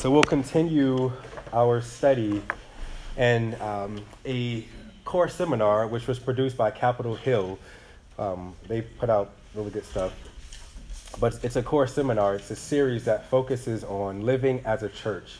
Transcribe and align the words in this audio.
So 0.00 0.10
we'll 0.10 0.22
continue 0.22 1.12
our 1.52 1.82
study 1.82 2.40
in 3.18 3.54
um, 3.60 4.02
a 4.24 4.64
core 5.04 5.28
seminar 5.28 5.86
which 5.86 6.06
was 6.06 6.18
produced 6.18 6.56
by 6.56 6.70
Capitol 6.70 7.14
Hill. 7.16 7.58
Um, 8.18 8.54
they 8.66 8.80
put 8.80 9.10
out 9.10 9.32
really 9.54 9.70
good 9.70 9.84
stuff. 9.84 10.14
But 11.20 11.44
it's 11.44 11.56
a 11.56 11.62
core 11.62 11.86
seminar, 11.86 12.36
it's 12.36 12.50
a 12.50 12.56
series 12.56 13.04
that 13.04 13.28
focuses 13.28 13.84
on 13.84 14.22
living 14.22 14.62
as 14.64 14.82
a 14.82 14.88
church. 14.88 15.36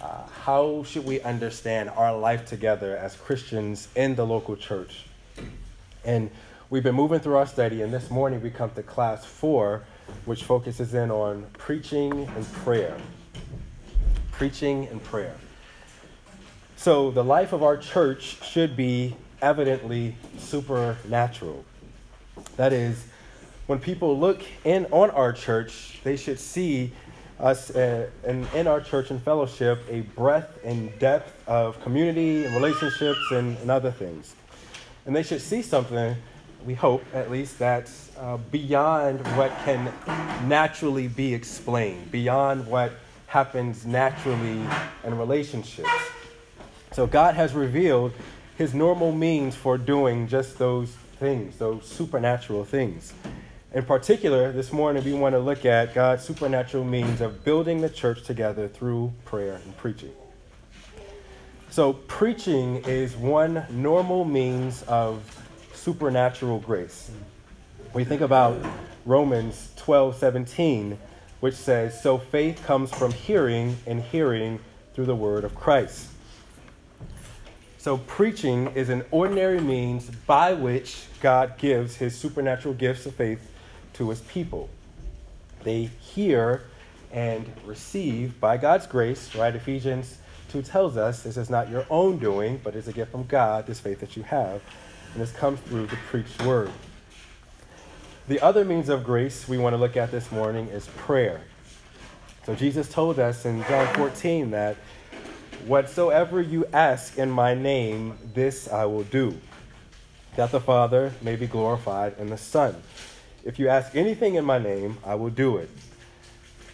Uh, 0.00 0.28
how 0.44 0.82
should 0.84 1.04
we 1.04 1.20
understand 1.20 1.90
our 1.90 2.16
life 2.16 2.46
together 2.46 2.96
as 2.96 3.14
Christians 3.16 3.88
in 3.96 4.14
the 4.14 4.24
local 4.24 4.56
church? 4.56 5.04
And 6.06 6.30
we've 6.70 6.82
been 6.82 6.94
moving 6.94 7.20
through 7.20 7.36
our 7.36 7.46
study, 7.46 7.82
and 7.82 7.92
this 7.92 8.10
morning 8.10 8.40
we 8.40 8.48
come 8.48 8.70
to 8.70 8.82
class 8.82 9.26
four, 9.26 9.84
which 10.24 10.42
focuses 10.44 10.94
in 10.94 11.10
on 11.10 11.44
preaching 11.58 12.26
and 12.34 12.50
prayer 12.54 12.96
preaching 14.36 14.88
and 14.88 15.02
prayer. 15.02 15.36
So, 16.76 17.10
the 17.10 17.24
life 17.24 17.52
of 17.52 17.62
our 17.62 17.76
church 17.76 18.36
should 18.44 18.76
be 18.76 19.16
evidently 19.40 20.16
supernatural. 20.38 21.64
That 22.56 22.72
is, 22.72 23.04
when 23.66 23.78
people 23.78 24.18
look 24.18 24.42
in 24.64 24.86
on 24.90 25.10
our 25.10 25.32
church, 25.32 26.00
they 26.02 26.16
should 26.16 26.38
see 26.38 26.92
us 27.38 27.70
uh, 27.70 28.08
in, 28.24 28.46
in 28.54 28.66
our 28.66 28.80
church 28.80 29.10
and 29.10 29.22
fellowship 29.22 29.80
a 29.88 30.00
breadth 30.00 30.58
and 30.64 30.96
depth 30.98 31.32
of 31.48 31.80
community 31.82 32.44
and 32.44 32.54
relationships 32.54 33.20
and, 33.30 33.56
and 33.58 33.70
other 33.70 33.90
things. 33.90 34.34
And 35.06 35.14
they 35.14 35.22
should 35.22 35.40
see 35.40 35.62
something, 35.62 36.16
we 36.64 36.74
hope 36.74 37.04
at 37.12 37.30
least, 37.30 37.58
that's 37.58 38.10
uh, 38.18 38.38
beyond 38.50 39.26
what 39.36 39.52
can 39.64 39.92
naturally 40.48 41.08
be 41.08 41.34
explained, 41.34 42.10
beyond 42.10 42.66
what 42.66 42.92
happens 43.34 43.84
naturally 43.84 44.64
in 45.02 45.18
relationships. 45.18 45.90
So 46.92 47.04
God 47.04 47.34
has 47.34 47.52
revealed 47.52 48.12
his 48.56 48.74
normal 48.74 49.10
means 49.10 49.56
for 49.56 49.76
doing 49.76 50.28
just 50.28 50.56
those 50.56 50.90
things, 51.18 51.58
those 51.58 51.84
supernatural 51.84 52.64
things. 52.64 53.12
In 53.72 53.84
particular, 53.84 54.52
this 54.52 54.72
morning 54.72 55.02
we 55.02 55.14
want 55.14 55.34
to 55.34 55.40
look 55.40 55.64
at 55.64 55.94
God's 55.94 56.22
supernatural 56.22 56.84
means 56.84 57.20
of 57.20 57.44
building 57.44 57.80
the 57.80 57.88
church 57.88 58.22
together 58.22 58.68
through 58.68 59.12
prayer 59.24 59.54
and 59.64 59.76
preaching. 59.76 60.12
So, 61.70 61.94
preaching 61.94 62.84
is 62.84 63.16
one 63.16 63.66
normal 63.68 64.24
means 64.24 64.84
of 64.84 65.24
supernatural 65.72 66.60
grace. 66.60 67.10
When 67.90 68.04
you 68.04 68.08
think 68.08 68.20
about 68.20 68.64
Romans 69.04 69.72
12 69.74 70.18
17, 70.18 70.96
which 71.44 71.54
says, 71.54 72.00
So 72.00 72.16
faith 72.16 72.64
comes 72.64 72.90
from 72.90 73.12
hearing, 73.12 73.76
and 73.86 74.00
hearing 74.00 74.58
through 74.94 75.04
the 75.04 75.14
word 75.14 75.44
of 75.44 75.54
Christ. 75.54 76.08
So, 77.76 77.98
preaching 77.98 78.68
is 78.68 78.88
an 78.88 79.04
ordinary 79.10 79.60
means 79.60 80.08
by 80.26 80.54
which 80.54 81.04
God 81.20 81.58
gives 81.58 81.96
his 81.96 82.16
supernatural 82.16 82.72
gifts 82.72 83.04
of 83.04 83.14
faith 83.14 83.46
to 83.92 84.08
his 84.08 84.22
people. 84.22 84.70
They 85.64 85.90
hear 86.00 86.62
and 87.12 87.44
receive 87.66 88.40
by 88.40 88.56
God's 88.56 88.86
grace, 88.86 89.34
right? 89.34 89.54
Ephesians 89.54 90.16
2 90.48 90.62
tells 90.62 90.96
us 90.96 91.24
this 91.24 91.36
is 91.36 91.50
not 91.50 91.68
your 91.68 91.84
own 91.90 92.16
doing, 92.16 92.58
but 92.64 92.74
is 92.74 92.88
a 92.88 92.92
gift 92.94 93.12
from 93.12 93.24
God, 93.24 93.66
this 93.66 93.80
faith 93.80 94.00
that 94.00 94.16
you 94.16 94.22
have. 94.22 94.62
And 95.12 95.22
this 95.22 95.32
comes 95.32 95.60
through 95.60 95.88
the 95.88 95.96
preached 96.08 96.42
word. 96.42 96.70
The 98.26 98.40
other 98.40 98.64
means 98.64 98.88
of 98.88 99.04
grace 99.04 99.46
we 99.46 99.58
want 99.58 99.74
to 99.74 99.76
look 99.76 99.98
at 99.98 100.10
this 100.10 100.32
morning 100.32 100.68
is 100.68 100.86
prayer. 100.96 101.42
So 102.46 102.54
Jesus 102.54 102.88
told 102.88 103.18
us 103.18 103.44
in 103.44 103.62
John 103.64 103.94
14 103.96 104.50
that 104.52 104.76
whatsoever 105.66 106.40
you 106.40 106.64
ask 106.72 107.18
in 107.18 107.30
my 107.30 107.52
name, 107.52 108.16
this 108.32 108.66
I 108.66 108.86
will 108.86 109.02
do, 109.02 109.38
that 110.36 110.52
the 110.52 110.60
Father 110.60 111.12
may 111.20 111.36
be 111.36 111.46
glorified 111.46 112.16
in 112.18 112.30
the 112.30 112.38
Son. 112.38 112.74
If 113.44 113.58
you 113.58 113.68
ask 113.68 113.94
anything 113.94 114.36
in 114.36 114.44
my 114.46 114.58
name, 114.58 114.96
I 115.04 115.16
will 115.16 115.28
do 115.28 115.58
it. 115.58 115.68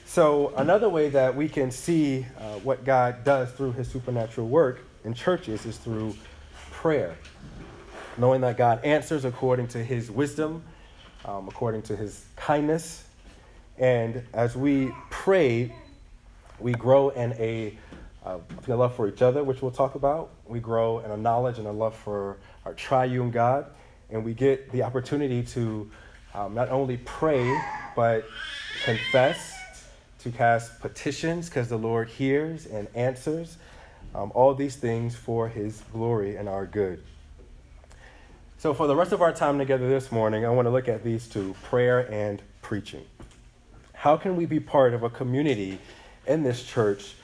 So, 0.06 0.52
another 0.56 0.88
way 0.88 1.08
that 1.08 1.34
we 1.34 1.48
can 1.48 1.72
see 1.72 2.26
uh, 2.38 2.60
what 2.60 2.84
God 2.84 3.24
does 3.24 3.50
through 3.50 3.72
his 3.72 3.88
supernatural 3.88 4.46
work 4.46 4.82
in 5.04 5.14
churches 5.14 5.66
is 5.66 5.78
through 5.78 6.14
prayer. 6.70 7.16
Knowing 8.16 8.40
that 8.42 8.56
God 8.56 8.84
answers 8.84 9.24
according 9.24 9.66
to 9.68 9.82
his 9.82 10.12
wisdom 10.12 10.62
um, 11.24 11.48
according 11.48 11.82
to 11.82 11.96
his 11.96 12.24
kindness. 12.36 13.04
And 13.78 14.22
as 14.32 14.56
we 14.56 14.92
pray, 15.10 15.72
we 16.58 16.72
grow 16.72 17.08
in 17.10 17.32
a, 17.32 17.76
uh, 18.24 18.38
a 18.68 18.74
love 18.74 18.94
for 18.94 19.08
each 19.08 19.22
other, 19.22 19.42
which 19.42 19.62
we'll 19.62 19.70
talk 19.70 19.94
about. 19.94 20.30
We 20.46 20.60
grow 20.60 20.98
in 21.00 21.10
a 21.10 21.16
knowledge 21.16 21.58
and 21.58 21.66
a 21.66 21.72
love 21.72 21.96
for 21.96 22.36
our 22.64 22.74
triune 22.74 23.30
God. 23.30 23.66
And 24.10 24.24
we 24.24 24.34
get 24.34 24.70
the 24.72 24.82
opportunity 24.82 25.42
to 25.44 25.90
um, 26.34 26.54
not 26.54 26.68
only 26.68 26.98
pray, 26.98 27.58
but 27.96 28.24
confess, 28.84 29.56
to 30.20 30.30
cast 30.30 30.80
petitions, 30.80 31.48
because 31.48 31.68
the 31.68 31.78
Lord 31.78 32.08
hears 32.08 32.66
and 32.66 32.88
answers. 32.94 33.56
Um, 34.14 34.32
all 34.34 34.54
these 34.54 34.76
things 34.76 35.14
for 35.14 35.48
his 35.48 35.82
glory 35.92 36.36
and 36.36 36.48
our 36.48 36.66
good. 36.66 37.02
So, 38.60 38.74
for 38.74 38.86
the 38.86 38.94
rest 38.94 39.12
of 39.12 39.22
our 39.22 39.32
time 39.32 39.58
together 39.58 39.88
this 39.88 40.12
morning, 40.12 40.44
I 40.44 40.50
want 40.50 40.66
to 40.66 40.70
look 40.70 40.86
at 40.86 41.02
these 41.02 41.26
two 41.26 41.56
prayer 41.62 42.00
and 42.12 42.42
preaching. 42.60 43.06
How 43.94 44.18
can 44.18 44.36
we 44.36 44.44
be 44.44 44.60
part 44.60 44.92
of 44.92 45.02
a 45.02 45.08
community 45.08 45.78
in 46.26 46.42
this 46.42 46.62
church 46.62 47.14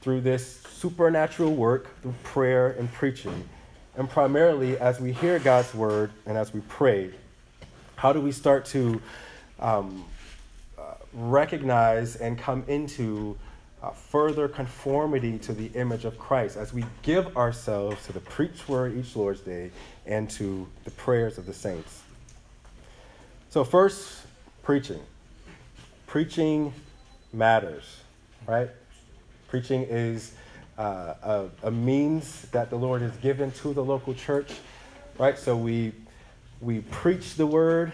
through 0.00 0.22
this 0.22 0.64
supernatural 0.68 1.54
work, 1.54 2.02
through 2.02 2.16
prayer 2.24 2.70
and 2.70 2.92
preaching? 2.92 3.48
And 3.94 4.10
primarily, 4.10 4.78
as 4.78 4.98
we 4.98 5.12
hear 5.12 5.38
God's 5.38 5.72
word 5.72 6.10
and 6.26 6.36
as 6.36 6.52
we 6.52 6.58
pray, 6.62 7.12
how 7.94 8.12
do 8.12 8.20
we 8.20 8.32
start 8.32 8.64
to 8.64 9.00
um, 9.60 10.04
uh, 10.76 10.94
recognize 11.12 12.16
and 12.16 12.36
come 12.36 12.64
into 12.66 13.38
uh, 13.82 13.90
further 13.90 14.46
conformity 14.46 15.38
to 15.38 15.52
the 15.52 15.66
image 15.74 16.04
of 16.04 16.18
Christ 16.18 16.56
as 16.56 16.72
we 16.72 16.84
give 17.02 17.36
ourselves 17.36 18.04
to 18.06 18.12
the 18.12 18.20
preached 18.20 18.68
word 18.68 18.96
each 18.96 19.16
Lord's 19.16 19.40
Day 19.40 19.70
and 20.06 20.28
to 20.30 20.68
the 20.84 20.90
prayers 20.90 21.38
of 21.38 21.46
the 21.46 21.54
saints. 21.54 22.02
So, 23.48 23.64
first, 23.64 24.22
preaching. 24.62 25.00
Preaching 26.06 26.72
matters, 27.32 28.00
right? 28.46 28.68
Preaching 29.48 29.86
is 29.88 30.34
uh, 30.76 31.14
a, 31.22 31.48
a 31.64 31.70
means 31.70 32.42
that 32.52 32.70
the 32.70 32.76
Lord 32.76 33.02
has 33.02 33.16
given 33.16 33.50
to 33.52 33.72
the 33.72 33.82
local 33.82 34.14
church, 34.14 34.52
right? 35.18 35.38
So, 35.38 35.56
we, 35.56 35.92
we 36.60 36.80
preach 36.80 37.34
the 37.34 37.46
word, 37.46 37.92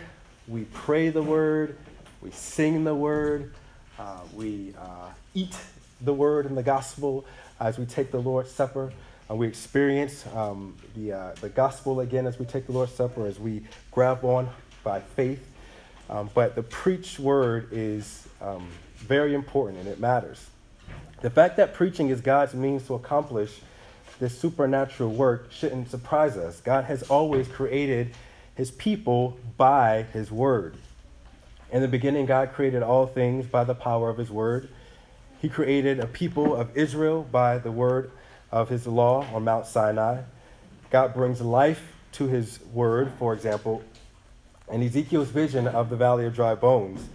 we 0.48 0.64
pray 0.72 1.10
the 1.10 1.22
word, 1.22 1.78
we 2.20 2.32
sing 2.32 2.82
the 2.82 2.94
word, 2.94 3.54
uh, 3.98 4.18
we 4.34 4.74
uh, 4.78 5.10
eat 5.34 5.56
the 6.00 6.14
word 6.14 6.46
and 6.46 6.56
the 6.56 6.62
gospel 6.62 7.24
as 7.60 7.78
we 7.78 7.86
take 7.86 8.10
the 8.10 8.20
Lord's 8.20 8.50
Supper. 8.50 8.92
Uh, 9.30 9.34
we 9.34 9.46
experience 9.46 10.26
um, 10.34 10.76
the, 10.94 11.12
uh, 11.12 11.34
the 11.40 11.48
gospel 11.48 12.00
again 12.00 12.26
as 12.26 12.38
we 12.38 12.44
take 12.46 12.66
the 12.66 12.72
Lord's 12.72 12.92
Supper, 12.92 13.26
as 13.26 13.38
we 13.38 13.62
grab 13.90 14.24
on 14.24 14.48
by 14.84 15.00
faith. 15.00 15.44
Um, 16.08 16.30
but 16.34 16.54
the 16.54 16.62
preached 16.62 17.18
word 17.18 17.68
is 17.72 18.28
um, 18.40 18.68
very 18.96 19.34
important 19.34 19.80
and 19.80 19.88
it 19.88 19.98
matters. 19.98 20.46
The 21.22 21.30
fact 21.30 21.56
that 21.56 21.74
preaching 21.74 22.10
is 22.10 22.20
God's 22.20 22.54
means 22.54 22.86
to 22.86 22.94
accomplish 22.94 23.60
this 24.18 24.38
supernatural 24.38 25.10
work 25.10 25.50
shouldn't 25.50 25.90
surprise 25.90 26.36
us. 26.36 26.60
God 26.60 26.84
has 26.84 27.02
always 27.04 27.48
created 27.48 28.14
his 28.54 28.70
people 28.70 29.38
by 29.56 30.04
his 30.12 30.30
word. 30.30 30.76
In 31.72 31.82
the 31.82 31.88
beginning, 31.88 32.26
God 32.26 32.52
created 32.52 32.82
all 32.82 33.06
things 33.06 33.46
by 33.46 33.64
the 33.64 33.74
power 33.74 34.08
of 34.08 34.18
his 34.18 34.30
word. 34.30 34.68
He 35.40 35.48
created 35.48 36.00
a 36.00 36.06
people 36.06 36.56
of 36.56 36.76
Israel 36.76 37.26
by 37.30 37.58
the 37.58 37.70
word 37.70 38.10
of 38.50 38.68
his 38.68 38.86
law 38.86 39.26
on 39.34 39.44
Mount 39.44 39.66
Sinai. 39.66 40.22
God 40.90 41.14
brings 41.14 41.40
life 41.40 41.92
to 42.12 42.26
his 42.26 42.60
word, 42.72 43.12
for 43.18 43.34
example, 43.34 43.84
in 44.70 44.82
Ezekiel's 44.82 45.28
vision 45.28 45.68
of 45.68 45.90
the 45.90 45.96
valley 45.96 46.24
of 46.26 46.34
dry 46.34 46.54
bones 46.54 47.06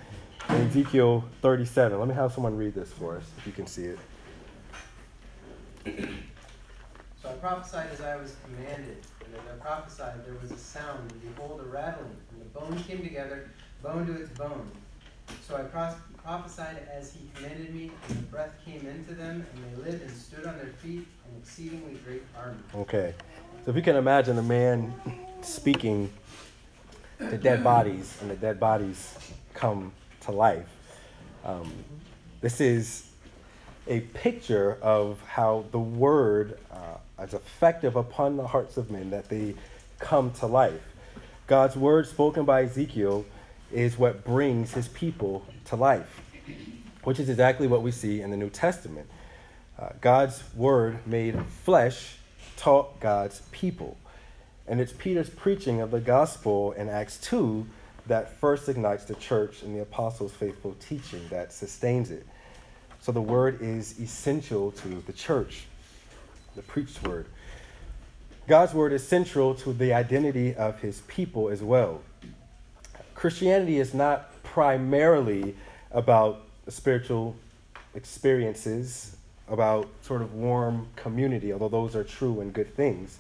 in 0.50 0.68
Ezekiel 0.68 1.24
37. 1.42 1.98
Let 1.98 2.08
me 2.08 2.14
have 2.14 2.32
someone 2.34 2.56
read 2.56 2.76
this 2.76 2.92
for 2.92 3.18
us, 3.18 3.24
if 3.38 3.48
you 3.48 3.54
can 3.54 3.66
see 3.66 3.86
it. 3.86 4.00
So 7.22 7.30
I 7.30 7.34
prophesied 7.34 7.90
as 7.92 8.02
I 8.02 8.18
was 8.18 8.36
commanded, 8.46 8.98
and 9.26 9.36
as 9.36 9.42
I 9.52 9.56
prophesied, 9.64 10.26
there 10.26 10.36
was 10.42 10.52
a 10.52 10.58
sound, 10.58 11.12
and 11.12 11.36
behold, 11.36 11.60
a 11.62 11.64
rattling, 11.64 12.16
and 12.32 12.42
the 12.42 12.60
bones 12.60 12.86
came 12.86 13.02
together, 13.02 13.50
bone 13.82 14.06
to 14.06 14.14
its 14.14 14.30
bone. 14.38 14.70
So 15.48 15.58
I 15.58 15.64
prophesied 16.24 16.88
as 16.92 17.14
he 17.14 17.30
commanded 17.36 17.74
me, 17.74 17.92
and 18.10 18.20
the 18.20 18.24
breath 18.24 18.54
came 18.66 18.88
into 18.88 19.14
them, 19.14 19.46
and 19.54 19.64
they 19.66 19.92
lived 19.92 20.02
and 20.04 20.12
stood 20.12 20.46
on 20.46 20.58
their 20.58 20.74
feet, 20.82 21.06
an 21.26 21.38
exceedingly 21.42 21.96
great 22.06 22.24
army. 22.38 22.60
Okay. 22.76 23.14
So 23.66 23.72
if 23.72 23.76
you 23.76 23.82
can 23.82 23.96
imagine 23.96 24.38
a 24.38 24.44
man 24.44 24.94
speaking 25.42 26.12
to 27.20 27.38
dead 27.38 27.64
bodies, 27.64 28.18
and 28.22 28.32
the 28.32 28.36
dead 28.36 28.60
bodies 28.60 29.18
come 29.54 29.92
to 30.22 30.32
life. 30.32 30.68
Um, 31.44 31.72
this 32.40 32.62
is 32.62 33.08
a 33.88 34.00
picture 34.00 34.78
of 34.82 35.22
how 35.28 35.66
the 35.72 35.80
word 35.80 36.58
uh, 36.72 37.24
is 37.24 37.34
effective 37.34 37.96
upon 37.96 38.38
the 38.38 38.48
hearts 38.48 38.78
of 38.78 38.90
men 38.90 39.10
that 39.10 39.30
they 39.30 39.56
come 40.00 40.32
to 40.32 40.46
life. 40.48 40.82
God's 41.48 41.76
word 41.76 42.08
spoken 42.08 42.46
by 42.46 42.64
Ezekiel 42.64 43.26
is 43.74 43.98
what 43.98 44.24
brings 44.24 44.74
his 44.74 44.88
people 44.88 45.46
to 45.66 45.76
life, 45.76 46.22
which 47.04 47.20
is 47.20 47.30
exactly 47.30 47.68
what 47.68 47.82
we 47.82 47.92
see 47.92 48.22
in 48.22 48.32
the 48.32 48.38
New 48.38 48.50
Testament. 48.50 49.08
Uh, 49.80 49.90
God's 50.00 50.44
word 50.56 51.00
made 51.08 51.40
flesh 51.64 52.18
taught 52.58 53.00
God's 53.00 53.42
people. 53.52 53.98
And 54.68 54.80
it's 54.80 54.94
Peter's 54.94 55.30
preaching 55.30 55.82
of 55.82 55.92
the 55.92 56.00
gospel 56.00 56.72
in 56.74 56.88
Acts 56.90 57.18
2 57.18 57.66
that 58.08 58.40
first 58.40 58.70
ignites 58.70 59.06
the 59.06 59.16
church 59.16 59.64
and 59.64 59.76
the 59.76 59.82
apostles' 59.82 60.32
faithful 60.32 60.76
teaching 60.80 61.28
that 61.30 61.54
sustains 61.54 62.12
it. 62.12 62.26
So 63.00 63.12
the 63.12 63.22
word 63.22 63.62
is 63.62 64.00
essential 64.00 64.72
to 64.72 65.02
the 65.08 65.14
church, 65.14 65.66
the 66.56 66.62
preached 66.62 67.02
word. 67.04 67.26
God's 68.48 68.74
word 68.74 68.94
is 68.94 69.08
central 69.08 69.56
to 69.56 69.74
the 69.74 69.94
identity 69.94 70.56
of 70.56 70.80
his 70.82 71.02
people 71.08 71.50
as 71.50 71.64
well. 71.64 72.02
Christianity 73.22 73.78
is 73.78 73.94
not 73.94 74.34
primarily 74.42 75.56
about 75.92 76.42
spiritual 76.68 77.36
experiences, 77.94 79.16
about 79.48 79.88
sort 80.02 80.24
of 80.24 80.34
warm 80.34 80.88
community, 80.96 81.54
although 81.54 81.70
those 81.70 81.96
are 81.96 82.04
true 82.04 82.42
and 82.42 82.52
good 82.52 82.76
things. 82.76 83.20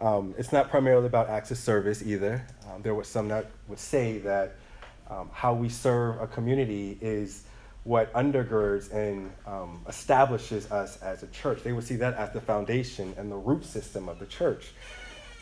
Um, 0.00 0.34
it's 0.38 0.50
not 0.50 0.70
primarily 0.70 1.06
about 1.06 1.28
acts 1.28 1.52
of 1.52 1.58
service 1.58 2.02
either. 2.04 2.44
Um, 2.66 2.82
there 2.82 2.96
was 2.96 3.06
some 3.06 3.28
that 3.28 3.46
would 3.68 3.78
say 3.78 4.18
that 4.18 4.56
um, 5.08 5.30
how 5.32 5.54
we 5.54 5.68
serve 5.68 6.20
a 6.20 6.26
community 6.26 6.98
is 7.00 7.44
what 7.84 8.12
undergirds 8.14 8.92
and 8.92 9.30
um, 9.46 9.82
establishes 9.88 10.68
us 10.72 11.00
as 11.00 11.22
a 11.22 11.28
church. 11.28 11.62
They 11.62 11.72
would 11.72 11.84
see 11.84 11.94
that 11.94 12.14
as 12.14 12.32
the 12.32 12.40
foundation 12.40 13.14
and 13.16 13.30
the 13.30 13.36
root 13.36 13.64
system 13.64 14.08
of 14.08 14.18
the 14.18 14.26
church. 14.26 14.72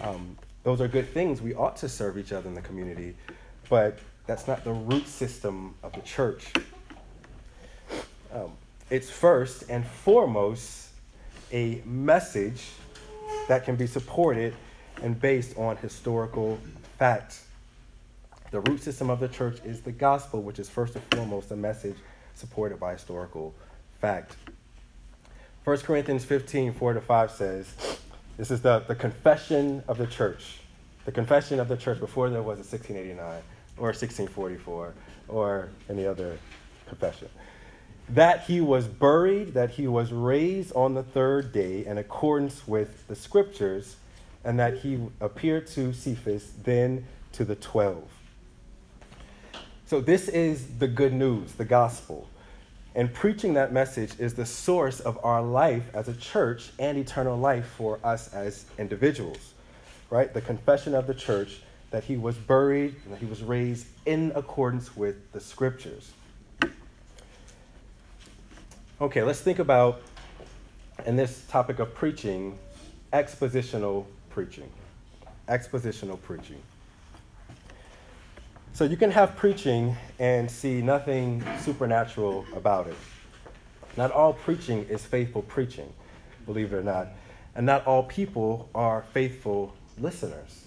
Um, 0.02 0.36
those 0.64 0.82
are 0.82 0.88
good 0.88 1.08
things. 1.14 1.40
We 1.40 1.54
ought 1.54 1.76
to 1.76 1.88
serve 1.88 2.18
each 2.18 2.32
other 2.34 2.46
in 2.46 2.54
the 2.54 2.60
community, 2.60 3.16
but 3.70 4.00
that's 4.26 4.46
not 4.46 4.64
the 4.64 4.72
root 4.72 5.06
system 5.06 5.74
of 5.82 5.92
the 5.94 6.02
church. 6.02 6.52
Um, 8.34 8.52
it's 8.90 9.08
first 9.08 9.70
and 9.70 9.86
foremost 9.86 10.88
a 11.52 11.80
message 11.86 12.66
that 13.48 13.64
can 13.64 13.76
be 13.76 13.86
supported 13.86 14.54
and 15.02 15.18
based 15.18 15.56
on 15.56 15.76
historical 15.76 16.58
facts. 16.98 17.46
The 18.50 18.60
root 18.60 18.82
system 18.82 19.08
of 19.08 19.20
the 19.20 19.28
church 19.28 19.58
is 19.64 19.80
the 19.80 19.92
gospel, 19.92 20.42
which 20.42 20.58
is 20.58 20.68
first 20.68 20.96
and 20.96 21.04
foremost 21.12 21.50
a 21.52 21.56
message 21.56 21.96
supported 22.34 22.80
by 22.80 22.92
historical 22.92 23.54
fact. 24.00 24.36
1 25.64 25.78
Corinthians 25.78 26.24
15, 26.24 26.72
4 26.72 26.94
to 26.94 27.00
5 27.00 27.30
says, 27.30 27.98
This 28.36 28.50
is 28.50 28.62
the, 28.62 28.80
the 28.80 28.96
confession 28.96 29.84
of 29.86 29.98
the 29.98 30.06
church. 30.06 30.58
The 31.04 31.12
confession 31.12 31.60
of 31.60 31.68
the 31.68 31.76
church 31.76 32.00
before 32.00 32.28
there 32.28 32.42
was 32.42 32.58
a 32.58 32.66
1689 32.66 33.42
or 33.80 33.88
1644 33.88 34.94
or 35.28 35.68
any 35.88 36.06
other 36.06 36.38
confession. 36.86 37.28
That 38.10 38.42
he 38.42 38.60
was 38.60 38.86
buried, 38.86 39.54
that 39.54 39.70
he 39.70 39.86
was 39.86 40.12
raised 40.12 40.72
on 40.74 40.94
the 40.94 41.02
third 41.02 41.52
day 41.52 41.86
in 41.86 41.98
accordance 41.98 42.66
with 42.66 43.06
the 43.08 43.16
scriptures, 43.16 43.96
and 44.44 44.58
that 44.58 44.78
he 44.78 45.00
appeared 45.20 45.66
to 45.68 45.92
Cephas, 45.92 46.52
then 46.64 47.06
to 47.32 47.44
the 47.44 47.54
twelve. 47.54 48.08
So, 49.86 50.00
this 50.00 50.28
is 50.28 50.78
the 50.78 50.88
good 50.88 51.12
news, 51.12 51.52
the 51.52 51.64
gospel. 51.64 52.28
And 52.94 53.12
preaching 53.12 53.54
that 53.54 53.72
message 53.72 54.18
is 54.18 54.34
the 54.34 54.46
source 54.46 54.98
of 54.98 55.18
our 55.24 55.42
life 55.42 55.84
as 55.94 56.08
a 56.08 56.14
church 56.14 56.70
and 56.78 56.98
eternal 56.98 57.38
life 57.38 57.66
for 57.76 58.00
us 58.02 58.34
as 58.34 58.64
individuals, 58.78 59.54
right? 60.10 60.32
The 60.34 60.40
confession 60.40 60.94
of 60.94 61.06
the 61.06 61.14
church 61.14 61.60
that 61.90 62.04
he 62.04 62.16
was 62.16 62.36
buried 62.36 62.94
and 63.04 63.12
that 63.12 63.18
he 63.18 63.26
was 63.26 63.42
raised 63.42 63.86
in 64.06 64.32
accordance 64.34 64.96
with 64.96 65.32
the 65.32 65.40
scriptures. 65.40 66.12
Okay, 69.00 69.22
let's 69.22 69.40
think 69.40 69.58
about, 69.58 70.02
in 71.06 71.16
this 71.16 71.44
topic 71.48 71.78
of 71.78 71.94
preaching, 71.94 72.58
expositional 73.12 74.04
preaching. 74.28 74.70
Expositional 75.48 76.20
preaching. 76.20 76.60
So 78.72 78.84
you 78.84 78.96
can 78.96 79.10
have 79.10 79.36
preaching 79.36 79.96
and 80.18 80.50
see 80.50 80.80
nothing 80.80 81.44
supernatural 81.60 82.46
about 82.54 82.86
it. 82.86 82.96
Not 83.96 84.12
all 84.12 84.32
preaching 84.32 84.86
is 84.88 85.04
faithful 85.04 85.42
preaching, 85.42 85.92
believe 86.46 86.72
it 86.72 86.76
or 86.76 86.82
not. 86.82 87.08
And 87.56 87.66
not 87.66 87.84
all 87.86 88.04
people 88.04 88.68
are 88.74 89.02
faithful 89.12 89.74
listeners. 89.98 90.66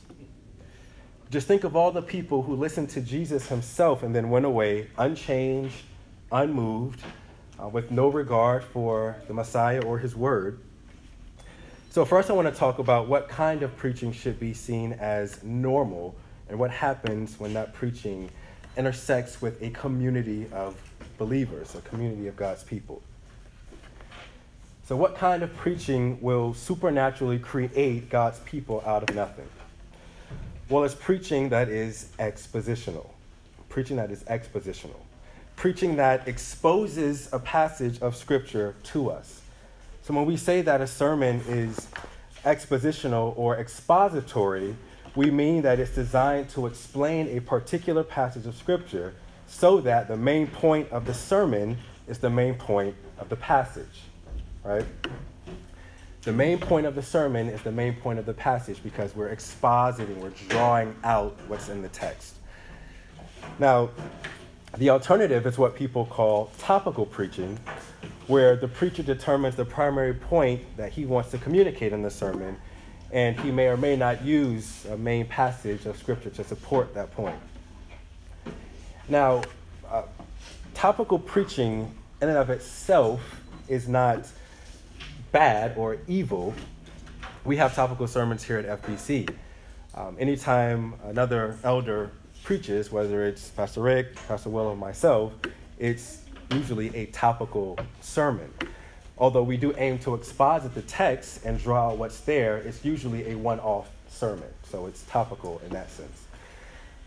Just 1.33 1.47
think 1.47 1.63
of 1.63 1.75
all 1.75 1.91
the 1.91 2.03
people 2.03 2.43
who 2.43 2.53
listened 2.53 2.91
to 2.91 3.01
Jesus 3.01 3.47
himself 3.47 4.03
and 4.03 4.13
then 4.13 4.29
went 4.29 4.45
away 4.45 4.87
unchanged, 4.99 5.73
unmoved, 6.31 7.01
uh, 7.59 7.67
with 7.67 7.89
no 7.89 8.07
regard 8.07 8.63
for 8.63 9.15
the 9.27 9.33
Messiah 9.33 9.81
or 9.81 9.97
his 9.97 10.15
word. 10.15 10.59
So, 11.89 12.05
first, 12.05 12.29
I 12.29 12.33
want 12.33 12.53
to 12.53 12.53
talk 12.53 12.77
about 12.77 13.07
what 13.07 13.29
kind 13.29 13.63
of 13.63 13.75
preaching 13.75 14.11
should 14.11 14.39
be 14.39 14.53
seen 14.53 14.93
as 14.93 15.41
normal 15.41 16.13
and 16.49 16.59
what 16.59 16.69
happens 16.69 17.39
when 17.39 17.51
that 17.53 17.73
preaching 17.73 18.29
intersects 18.77 19.41
with 19.41 19.59
a 19.63 19.71
community 19.71 20.45
of 20.51 20.75
believers, 21.17 21.73
a 21.73 21.81
community 21.81 22.27
of 22.27 22.35
God's 22.35 22.63
people. 22.63 23.01
So, 24.85 24.95
what 24.95 25.15
kind 25.15 25.41
of 25.41 25.51
preaching 25.55 26.21
will 26.21 26.53
supernaturally 26.53 27.39
create 27.39 28.11
God's 28.11 28.37
people 28.41 28.83
out 28.85 29.09
of 29.09 29.15
nothing? 29.15 29.49
Well, 30.73 30.85
it's 30.85 30.95
preaching 30.95 31.49
that 31.49 31.69
is 31.69 32.09
expositional. 32.17 33.05
Preaching 33.69 33.97
that 33.97 34.09
is 34.09 34.23
expositional. 34.23 34.97
Preaching 35.55 35.97
that 35.97 36.27
exposes 36.27 37.31
a 37.31 37.37
passage 37.37 38.01
of 38.01 38.15
Scripture 38.15 38.73
to 38.85 39.11
us. 39.11 39.43
So, 40.01 40.15
when 40.15 40.25
we 40.25 40.35
say 40.35 40.63
that 40.63 40.81
a 40.81 40.87
sermon 40.87 41.41
is 41.47 41.87
expositional 42.43 43.37
or 43.37 43.59
expository, 43.59 44.75
we 45.13 45.29
mean 45.29 45.61
that 45.61 45.79
it's 45.79 45.93
designed 45.93 46.49
to 46.49 46.65
explain 46.65 47.27
a 47.37 47.39
particular 47.39 48.03
passage 48.03 48.47
of 48.47 48.55
Scripture 48.55 49.13
so 49.45 49.79
that 49.81 50.07
the 50.07 50.17
main 50.17 50.47
point 50.47 50.89
of 50.89 51.05
the 51.05 51.13
sermon 51.13 51.77
is 52.07 52.17
the 52.17 52.31
main 52.31 52.55
point 52.55 52.95
of 53.19 53.29
the 53.29 53.35
passage, 53.35 54.01
right? 54.63 54.87
The 56.23 56.31
main 56.31 56.57
point 56.57 56.85
of 56.85 56.95
the 56.95 57.01
sermon 57.01 57.49
is 57.49 57.61
the 57.63 57.71
main 57.71 57.95
point 57.95 58.17
of 58.17 58.25
the 58.25 58.33
passage 58.33 58.81
because 58.81 59.13
we're 59.13 59.35
expositing, 59.35 60.15
we're 60.19 60.29
drawing 60.47 60.95
out 61.03 61.37
what's 61.47 61.67
in 61.67 61.81
the 61.81 61.89
text. 61.89 62.35
Now, 63.59 63.89
the 64.77 64.89
alternative 64.89 65.45
is 65.45 65.57
what 65.57 65.75
people 65.75 66.05
call 66.05 66.49
topical 66.57 67.05
preaching, 67.05 67.59
where 68.27 68.55
the 68.55 68.69
preacher 68.69 69.03
determines 69.03 69.57
the 69.57 69.65
primary 69.65 70.13
point 70.13 70.61
that 70.77 70.93
he 70.93 71.05
wants 71.05 71.29
to 71.31 71.37
communicate 71.37 71.91
in 71.91 72.01
the 72.01 72.09
sermon 72.09 72.55
and 73.11 73.37
he 73.41 73.51
may 73.51 73.67
or 73.67 73.75
may 73.75 73.97
not 73.97 74.23
use 74.23 74.85
a 74.85 74.97
main 74.97 75.27
passage 75.27 75.85
of 75.85 75.97
Scripture 75.97 76.29
to 76.29 76.43
support 76.45 76.93
that 76.95 77.11
point. 77.11 77.35
Now, 79.09 79.43
uh, 79.91 80.03
topical 80.73 81.19
preaching 81.19 81.93
in 82.21 82.29
and 82.29 82.37
of 82.37 82.49
itself 82.49 83.41
is 83.67 83.89
not 83.89 84.25
bad 85.33 85.77
or 85.77 85.97
evil. 86.07 86.53
We 87.43 87.57
have 87.57 87.75
topical 87.75 88.07
sermons 88.07 88.41
here 88.41 88.57
at 88.57 88.81
FBC. 88.81 89.29
Um, 89.95 90.15
anytime 90.17 90.93
another 91.03 91.57
elder 91.65 92.11
preaches, 92.43 92.89
whether 92.89 93.27
it's 93.27 93.49
Pastor 93.49 93.81
Rick, 93.81 94.15
Pastor 94.29 94.49
Will, 94.49 94.67
or 94.67 94.77
myself, 94.77 95.33
it's 95.77 96.21
usually 96.49 96.95
a 96.95 97.07
topical 97.07 97.77
sermon 97.99 98.49
although 99.17 99.43
we 99.43 99.57
do 99.57 99.73
aim 99.77 99.97
to 99.99 100.15
exposit 100.15 100.73
the 100.73 100.81
text 100.81 101.45
and 101.45 101.59
draw 101.59 101.89
out 101.89 101.97
what's 101.97 102.19
there, 102.21 102.57
it's 102.57 102.83
usually 102.83 103.31
a 103.31 103.35
one 103.35 103.59
off 103.59 103.89
sermon. 104.09 104.49
So 104.63 104.87
it's 104.87 105.03
topical 105.03 105.61
in 105.65 105.71
that 105.71 105.89
sense. 105.89 106.25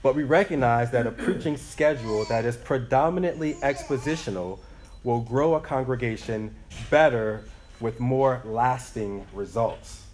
But 0.02 0.14
we 0.14 0.22
recognize 0.22 0.90
that 0.92 1.06
a 1.06 1.10
preaching 1.10 1.56
schedule 1.56 2.24
that 2.26 2.44
is 2.44 2.56
predominantly 2.56 3.54
expositional 3.54 4.58
will 5.02 5.20
grow 5.20 5.54
a 5.54 5.60
congregation 5.60 6.54
better 6.90 7.44
with 7.80 8.00
more 8.00 8.42
lasting 8.44 9.26
results. 9.32 10.04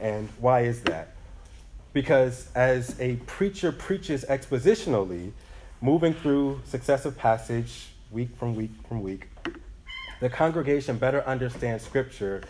And 0.00 0.28
why 0.40 0.62
is 0.62 0.82
that? 0.82 1.14
Because 1.92 2.48
as 2.54 2.98
a 3.00 3.16
preacher 3.26 3.72
preaches 3.72 4.24
expositionally, 4.28 5.32
moving 5.80 6.14
through 6.14 6.60
successive 6.64 7.16
passage 7.16 7.88
week 8.10 8.30
from 8.36 8.54
week 8.54 8.70
from 8.88 9.02
week, 9.02 9.28
the 10.20 10.30
congregation 10.30 10.96
better 10.98 11.22
understands 11.24 11.84
Scripture 11.84 12.42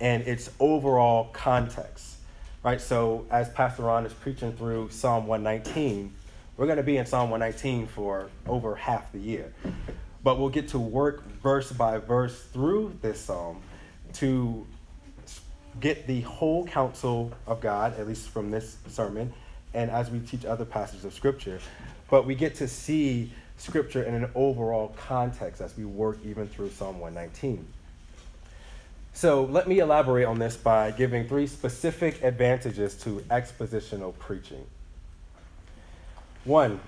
and 0.00 0.22
its 0.24 0.50
overall 0.60 1.30
context. 1.32 2.16
Right? 2.62 2.80
So, 2.80 3.26
as 3.30 3.48
Pastor 3.50 3.82
Ron 3.82 4.06
is 4.06 4.12
preaching 4.12 4.52
through 4.52 4.90
Psalm 4.90 5.26
119, 5.26 6.14
we're 6.56 6.66
going 6.66 6.76
to 6.76 6.84
be 6.84 6.96
in 6.96 7.06
Psalm 7.06 7.30
119 7.30 7.88
for 7.88 8.30
over 8.46 8.76
half 8.76 9.10
the 9.10 9.18
year. 9.18 9.52
but 10.22 10.38
we'll 10.38 10.48
get 10.48 10.68
to 10.68 10.78
work 10.78 11.24
verse 11.42 11.72
by 11.72 11.98
verse 11.98 12.40
through 12.52 12.96
this 13.02 13.20
psalm 13.20 13.60
to 14.14 14.66
get 15.80 16.06
the 16.06 16.20
whole 16.22 16.66
counsel 16.66 17.32
of 17.46 17.60
God, 17.60 17.98
at 17.98 18.06
least 18.06 18.28
from 18.28 18.50
this 18.50 18.76
sermon, 18.88 19.32
and 19.74 19.90
as 19.90 20.10
we 20.10 20.20
teach 20.20 20.44
other 20.44 20.64
passages 20.64 21.04
of 21.04 21.14
Scripture. 21.14 21.60
But 22.10 22.26
we 22.26 22.34
get 22.34 22.54
to 22.56 22.68
see 22.68 23.32
Scripture 23.56 24.02
in 24.02 24.14
an 24.14 24.30
overall 24.34 24.94
context 24.96 25.60
as 25.60 25.76
we 25.76 25.84
work 25.84 26.18
even 26.24 26.48
through 26.48 26.70
Psalm 26.70 27.00
119. 27.00 27.66
So 29.14 29.44
let 29.44 29.68
me 29.68 29.78
elaborate 29.78 30.24
on 30.24 30.38
this 30.38 30.56
by 30.56 30.90
giving 30.90 31.28
three 31.28 31.46
specific 31.46 32.22
advantages 32.22 32.94
to 33.02 33.20
expositional 33.30 34.18
preaching. 34.18 34.64
One, 36.44 36.80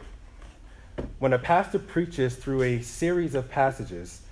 when 1.19 1.33
a 1.33 1.39
pastor 1.39 1.79
preaches 1.79 2.35
through 2.37 2.63
a 2.63 2.81
series 2.81 3.35
of 3.35 3.51
passages, 3.51 4.23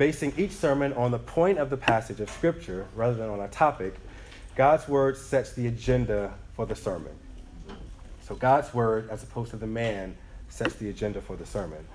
basing 0.00 0.32
each 0.38 0.52
sermon 0.52 0.94
on 0.94 1.10
the 1.10 1.18
point 1.18 1.58
of 1.58 1.68
the 1.68 1.76
passage 1.76 2.20
of 2.20 2.30
Scripture 2.30 2.86
rather 2.96 3.12
than 3.12 3.28
on 3.28 3.38
a 3.40 3.48
topic, 3.48 3.94
God's 4.56 4.88
word 4.88 5.14
sets 5.14 5.52
the 5.52 5.66
agenda 5.66 6.32
for 6.56 6.64
the 6.64 6.74
sermon. 6.74 7.12
So 8.22 8.34
God's 8.34 8.72
word, 8.72 9.10
as 9.10 9.22
opposed 9.22 9.50
to 9.50 9.58
the 9.58 9.66
man, 9.66 10.16
sets 10.48 10.76
the 10.76 10.88
agenda 10.88 11.20
for 11.20 11.36
the 11.36 11.44
sermon. 11.44 11.86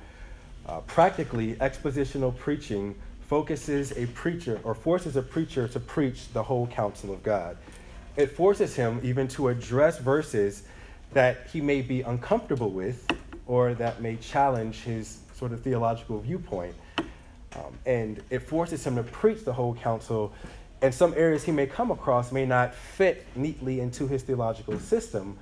Uh, 0.67 0.81
practically, 0.81 1.55
expositional 1.55 2.37
preaching 2.37 2.93
focuses 3.27 3.91
a 3.97 4.05
preacher 4.05 4.59
or 4.63 4.75
forces 4.75 5.15
a 5.15 5.23
preacher 5.23 5.67
to 5.67 5.79
preach 5.79 6.31
the 6.31 6.43
whole 6.43 6.67
counsel 6.67 7.11
of 7.11 7.23
God. 7.23 7.57
It 8.17 8.33
forces 8.33 8.75
him 8.75 8.99
even 9.01 9.27
to 9.29 9.47
address 9.47 9.97
verses 9.97 10.61
that 11.13 11.47
he 11.51 11.59
may 11.59 11.81
be 11.81 12.03
uncomfortable 12.03 12.69
with 12.69 13.07
or 13.47 13.73
that 13.73 13.99
may 13.99 14.17
challenge 14.17 14.81
his 14.81 15.21
sort 15.33 15.53
of 15.53 15.61
theological 15.61 16.19
viewpoint. 16.19 16.75
Um, 17.55 17.77
and 17.85 18.21
it 18.29 18.39
forces 18.39 18.85
him 18.85 18.95
to 18.95 19.03
preach 19.03 19.45
the 19.45 19.53
whole 19.53 19.75
counsel, 19.75 20.33
and 20.81 20.93
some 20.93 21.13
areas 21.15 21.43
he 21.43 21.51
may 21.51 21.67
come 21.67 21.91
across 21.91 22.31
may 22.31 22.45
not 22.45 22.75
fit 22.75 23.25
neatly 23.35 23.79
into 23.79 24.07
his 24.07 24.23
theological 24.23 24.79
system. 24.79 25.37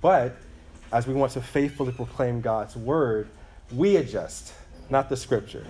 But 0.00 0.36
as 0.92 1.06
we 1.06 1.14
want 1.14 1.32
to 1.32 1.40
faithfully 1.40 1.92
proclaim 1.92 2.40
God's 2.40 2.76
word, 2.76 3.28
we 3.72 3.96
adjust, 3.96 4.52
not 4.90 5.08
the 5.08 5.16
scripture. 5.16 5.66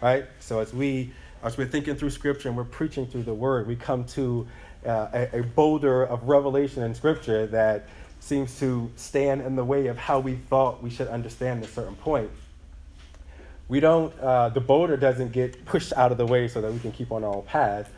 Right? 0.00 0.26
So 0.40 0.60
as 0.60 0.72
we 0.74 1.12
as 1.42 1.58
we're 1.58 1.66
thinking 1.66 1.94
through 1.94 2.10
scripture 2.10 2.48
and 2.48 2.56
we're 2.56 2.64
preaching 2.64 3.06
through 3.06 3.24
the 3.24 3.34
word, 3.34 3.66
we 3.66 3.76
come 3.76 4.04
to 4.04 4.46
uh, 4.86 5.08
a, 5.12 5.40
a 5.40 5.42
boulder 5.42 6.04
of 6.04 6.24
revelation 6.24 6.82
in 6.82 6.94
scripture 6.94 7.46
that 7.48 7.86
seems 8.20 8.58
to 8.58 8.90
stand 8.96 9.42
in 9.42 9.54
the 9.54 9.64
way 9.64 9.88
of 9.88 9.98
how 9.98 10.18
we 10.18 10.34
thought 10.34 10.82
we 10.82 10.88
should 10.88 11.08
understand 11.08 11.62
a 11.62 11.68
certain 11.68 11.96
point. 11.96 12.30
We 13.68 13.80
don't, 13.80 14.18
uh, 14.20 14.50
the 14.50 14.60
boulder 14.60 14.96
doesn't 14.96 15.32
get 15.32 15.64
pushed 15.64 15.92
out 15.94 16.12
of 16.12 16.18
the 16.18 16.26
way 16.26 16.48
so 16.48 16.60
that 16.60 16.72
we 16.72 16.78
can 16.78 16.92
keep 16.92 17.10
on 17.12 17.24
our 17.24 17.42
path. 17.42 17.90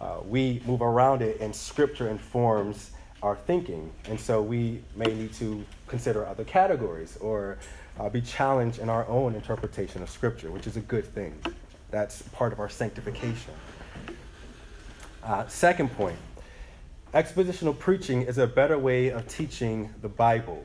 Uh, 0.00 0.18
we 0.26 0.60
move 0.66 0.82
around 0.82 1.22
it, 1.22 1.40
and 1.40 1.54
scripture 1.54 2.08
informs 2.08 2.90
our 3.22 3.36
thinking. 3.36 3.90
And 4.08 4.18
so 4.18 4.42
we 4.42 4.82
may 4.96 5.14
need 5.14 5.32
to 5.34 5.64
consider 5.86 6.26
other 6.26 6.44
categories 6.44 7.16
or 7.20 7.58
uh, 8.00 8.08
be 8.08 8.20
challenged 8.20 8.80
in 8.80 8.88
our 8.88 9.06
own 9.06 9.34
interpretation 9.34 10.02
of 10.02 10.10
scripture, 10.10 10.50
which 10.50 10.66
is 10.66 10.76
a 10.76 10.80
good 10.80 11.04
thing. 11.04 11.34
That's 11.90 12.22
part 12.22 12.52
of 12.52 12.58
our 12.58 12.68
sanctification. 12.68 13.54
Uh, 15.22 15.46
second 15.46 15.90
point 15.96 16.18
Expositional 17.14 17.78
preaching 17.78 18.22
is 18.22 18.38
a 18.38 18.46
better 18.46 18.78
way 18.78 19.08
of 19.08 19.28
teaching 19.28 19.92
the 20.00 20.08
Bible. 20.08 20.64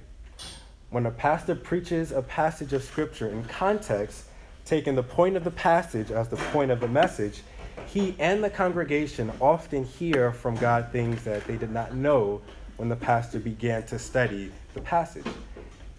When 0.92 1.06
a 1.06 1.12
pastor 1.12 1.56
preaches 1.56 2.14
a 2.14 2.22
passage 2.22 2.72
of 2.72 2.84
Scripture 2.84 3.28
in 3.28 3.44
context, 3.44 4.28
taking 4.68 4.96
the 4.96 5.04
point 5.04 5.36
of 5.36 5.44
the 5.44 5.52
passage 5.52 6.12
as 6.12 6.28
the 6.28 6.36
point 6.36 6.72
of 6.72 6.80
the 6.80 6.88
message, 6.88 7.42
he 7.88 8.16
and 8.20 8.44
the 8.44 8.50
congregation 8.50 9.32
often 9.40 9.86
hear 9.86 10.32
from 10.32 10.56
God 10.56 10.90
things 10.92 11.24
that 11.24 11.46
they 11.46 11.56
did 11.56 11.72
not 11.72 11.96
know 11.96 12.42
when 12.76 12.90
the 12.90 12.96
pastor 12.96 13.40
began 13.40 13.84
to 13.88 13.98
study 13.98 14.52
the 14.74 14.82
passage. 14.82 15.26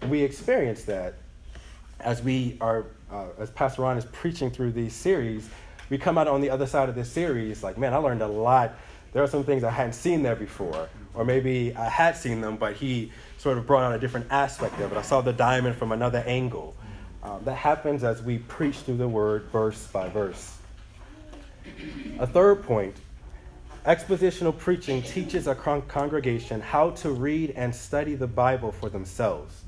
We 0.07 0.21
experience 0.21 0.83
that 0.83 1.15
as 1.99 2.21
we 2.21 2.57
are, 2.61 2.85
uh, 3.11 3.25
as 3.39 3.49
Pastor 3.49 3.81
Ron 3.81 3.97
is 3.97 4.05
preaching 4.05 4.49
through 4.51 4.71
these 4.71 4.93
series. 4.93 5.49
We 5.89 5.97
come 5.97 6.17
out 6.17 6.27
on 6.27 6.39
the 6.39 6.49
other 6.49 6.67
side 6.67 6.87
of 6.87 6.95
this 6.95 7.11
series 7.11 7.63
like, 7.63 7.77
man, 7.77 7.93
I 7.93 7.97
learned 7.97 8.21
a 8.21 8.27
lot 8.27 8.75
there 9.11 9.23
are 9.23 9.27
some 9.27 9.43
things 9.43 9.63
I 9.63 9.71
hadn't 9.71 9.93
seen 9.93 10.23
there 10.23 10.35
before. 10.35 10.89
Or 11.15 11.25
maybe 11.25 11.75
I 11.75 11.89
had 11.89 12.15
seen 12.15 12.41
them, 12.41 12.57
but 12.57 12.75
he 12.75 13.11
sort 13.37 13.57
of 13.57 13.65
brought 13.65 13.83
out 13.83 13.95
a 13.95 13.99
different 13.99 14.27
aspect 14.29 14.79
of 14.79 14.91
it. 14.91 14.97
I 14.97 15.01
saw 15.01 15.21
the 15.21 15.33
diamond 15.33 15.75
from 15.75 15.91
another 15.91 16.19
angle. 16.19 16.75
Um, 17.21 17.41
that 17.43 17.55
happens 17.55 18.03
as 18.03 18.21
we 18.21 18.37
preach 18.39 18.77
through 18.77 18.97
the 18.97 19.07
word 19.07 19.43
verse 19.51 19.87
by 19.87 20.07
verse. 20.09 20.57
A 22.19 22.27
third 22.27 22.63
point 22.63 22.95
expositional 23.85 24.57
preaching 24.57 25.01
teaches 25.01 25.47
a 25.47 25.55
con- 25.55 25.81
congregation 25.83 26.61
how 26.61 26.91
to 26.91 27.11
read 27.11 27.51
and 27.55 27.73
study 27.73 28.15
the 28.15 28.27
Bible 28.27 28.71
for 28.71 28.89
themselves. 28.89 29.63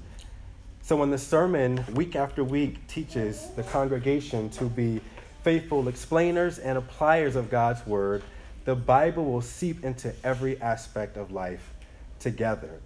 So 0.82 0.98
when 0.98 1.12
the 1.12 1.18
sermon, 1.18 1.84
week 1.94 2.16
after 2.16 2.44
week, 2.44 2.86
teaches 2.88 3.50
the 3.56 3.64
congregation 3.64 4.50
to 4.52 4.66
be 4.66 5.00
faithful 5.44 5.88
explainers 5.88 6.60
and 6.60 6.78
appliers 6.78 7.36
of 7.36 7.50
God's 7.50 7.86
word, 7.88 8.24
the 8.66 8.76
Bible 8.76 9.26
will 9.26 9.42
seep 9.42 9.84
into 9.84 10.14
every 10.24 10.62
aspect 10.62 11.18
of 11.18 11.32
life 11.32 11.74
together. 12.20 12.80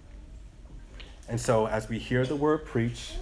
And 1.28 1.40
so, 1.40 1.66
as 1.66 1.88
we 1.88 1.98
hear 1.98 2.24
the 2.24 2.36
word 2.36 2.64
preached, 2.64 3.14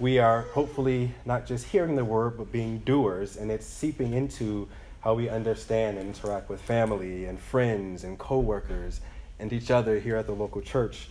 we 0.00 0.18
are 0.18 0.42
hopefully 0.52 1.12
not 1.24 1.46
just 1.46 1.66
hearing 1.66 1.96
the 1.96 2.04
word, 2.04 2.36
but 2.36 2.50
being 2.50 2.78
doers, 2.78 3.36
and 3.36 3.50
it's 3.50 3.66
seeping 3.66 4.12
into 4.12 4.68
how 5.00 5.14
we 5.14 5.28
understand 5.28 5.98
and 5.98 6.08
interact 6.08 6.48
with 6.48 6.60
family 6.60 7.26
and 7.26 7.38
friends 7.38 8.04
and 8.04 8.18
coworkers 8.18 9.00
and 9.38 9.52
each 9.52 9.70
other 9.70 9.98
here 10.00 10.16
at 10.16 10.26
the 10.26 10.32
local 10.32 10.60
church. 10.62 11.08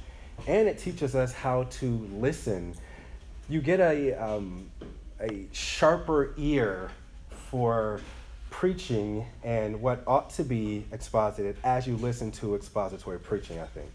And 0.47 0.67
it 0.67 0.79
teaches 0.79 1.15
us 1.15 1.31
how 1.31 1.63
to 1.63 2.07
listen. 2.13 2.75
You 3.49 3.61
get 3.61 3.79
a, 3.79 4.13
um, 4.13 4.69
a 5.21 5.45
sharper 5.51 6.33
ear 6.37 6.89
for 7.29 8.01
preaching 8.49 9.25
and 9.43 9.81
what 9.81 10.03
ought 10.07 10.29
to 10.31 10.43
be 10.43 10.85
exposited 10.91 11.55
as 11.63 11.87
you 11.87 11.95
listen 11.97 12.31
to 12.31 12.55
expository 12.55 13.19
preaching, 13.19 13.59
I 13.59 13.65
think. 13.65 13.89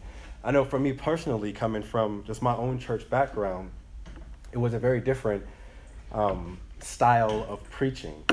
I 0.45 0.53
know 0.53 0.65
for 0.65 0.79
me 0.79 0.93
personally, 0.93 1.53
coming 1.53 1.83
from 1.83 2.23
just 2.25 2.41
my 2.41 2.55
own 2.55 2.79
church 2.79 3.11
background, 3.11 3.71
it 4.53 4.59
was 4.59 4.75
a 4.75 4.79
very 4.79 5.01
different 5.01 5.45
um, 6.13 6.59
style 6.81 7.47
of 7.49 7.63
preaching. 7.71 8.25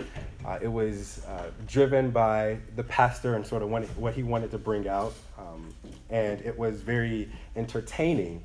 Uh, 0.45 0.59
it 0.61 0.67
was 0.67 1.25
uh, 1.25 1.49
driven 1.67 2.11
by 2.11 2.57
the 2.75 2.83
pastor 2.83 3.35
and 3.35 3.45
sort 3.45 3.63
of 3.63 3.69
what 3.97 4.13
he 4.13 4.23
wanted 4.23 4.51
to 4.51 4.57
bring 4.57 4.87
out, 4.87 5.13
um, 5.37 5.73
and 6.09 6.39
it 6.41 6.57
was 6.57 6.81
very 6.81 7.29
entertaining. 7.55 8.43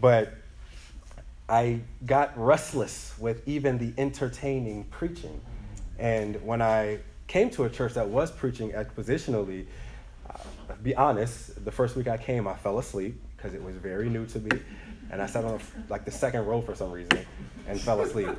But 0.00 0.32
I 1.48 1.80
got 2.04 2.36
restless 2.36 3.14
with 3.18 3.46
even 3.46 3.78
the 3.78 3.92
entertaining 4.00 4.84
preaching. 4.84 5.40
And 5.98 6.42
when 6.44 6.60
I 6.60 6.98
came 7.28 7.50
to 7.50 7.64
a 7.64 7.70
church 7.70 7.94
that 7.94 8.08
was 8.08 8.30
preaching 8.30 8.72
expositionally, 8.72 9.66
uh, 10.28 10.38
be 10.82 10.94
honest, 10.94 11.64
the 11.64 11.70
first 11.70 11.96
week 11.96 12.08
I 12.08 12.16
came, 12.16 12.48
I 12.48 12.54
fell 12.54 12.78
asleep 12.78 13.20
because 13.36 13.54
it 13.54 13.62
was 13.62 13.76
very 13.76 14.08
new 14.08 14.26
to 14.26 14.38
me. 14.40 14.50
And 15.10 15.22
I 15.22 15.26
sat 15.26 15.44
on 15.44 15.60
like 15.88 16.04
the 16.04 16.10
second 16.10 16.46
row 16.46 16.60
for 16.60 16.74
some 16.74 16.90
reason 16.90 17.24
and 17.68 17.80
fell 17.80 18.00
asleep. 18.00 18.30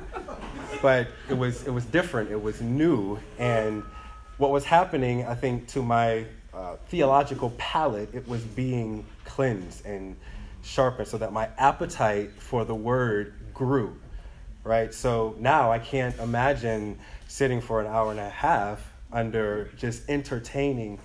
But 0.82 1.08
it 1.28 1.34
was, 1.34 1.66
it 1.66 1.70
was 1.70 1.84
different, 1.84 2.30
it 2.30 2.40
was 2.40 2.60
new. 2.60 3.18
And 3.38 3.82
what 4.36 4.50
was 4.50 4.64
happening, 4.64 5.26
I 5.26 5.34
think, 5.34 5.66
to 5.68 5.82
my 5.82 6.24
uh, 6.54 6.76
theological 6.88 7.50
palate, 7.58 8.10
it 8.14 8.26
was 8.28 8.42
being 8.42 9.04
cleansed 9.24 9.84
and 9.84 10.16
sharpened 10.62 11.08
so 11.08 11.18
that 11.18 11.32
my 11.32 11.48
appetite 11.58 12.30
for 12.38 12.64
the 12.64 12.74
word 12.74 13.34
grew 13.54 13.96
right? 14.68 14.92
So 14.92 15.34
now 15.38 15.72
I 15.72 15.78
can't 15.78 16.16
imagine 16.18 16.98
sitting 17.26 17.60
for 17.60 17.80
an 17.80 17.86
hour 17.86 18.10
and 18.10 18.20
a 18.20 18.28
half 18.28 18.92
under 19.10 19.70
just 19.76 20.08
entertaining 20.10 20.98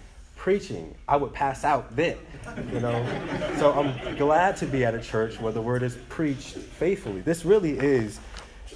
preaching. 0.43 0.93
I 1.07 1.15
would 1.15 1.31
pass 1.31 1.63
out 1.63 1.95
then, 1.95 2.17
you 2.73 2.81
know? 2.81 3.01
so 3.59 3.71
I'm 3.71 4.17
glad 4.17 4.57
to 4.57 4.65
be 4.65 4.83
at 4.83 4.93
a 4.93 4.99
church 4.99 5.39
where 5.39 5.53
the 5.53 5.61
word 5.61 5.83
is 5.83 5.95
preached 6.09 6.57
faithfully. 6.57 7.21
This 7.21 7.45
really 7.45 7.79
is, 7.79 8.19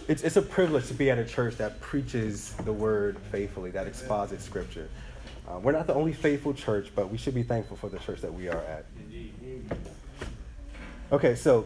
it's, 0.08 0.24
it's 0.24 0.38
a 0.38 0.42
privilege 0.42 0.88
to 0.88 0.94
be 0.94 1.12
at 1.12 1.18
a 1.18 1.26
church 1.26 1.58
that 1.58 1.82
preaches 1.82 2.54
the 2.64 2.72
word 2.72 3.18
faithfully, 3.34 3.70
that 3.72 3.86
exposits 3.86 4.46
scripture. 4.46 4.88
Uh, 5.46 5.60
we're 5.60 5.74
not 5.74 5.88
the 5.88 5.94
only 5.94 6.14
faithful 6.14 6.54
church, 6.54 6.90
but 6.96 7.12
we 7.12 7.18
should 7.18 7.36
be 7.36 7.44
thankful 7.44 7.76
for 7.76 7.90
the 7.90 8.00
church 8.00 8.22
that 8.22 8.34
we 8.34 8.48
are 8.48 8.64
at. 8.64 8.86
Okay, 11.12 11.36
so 11.36 11.66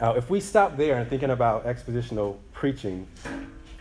now, 0.00 0.14
if 0.14 0.30
we 0.30 0.38
stop 0.38 0.76
there 0.76 0.96
and 0.98 1.10
thinking 1.10 1.30
about 1.30 1.66
expositional 1.66 2.36
preaching, 2.52 3.08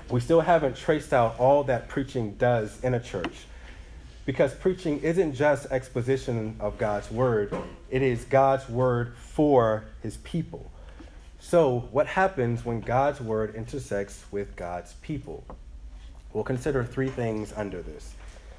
we 0.09 0.19
still 0.19 0.41
haven't 0.41 0.75
traced 0.75 1.13
out 1.13 1.37
all 1.37 1.63
that 1.65 1.89
preaching 1.89 2.33
does 2.37 2.83
in 2.83 2.95
a 2.95 2.99
church. 2.99 3.45
Because 4.25 4.55
preaching 4.55 4.99
isn't 5.01 5.35
just 5.35 5.67
exposition 5.71 6.55
of 6.59 6.77
God's 6.77 7.11
word, 7.11 7.55
it 7.91 8.01
is 8.01 8.25
God's 8.25 8.67
word 8.67 9.15
for 9.17 9.85
his 10.01 10.17
people. 10.17 10.71
So, 11.39 11.87
what 11.91 12.07
happens 12.07 12.65
when 12.65 12.81
God's 12.81 13.21
word 13.21 13.53
intersects 13.53 14.25
with 14.31 14.55
God's 14.55 14.93
people? 14.93 15.43
We'll 16.33 16.43
consider 16.43 16.83
three 16.83 17.09
things 17.09 17.53
under 17.55 17.83
this. 17.83 18.15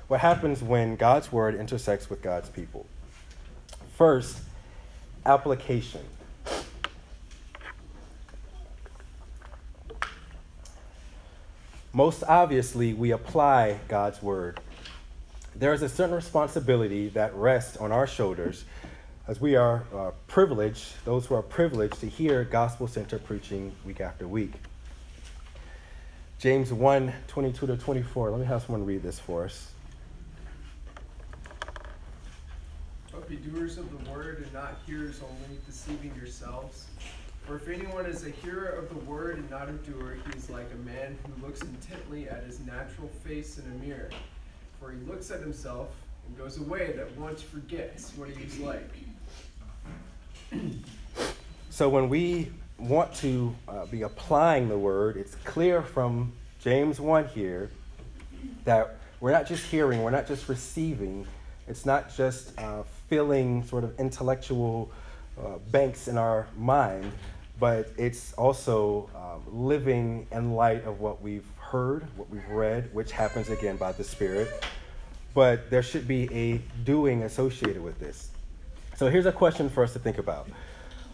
What 0.06 0.20
happens 0.20 0.62
when 0.62 0.94
God's 0.94 1.32
word 1.32 1.56
intersects 1.56 2.08
with 2.08 2.22
God's 2.22 2.48
people? 2.48 2.86
First, 3.96 4.38
application. 5.24 6.02
Most 11.92 12.22
obviously, 12.28 12.94
we 12.94 13.10
apply 13.10 13.80
God's 13.88 14.22
word. 14.22 14.60
There 15.58 15.72
is 15.72 15.80
a 15.80 15.88
certain 15.88 16.14
responsibility 16.14 17.08
that 17.10 17.34
rests 17.34 17.78
on 17.78 17.90
our 17.90 18.06
shoulders 18.06 18.66
as 19.26 19.40
we 19.40 19.56
are 19.56 19.84
uh, 19.94 20.10
privileged, 20.26 21.02
those 21.06 21.24
who 21.24 21.34
are 21.34 21.40
privileged 21.40 21.98
to 22.00 22.06
hear 22.06 22.44
gospel 22.44 22.86
centered 22.86 23.24
preaching 23.24 23.74
week 23.82 24.02
after 24.02 24.28
week. 24.28 24.52
James 26.38 26.74
1 26.74 27.10
22 27.26 27.68
to 27.68 27.76
24. 27.78 28.32
Let 28.32 28.40
me 28.40 28.44
have 28.44 28.64
someone 28.64 28.84
read 28.84 29.02
this 29.02 29.18
for 29.18 29.46
us. 29.46 29.70
But 33.10 33.26
be 33.26 33.36
doers 33.36 33.78
of 33.78 33.90
the 33.90 34.10
word 34.10 34.42
and 34.42 34.52
not 34.52 34.76
hearers 34.84 35.22
only, 35.22 35.58
deceiving 35.64 36.14
yourselves. 36.16 36.88
For 37.46 37.56
if 37.56 37.66
anyone 37.68 38.04
is 38.04 38.26
a 38.26 38.30
hearer 38.30 38.68
of 38.68 38.90
the 38.90 39.02
word 39.10 39.38
and 39.38 39.48
not 39.48 39.70
a 39.70 39.72
doer, 39.72 40.18
he 40.22 40.36
is 40.36 40.50
like 40.50 40.70
a 40.74 40.86
man 40.86 41.16
who 41.24 41.46
looks 41.46 41.62
intently 41.62 42.28
at 42.28 42.44
his 42.44 42.60
natural 42.60 43.08
face 43.24 43.56
in 43.56 43.64
a 43.64 43.86
mirror. 43.86 44.10
He 44.92 45.10
looks 45.10 45.30
at 45.30 45.40
himself 45.40 45.88
and 46.26 46.36
goes 46.38 46.58
away 46.58 46.90
and 46.90 47.00
at 47.00 47.16
once 47.16 47.42
forgets 47.42 48.12
what 48.16 48.28
he 48.30 48.44
is 48.44 48.58
like. 48.58 48.90
So 51.70 51.88
when 51.88 52.08
we 52.08 52.50
want 52.78 53.14
to 53.16 53.54
uh, 53.68 53.86
be 53.86 54.02
applying 54.02 54.68
the 54.68 54.78
word, 54.78 55.16
it's 55.16 55.34
clear 55.36 55.82
from 55.82 56.32
James 56.60 57.00
1 57.00 57.28
here 57.28 57.70
that 58.64 58.96
we're 59.20 59.32
not 59.32 59.46
just 59.46 59.64
hearing, 59.66 60.02
we're 60.02 60.10
not 60.10 60.26
just 60.26 60.48
receiving, 60.48 61.26
it's 61.68 61.84
not 61.84 62.14
just 62.14 62.58
uh, 62.58 62.82
filling 63.08 63.64
sort 63.64 63.84
of 63.84 63.98
intellectual 63.98 64.90
uh, 65.38 65.58
banks 65.70 66.08
in 66.08 66.16
our 66.16 66.46
mind, 66.56 67.12
but 67.58 67.90
it's 67.96 68.32
also 68.34 69.10
um, 69.14 69.42
living 69.68 70.26
in 70.32 70.52
light 70.52 70.84
of 70.84 71.00
what 71.00 71.22
we've 71.22 71.46
heard, 71.70 72.06
what 72.16 72.30
we've 72.30 72.48
read, 72.48 72.88
which 72.92 73.12
happens 73.12 73.48
again 73.48 73.76
by 73.76 73.92
the 73.92 74.04
Spirit. 74.04 74.48
But 75.34 75.68
there 75.70 75.82
should 75.82 76.06
be 76.06 76.32
a 76.32 76.58
doing 76.84 77.22
associated 77.22 77.82
with 77.82 77.98
this. 77.98 78.30
So 78.96 79.10
here's 79.10 79.26
a 79.26 79.32
question 79.32 79.68
for 79.68 79.82
us 79.82 79.92
to 79.92 79.98
think 79.98 80.18
about. 80.18 80.48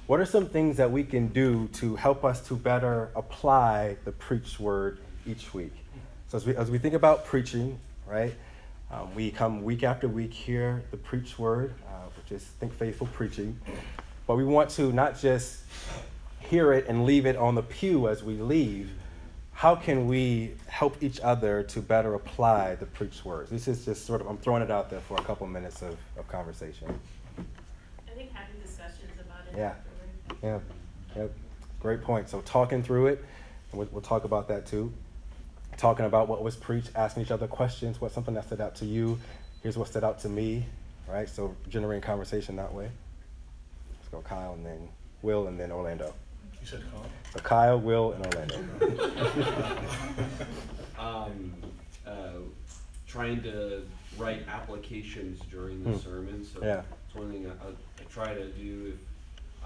What 0.07 0.21
are 0.21 0.27
some 0.27 0.49
things 0.49 0.77
that 0.77 0.91
we 0.91 1.05
can 1.05 1.29
do 1.29 1.69
to 1.75 1.97
help 1.97 2.25
us 2.25 2.47
to 2.49 2.57
better 2.57 3.11
apply 3.17 3.97
the 4.05 4.13
preached 4.13 4.61
word 4.61 4.99
each 5.27 5.55
week? 5.55 5.73
So 6.29 6.37
as 6.37 6.47
we, 6.47 6.55
as 6.55 6.71
we 6.71 6.79
think 6.79 6.95
about 6.95 7.25
preaching, 7.25 7.79
right, 8.07 8.35
um, 8.91 9.15
we 9.15 9.31
come 9.31 9.63
week 9.63 9.83
after 9.83 10.07
week 10.07 10.33
here, 10.33 10.83
the 10.91 10.97
preached 10.97 11.39
word, 11.39 11.75
uh, 11.89 12.09
which 12.17 12.31
is 12.31 12.45
think 12.61 12.75
faithful 12.75 13.09
preaching, 13.13 13.59
but 14.27 14.37
we 14.37 14.45
want 14.45 14.71
to 14.71 14.93
not 14.93 15.19
just 15.19 15.61
hear 16.41 16.73
it 16.73 16.87
and 16.89 17.07
leave 17.07 17.25
it 17.25 17.37
on 17.37 17.55
the 17.55 17.63
pew 17.63 18.09
as 18.09 18.23
we 18.23 18.35
leave. 18.35 18.91
How 19.63 19.77
can 19.77 20.09
we 20.09 20.55
help 20.67 21.01
each 21.01 21.21
other 21.21 21.63
to 21.63 21.81
better 21.81 22.15
apply 22.15 22.75
the 22.75 22.87
preached 22.87 23.25
words? 23.25 23.49
This 23.49 23.69
is 23.69 23.85
just 23.85 24.05
sort 24.05 24.21
of, 24.21 24.27
I'm 24.27 24.37
throwing 24.37 24.61
it 24.61 24.73
out 24.73 24.91
there 24.91 24.99
for 24.99 25.17
a 25.17 25.23
couple 25.23 25.47
minutes 25.47 25.83
of, 25.83 25.97
of 26.19 26.27
conversation. 26.27 26.89
I 27.39 28.11
think 28.11 28.33
having 28.33 28.61
discussions 28.61 29.13
about 29.21 29.47
it 29.53 29.57
Yeah. 29.57 29.75
afterward. 30.41 30.63
Yeah, 31.15 31.23
yep. 31.23 31.33
Great 31.79 32.03
point. 32.03 32.29
So 32.29 32.41
talking 32.41 32.83
through 32.83 33.07
it, 33.07 33.25
and 33.71 33.79
we'll, 33.79 33.89
we'll 33.93 34.03
talk 34.03 34.25
about 34.25 34.49
that 34.49 34.67
too. 34.67 34.93
Talking 35.77 36.07
about 36.07 36.27
what 36.27 36.43
was 36.43 36.57
preached, 36.57 36.91
asking 36.97 37.23
each 37.23 37.31
other 37.31 37.47
questions. 37.47 38.01
What's 38.01 38.17
something 38.17 38.35
that 38.35 38.47
stood 38.47 38.61
out 38.61 38.75
to 38.77 38.85
you? 38.85 39.21
Here's 39.63 39.79
what 39.79 39.87
stood 39.87 40.03
out 40.03 40.19
to 40.23 40.29
me. 40.29 40.67
Right. 41.09 41.29
So 41.29 41.55
generating 41.69 42.03
conversation 42.03 42.57
that 42.57 42.75
way. 42.75 42.91
Let's 43.93 44.09
go, 44.11 44.23
Kyle, 44.23 44.55
and 44.55 44.67
then 44.67 44.89
Will, 45.23 45.47
and 45.47 45.61
then 45.61 45.71
Orlando. 45.71 46.15
You 46.63 46.69
said 46.69 46.83
Colin? 46.93 47.09
So 47.35 47.41
Kyle, 47.41 47.81
Will, 47.81 48.13
and 48.13 48.25
Orlando. 48.27 48.57
um, 50.99 51.53
uh, 52.07 52.13
trying 53.07 53.43
to 53.43 53.85
write 54.17 54.47
applications 54.49 55.41
during 55.51 55.83
the 55.83 55.91
Hmm. 55.91 55.99
sermon. 55.99 56.45
So 56.45 56.61
Yeah. 56.63 56.83
it's 57.07 57.15
one 57.17 57.31
thing 57.33 57.47
I, 57.47 57.51
I, 57.67 57.71
I 57.71 58.05
try 58.09 58.33
to 58.35 58.47
do 58.51 58.93
if 58.95 59.01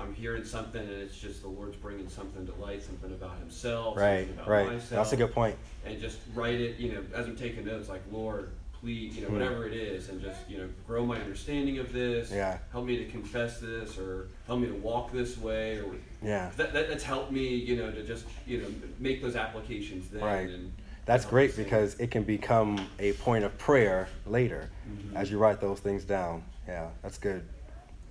I'm 0.00 0.14
hearing 0.14 0.44
something 0.44 0.80
and 0.80 0.90
it's 0.90 1.18
just 1.18 1.42
the 1.42 1.48
Lord's 1.48 1.76
bringing 1.76 2.08
something 2.08 2.46
to 2.46 2.54
light, 2.54 2.82
something 2.82 3.12
about 3.12 3.38
Himself, 3.38 3.96
right. 3.96 4.20
something 4.26 4.34
about 4.34 4.48
Right. 4.48 4.66
myself. 4.66 4.90
That's 4.90 5.12
a 5.12 5.16
good 5.16 5.32
point. 5.32 5.56
And 5.84 6.00
just 6.00 6.18
write 6.34 6.60
it, 6.60 6.78
you 6.78 6.92
know, 6.92 7.02
as 7.14 7.26
I'm 7.26 7.36
taking 7.36 7.66
notes, 7.66 7.88
like 7.90 8.02
Lord, 8.10 8.50
please, 8.86 9.16
you 9.16 9.22
know, 9.22 9.28
Hmm. 9.28 9.34
whatever 9.34 9.66
it 9.66 9.72
is, 9.72 10.08
and 10.10 10.20
just 10.22 10.48
you 10.48 10.58
know, 10.58 10.68
grow 10.86 11.04
my 11.04 11.16
understanding 11.20 11.78
of 11.78 11.92
this. 11.92 12.30
Yeah. 12.30 12.58
Help 12.70 12.86
me 12.86 12.96
to 12.98 13.06
confess 13.06 13.58
this, 13.58 13.98
or 13.98 14.28
help 14.46 14.60
me 14.60 14.68
to 14.68 14.74
walk 14.74 15.10
this 15.12 15.36
way, 15.36 15.78
or 15.80 15.96
Yeah. 16.22 16.52
that, 16.56 16.72
that 16.72 16.88
that's 16.88 17.02
helped 17.02 17.32
me, 17.32 17.48
you 17.48 17.74
know, 17.76 17.90
to 17.90 18.04
just 18.04 18.26
you 18.46 18.58
know 18.62 18.68
make 19.00 19.20
those 19.20 19.34
applications 19.34 20.08
then. 20.08 20.22
Right. 20.22 20.48
And 20.48 20.72
That's 21.04 21.24
great 21.24 21.56
because 21.56 21.94
it 22.00 22.10
can 22.12 22.22
become 22.24 22.88
a 22.98 23.12
point 23.14 23.44
of 23.44 23.56
prayer 23.58 24.08
later 24.26 24.70
Mhm. 24.88 25.14
as 25.16 25.30
you 25.30 25.38
write 25.38 25.60
those 25.60 25.78
things 25.80 26.04
down. 26.04 26.42
Yeah, 26.68 26.88
that's 27.02 27.18
good. 27.18 27.42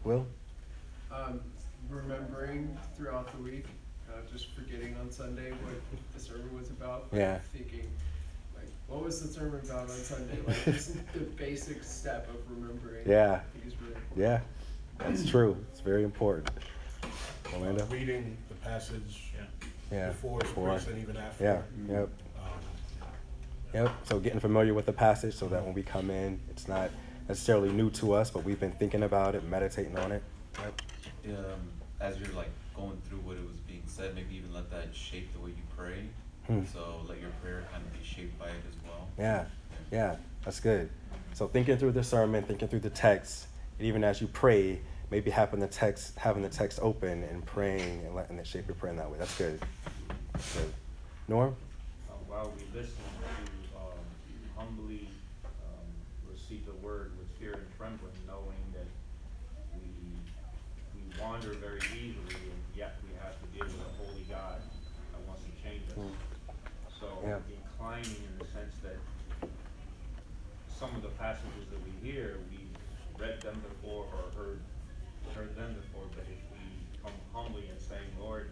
Will? 0.05 0.25
Um, 1.11 1.39
remembering 1.89 2.77
throughout 2.95 3.31
the 3.35 3.41
week, 3.43 3.65
uh, 4.09 4.13
just 4.31 4.51
forgetting 4.55 4.95
on 4.97 5.09
Sunday 5.11 5.51
what 5.51 5.75
the 6.13 6.19
sermon 6.21 6.53
was 6.57 6.69
about. 6.69 7.07
Yeah. 7.11 7.39
Thinking, 7.53 7.79
like, 7.81 7.89
what 8.95 9.03
was 9.03 9.21
the 9.21 9.27
sermon 9.27 9.59
about 9.63 9.81
on 9.81 9.89
Sunday? 9.89 10.37
Like, 10.47 10.63
just 10.65 10.93
the 11.13 11.19
basic 11.19 11.83
step 11.83 12.29
of 12.29 12.37
remembering. 12.49 13.07
Yeah. 13.07 13.41
I 13.41 13.59
think 13.59 13.67
is 13.73 13.81
really. 13.81 13.95
Yeah, 14.15 14.39
that's 14.97 15.29
true. 15.29 15.57
It's 15.71 15.81
very 15.81 16.03
important. 16.03 16.49
Orlando? 17.53 17.83
Uh, 17.83 17.87
Reading 17.87 18.37
the 18.47 18.55
passage 18.55 19.33
Yeah. 19.91 20.07
before 20.09 20.39
before. 20.39 20.71
and 20.71 20.97
even 20.97 21.17
after. 21.17 21.43
Yeah, 21.43 21.61
yep. 21.93 22.09
Um, 22.39 22.49
Yep. 23.73 23.91
So 24.05 24.19
getting 24.19 24.39
familiar 24.39 24.73
with 24.73 24.85
the 24.85 24.93
passage 24.93 25.35
so 25.35 25.49
that 25.49 25.63
when 25.65 25.73
we 25.73 25.83
come 25.83 26.09
in, 26.09 26.39
it's 26.49 26.69
not 26.69 26.89
necessarily 27.27 27.69
new 27.73 27.89
to 27.91 28.13
us, 28.13 28.31
but 28.31 28.45
we've 28.45 28.59
been 28.59 28.71
thinking 28.71 29.03
about 29.03 29.35
it, 29.35 29.43
meditating 29.43 29.97
on 29.97 30.13
it. 30.13 30.23
Yep. 30.57 30.81
um, 31.37 31.43
as 31.99 32.17
you're 32.17 32.33
like 32.33 32.49
going 32.73 33.01
through 33.09 33.19
what 33.19 33.35
it 33.35 33.45
was 33.45 33.57
being 33.67 33.83
said, 33.87 34.15
maybe 34.15 34.35
even 34.35 34.53
let 34.53 34.71
that 34.71 34.95
shape 34.95 35.33
the 35.33 35.39
way 35.39 35.49
you 35.49 35.63
pray. 35.75 36.05
Hmm. 36.47 36.61
So 36.71 37.01
let 37.09 37.19
your 37.19 37.31
prayer 37.41 37.63
kind 37.71 37.83
of 37.83 37.91
be 37.91 38.05
shaped 38.05 38.37
by 38.37 38.45
it 38.47 38.51
as 38.69 38.74
well. 38.74 38.74
Yeah, 39.17 39.45
yeah, 39.91 40.15
that's 40.43 40.59
good. 40.59 40.89
So 41.33 41.47
thinking 41.47 41.77
through 41.77 41.93
the 41.93 42.03
sermon, 42.03 42.43
thinking 42.43 42.67
through 42.67 42.79
the 42.79 42.89
text, 42.89 43.47
and 43.77 43.87
even 43.87 44.03
as 44.03 44.21
you 44.21 44.27
pray, 44.27 44.79
maybe 45.11 45.29
having 45.31 45.59
the 45.59 45.67
text, 45.67 46.17
having 46.17 46.43
the 46.43 46.49
text 46.49 46.79
open 46.81 47.23
and 47.23 47.45
praying 47.45 48.05
and 48.05 48.15
letting 48.15 48.37
it 48.39 48.47
shape 48.47 48.67
your 48.67 48.75
prayer 48.75 48.91
in 48.91 48.97
that 48.97 49.09
way. 49.09 49.17
That's 49.17 49.37
good. 49.37 49.59
That's 50.33 50.53
good. 50.55 50.73
Norm? 51.27 51.55
uh, 52.09 52.13
while 52.27 52.51
we 52.55 52.63
listen 52.77 52.95
to 53.21 53.77
um, 53.79 54.05
humbly 54.57 55.07
um, 55.45 55.87
receive 56.31 56.65
the 56.65 56.75
word 56.85 57.11
with 57.17 57.27
fear 57.39 57.53
and 57.53 57.67
trembling, 57.77 58.13
knowing 58.27 58.61
that 58.73 58.87
we 59.73 59.89
we 60.93 61.01
wander 61.21 61.49
very 61.59 61.79
easily, 61.95 62.35
and 62.51 62.61
yet 62.75 62.95
we 63.03 63.15
have 63.19 63.33
to 63.39 63.47
deal 63.55 63.65
with 63.65 63.81
a 63.87 64.03
holy 64.03 64.25
God 64.29 64.61
that 65.11 65.21
wants 65.27 65.43
to 65.43 65.51
change 65.63 65.83
us. 65.89 65.97
Mm. 65.97 66.11
So 66.99 67.07
Yeah. 67.25 67.39
inclining 67.49 68.23
in 68.23 68.37
the 68.39 68.45
sense 68.51 68.75
that 68.83 68.97
some 70.77 70.93
of 70.95 71.01
the 71.01 71.09
passages 71.09 71.65
that 71.71 71.79
we 71.83 71.91
hear, 72.05 72.37
we've 72.51 72.75
read 73.17 73.41
them 73.41 73.61
before 73.69 74.05
or 74.11 74.31
heard 74.35 74.59
heard 75.33 75.55
them 75.55 75.73
before, 75.73 76.05
but 76.11 76.25
if 76.29 76.39
we 76.51 76.63
come 77.03 77.13
humbly 77.33 77.67
and 77.69 77.79
saying, 77.79 78.07
Lord, 78.19 78.51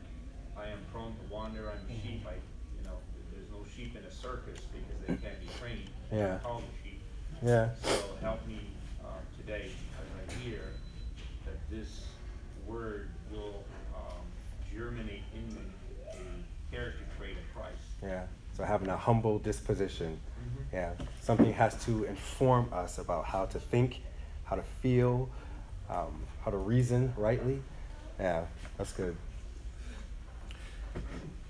I 0.57 0.67
am 0.67 0.79
prone 0.91 1.13
to 1.13 1.33
wander, 1.33 1.69
I'm 1.69 1.77
a 1.89 2.01
sheep, 2.01 2.25
I, 2.27 2.33
you 2.77 2.83
know, 2.83 2.97
there's 3.31 3.49
no 3.51 3.65
sheep 3.75 3.95
in 3.95 4.03
a 4.03 4.12
circus 4.12 4.59
because 4.71 4.99
they 5.01 5.27
can't 5.27 5.39
be 5.39 5.47
trained. 5.59 5.89
Yeah. 6.12 6.39
Call 6.43 6.59
me 6.59 6.65
sheep. 6.83 7.01
Yeah. 7.41 7.69
So 7.83 7.91
help 8.21 8.45
me, 8.47 8.59
um, 9.03 9.21
today, 9.38 9.71
as 9.99 10.36
I 10.36 10.43
hear, 10.43 10.62
that 11.45 11.55
this 11.69 12.05
word 12.65 13.09
will, 13.31 13.63
um, 13.95 14.23
germinate 14.73 15.23
in 15.36 15.55
me 15.55 15.62
a 16.12 16.75
character 16.75 17.03
trait 17.17 17.38
of 17.38 17.55
Christ. 17.55 17.77
Yeah. 18.01 18.23
So 18.57 18.63
having 18.63 18.89
a 18.89 18.97
humble 18.97 19.39
disposition. 19.39 20.19
Yeah. 20.73 20.91
Something 21.21 21.53
has 21.53 21.81
to 21.86 22.03
inform 22.05 22.69
us 22.73 22.97
about 22.97 23.25
how 23.25 23.45
to 23.45 23.59
think, 23.59 24.01
how 24.45 24.55
to 24.55 24.63
feel, 24.81 25.29
um, 25.89 26.23
how 26.43 26.51
to 26.51 26.57
reason 26.57 27.13
rightly. 27.15 27.62
Yeah, 28.19 28.45
that's 28.77 28.91
good. 28.91 29.15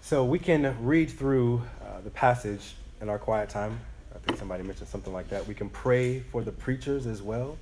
So 0.01 0.25
we 0.25 0.39
can 0.39 0.75
read 0.83 1.09
through 1.09 1.63
uh, 1.81 2.01
the 2.03 2.09
passage 2.09 2.75
in 3.01 3.07
our 3.07 3.17
quiet 3.17 3.49
time. 3.49 3.79
I 4.13 4.19
think 4.19 4.37
somebody 4.37 4.63
mentioned 4.63 4.89
something 4.89 5.13
like 5.13 5.29
that. 5.29 5.47
We 5.47 5.53
can 5.53 5.69
pray 5.69 6.19
for 6.19 6.41
the 6.41 6.51
preachers 6.51 7.07
as 7.07 7.21
well. 7.21 7.57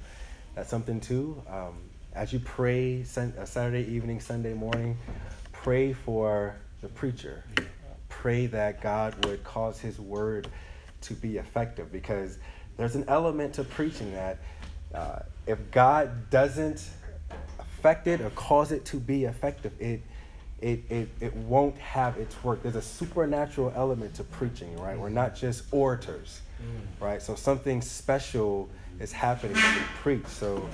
That's 0.55 0.69
something 0.69 0.99
too. 0.99 1.41
Um, 1.47 1.75
as 2.13 2.33
you 2.33 2.39
pray 2.39 3.05
uh, 3.15 3.45
Saturday 3.45 3.89
evening, 3.89 4.19
Sunday 4.19 4.53
morning, 4.53 4.97
pray 5.53 5.93
for 5.93 6.55
the 6.81 6.89
preacher. 6.89 7.43
Pray 8.09 8.47
that 8.47 8.81
God 8.81 9.25
would 9.25 9.43
cause 9.43 9.79
his 9.79 9.99
word 9.99 10.49
to 11.01 11.13
be 11.13 11.37
effective 11.37 11.91
because 11.91 12.37
there's 12.77 12.95
an 12.95 13.05
element 13.07 13.53
to 13.55 13.63
preaching 13.63 14.13
that 14.13 14.37
uh, 14.93 15.19
if 15.47 15.71
God 15.71 16.29
doesn't 16.29 16.87
affect 17.59 18.07
it 18.07 18.21
or 18.21 18.29
cause 18.31 18.71
it 18.71 18.85
to 18.85 18.97
be 18.97 19.25
effective, 19.25 19.73
it, 19.79 20.01
it, 20.61 20.83
it, 20.89 21.09
it 21.19 21.35
won't 21.35 21.77
have 21.77 22.17
its 22.17 22.41
work. 22.43 22.61
There's 22.63 22.75
a 22.75 22.81
supernatural 22.81 23.73
element 23.75 24.15
to 24.15 24.23
preaching, 24.23 24.77
right? 24.79 24.97
We're 24.97 25.09
not 25.09 25.35
just 25.35 25.63
orators, 25.71 26.41
right? 26.99 27.21
So 27.21 27.35
something 27.35 27.81
special 27.81 28.69
is 28.99 29.11
happening 29.11 29.55
when 29.55 29.75
we 29.75 29.81
preach. 30.01 30.27
So 30.27 30.67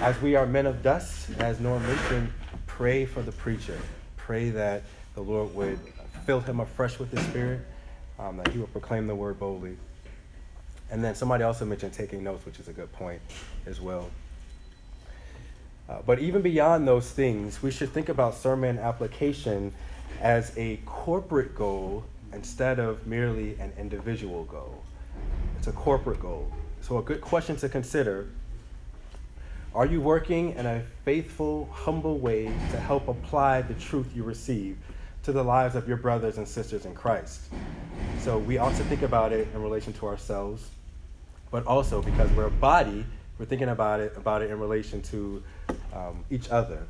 as 0.00 0.20
we 0.20 0.36
are 0.36 0.46
men 0.46 0.66
of 0.66 0.82
dust, 0.82 1.30
as 1.38 1.60
Norm 1.60 1.82
mentioned, 1.86 2.30
pray 2.66 3.06
for 3.06 3.22
the 3.22 3.32
preacher. 3.32 3.78
Pray 4.16 4.50
that 4.50 4.82
the 5.14 5.22
Lord 5.22 5.54
would 5.54 5.78
fill 6.26 6.40
him 6.40 6.60
afresh 6.60 6.98
with 6.98 7.10
his 7.10 7.24
spirit, 7.26 7.60
um, 8.18 8.36
that 8.36 8.48
he 8.48 8.58
would 8.58 8.72
proclaim 8.72 9.06
the 9.06 9.14
word 9.14 9.38
boldly. 9.38 9.76
And 10.90 11.02
then 11.02 11.14
somebody 11.14 11.44
also 11.44 11.64
mentioned 11.64 11.92
taking 11.92 12.22
notes, 12.22 12.44
which 12.44 12.58
is 12.58 12.68
a 12.68 12.72
good 12.72 12.92
point 12.92 13.20
as 13.66 13.80
well. 13.80 14.10
Uh, 15.88 15.98
but 16.06 16.18
even 16.18 16.42
beyond 16.42 16.86
those 16.86 17.10
things, 17.10 17.62
we 17.62 17.70
should 17.70 17.90
think 17.90 18.08
about 18.08 18.34
sermon 18.34 18.78
application 18.78 19.72
as 20.20 20.52
a 20.56 20.76
corporate 20.86 21.54
goal 21.54 22.04
instead 22.32 22.78
of 22.78 23.06
merely 23.06 23.58
an 23.58 23.72
individual 23.78 24.44
goal. 24.44 24.82
It's 25.58 25.66
a 25.66 25.72
corporate 25.72 26.20
goal. 26.20 26.50
So, 26.80 26.98
a 26.98 27.02
good 27.02 27.20
question 27.20 27.56
to 27.56 27.68
consider 27.68 28.28
are 29.74 29.86
you 29.86 30.02
working 30.02 30.52
in 30.54 30.66
a 30.66 30.82
faithful, 31.04 31.68
humble 31.72 32.18
way 32.18 32.44
to 32.44 32.78
help 32.78 33.08
apply 33.08 33.62
the 33.62 33.74
truth 33.74 34.06
you 34.14 34.22
receive 34.22 34.76
to 35.22 35.32
the 35.32 35.42
lives 35.42 35.74
of 35.74 35.86
your 35.86 35.96
brothers 35.96 36.38
and 36.38 36.46
sisters 36.46 36.84
in 36.84 36.94
Christ? 36.94 37.40
So, 38.20 38.38
we 38.38 38.58
ought 38.58 38.74
to 38.76 38.84
think 38.84 39.02
about 39.02 39.32
it 39.32 39.48
in 39.54 39.62
relation 39.62 39.92
to 39.94 40.06
ourselves, 40.06 40.68
but 41.50 41.66
also 41.66 42.02
because 42.02 42.30
we're 42.32 42.46
a 42.46 42.50
body, 42.50 43.04
we're 43.38 43.46
thinking 43.46 43.68
about 43.68 44.00
it 44.00 44.14
about 44.16 44.42
it 44.42 44.50
in 44.50 44.58
relation 44.58 45.02
to 45.02 45.42
um, 45.92 46.24
each 46.30 46.48
other. 46.50 46.86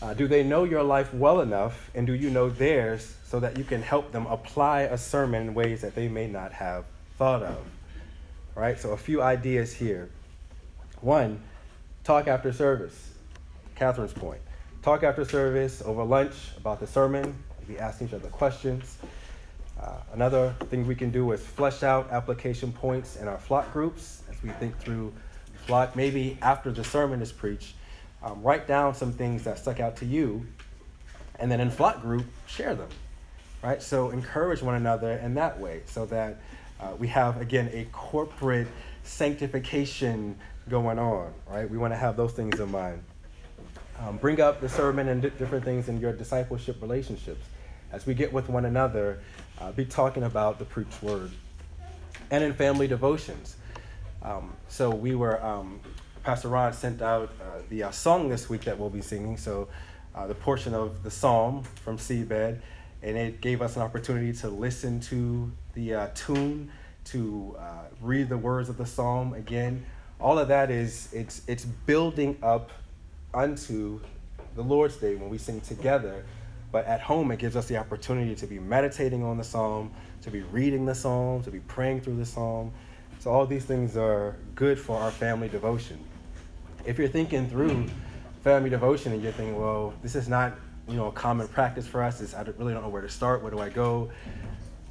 Uh, 0.00 0.12
do 0.12 0.28
they 0.28 0.42
know 0.42 0.64
your 0.64 0.82
life 0.82 1.12
well 1.14 1.40
enough, 1.40 1.90
and 1.94 2.06
do 2.06 2.12
you 2.12 2.28
know 2.30 2.50
theirs, 2.50 3.16
so 3.24 3.40
that 3.40 3.56
you 3.56 3.64
can 3.64 3.80
help 3.80 4.12
them 4.12 4.26
apply 4.26 4.82
a 4.82 4.98
sermon 4.98 5.48
in 5.48 5.54
ways 5.54 5.80
that 5.80 5.94
they 5.94 6.08
may 6.08 6.26
not 6.26 6.52
have 6.52 6.84
thought 7.18 7.42
of? 7.42 7.58
Right. 8.54 8.78
So 8.78 8.92
a 8.92 8.96
few 8.96 9.22
ideas 9.22 9.72
here. 9.72 10.08
One, 11.00 11.40
talk 12.04 12.26
after 12.26 12.52
service. 12.52 13.12
Catherine's 13.74 14.12
point. 14.12 14.40
Talk 14.86 15.02
after 15.02 15.24
service 15.24 15.82
over 15.84 16.04
lunch 16.04 16.34
about 16.56 16.78
the 16.78 16.86
sermon. 16.86 17.34
Be 17.66 17.76
asking 17.76 18.06
each 18.06 18.14
other 18.14 18.28
questions. 18.28 18.98
Uh, 19.82 19.96
another 20.12 20.54
thing 20.70 20.86
we 20.86 20.94
can 20.94 21.10
do 21.10 21.32
is 21.32 21.44
flesh 21.44 21.82
out 21.82 22.08
application 22.12 22.70
points 22.70 23.16
in 23.16 23.26
our 23.26 23.36
flock 23.36 23.72
groups 23.72 24.22
as 24.30 24.40
we 24.44 24.50
think 24.50 24.78
through 24.78 25.12
flock. 25.64 25.96
Maybe 25.96 26.38
after 26.40 26.70
the 26.70 26.84
sermon 26.84 27.20
is 27.20 27.32
preached, 27.32 27.74
um, 28.22 28.40
write 28.44 28.68
down 28.68 28.94
some 28.94 29.12
things 29.12 29.42
that 29.42 29.58
stuck 29.58 29.80
out 29.80 29.96
to 29.96 30.06
you, 30.06 30.46
and 31.40 31.50
then 31.50 31.60
in 31.60 31.68
flock 31.68 32.00
group, 32.00 32.26
share 32.46 32.76
them. 32.76 32.90
Right? 33.64 33.82
So 33.82 34.10
encourage 34.10 34.62
one 34.62 34.76
another 34.76 35.14
in 35.14 35.34
that 35.34 35.58
way 35.58 35.82
so 35.86 36.06
that 36.06 36.36
uh, 36.78 36.92
we 36.96 37.08
have, 37.08 37.40
again, 37.40 37.70
a 37.72 37.88
corporate 37.90 38.68
sanctification 39.02 40.38
going 40.68 41.00
on. 41.00 41.34
Right? 41.50 41.68
We 41.68 41.76
want 41.76 41.92
to 41.92 41.98
have 41.98 42.16
those 42.16 42.34
things 42.34 42.60
in 42.60 42.70
mind. 42.70 43.02
Um, 44.00 44.18
bring 44.18 44.40
up 44.40 44.60
the 44.60 44.68
sermon 44.68 45.08
and 45.08 45.22
di- 45.22 45.30
different 45.30 45.64
things 45.64 45.88
in 45.88 46.00
your 46.00 46.12
discipleship 46.12 46.82
relationships. 46.82 47.44
As 47.92 48.04
we 48.04 48.14
get 48.14 48.32
with 48.32 48.48
one 48.48 48.64
another, 48.64 49.20
uh, 49.60 49.72
be 49.72 49.84
talking 49.84 50.24
about 50.24 50.58
the 50.58 50.64
preached 50.64 51.02
word. 51.02 51.30
And 52.30 52.44
in 52.44 52.52
family 52.52 52.88
devotions. 52.88 53.56
Um, 54.22 54.52
so 54.68 54.90
we 54.90 55.14
were, 55.14 55.42
um, 55.44 55.80
Pastor 56.24 56.48
Ron 56.48 56.72
sent 56.72 57.00
out 57.00 57.30
uh, 57.40 57.62
the 57.68 57.84
uh, 57.84 57.90
song 57.90 58.28
this 58.28 58.50
week 58.50 58.64
that 58.64 58.78
we'll 58.78 58.90
be 58.90 59.00
singing. 59.00 59.36
So 59.36 59.68
uh, 60.14 60.26
the 60.26 60.34
portion 60.34 60.74
of 60.74 61.02
the 61.02 61.10
psalm 61.10 61.62
from 61.84 61.98
Seabed, 61.98 62.58
and 63.02 63.16
it 63.16 63.40
gave 63.40 63.62
us 63.62 63.76
an 63.76 63.82
opportunity 63.82 64.32
to 64.32 64.48
listen 64.48 65.00
to 65.00 65.52
the 65.74 65.94
uh, 65.94 66.08
tune, 66.14 66.70
to 67.04 67.56
uh, 67.58 67.84
read 68.00 68.28
the 68.28 68.38
words 68.38 68.68
of 68.68 68.76
the 68.76 68.86
psalm 68.86 69.32
again. 69.34 69.86
All 70.18 70.38
of 70.38 70.48
that 70.48 70.70
is 70.70 71.08
it's 71.12 71.42
it's 71.46 71.64
building 71.64 72.38
up 72.42 72.70
unto 73.36 74.00
the 74.54 74.62
Lord's 74.62 74.96
Day 74.96 75.14
when 75.14 75.28
we 75.28 75.38
sing 75.38 75.60
together. 75.60 76.24
But 76.72 76.86
at 76.86 77.00
home, 77.00 77.30
it 77.30 77.38
gives 77.38 77.54
us 77.54 77.66
the 77.68 77.76
opportunity 77.76 78.34
to 78.34 78.46
be 78.46 78.58
meditating 78.58 79.22
on 79.22 79.36
the 79.36 79.44
psalm, 79.44 79.92
to 80.22 80.30
be 80.30 80.42
reading 80.42 80.86
the 80.86 80.94
psalm, 80.94 81.42
to 81.44 81.50
be 81.50 81.60
praying 81.60 82.00
through 82.00 82.16
the 82.16 82.26
psalm. 82.26 82.72
So 83.20 83.30
all 83.30 83.46
these 83.46 83.64
things 83.64 83.96
are 83.96 84.36
good 84.54 84.78
for 84.78 84.98
our 84.98 85.10
family 85.10 85.48
devotion. 85.48 86.02
If 86.84 86.98
you're 86.98 87.08
thinking 87.08 87.48
through 87.48 87.86
family 88.42 88.70
devotion 88.70 89.12
and 89.12 89.22
you're 89.22 89.32
thinking, 89.32 89.60
well, 89.60 89.94
this 90.02 90.16
is 90.16 90.28
not 90.28 90.56
you 90.88 90.96
know 90.96 91.06
a 91.06 91.12
common 91.12 91.48
practice 91.48 91.86
for 91.86 92.02
us. 92.02 92.20
It's, 92.20 92.34
I 92.34 92.42
really 92.42 92.72
don't 92.72 92.82
know 92.82 92.88
where 92.88 93.02
to 93.02 93.08
start. 93.08 93.42
Where 93.42 93.50
do 93.50 93.58
I 93.58 93.68
go? 93.68 94.10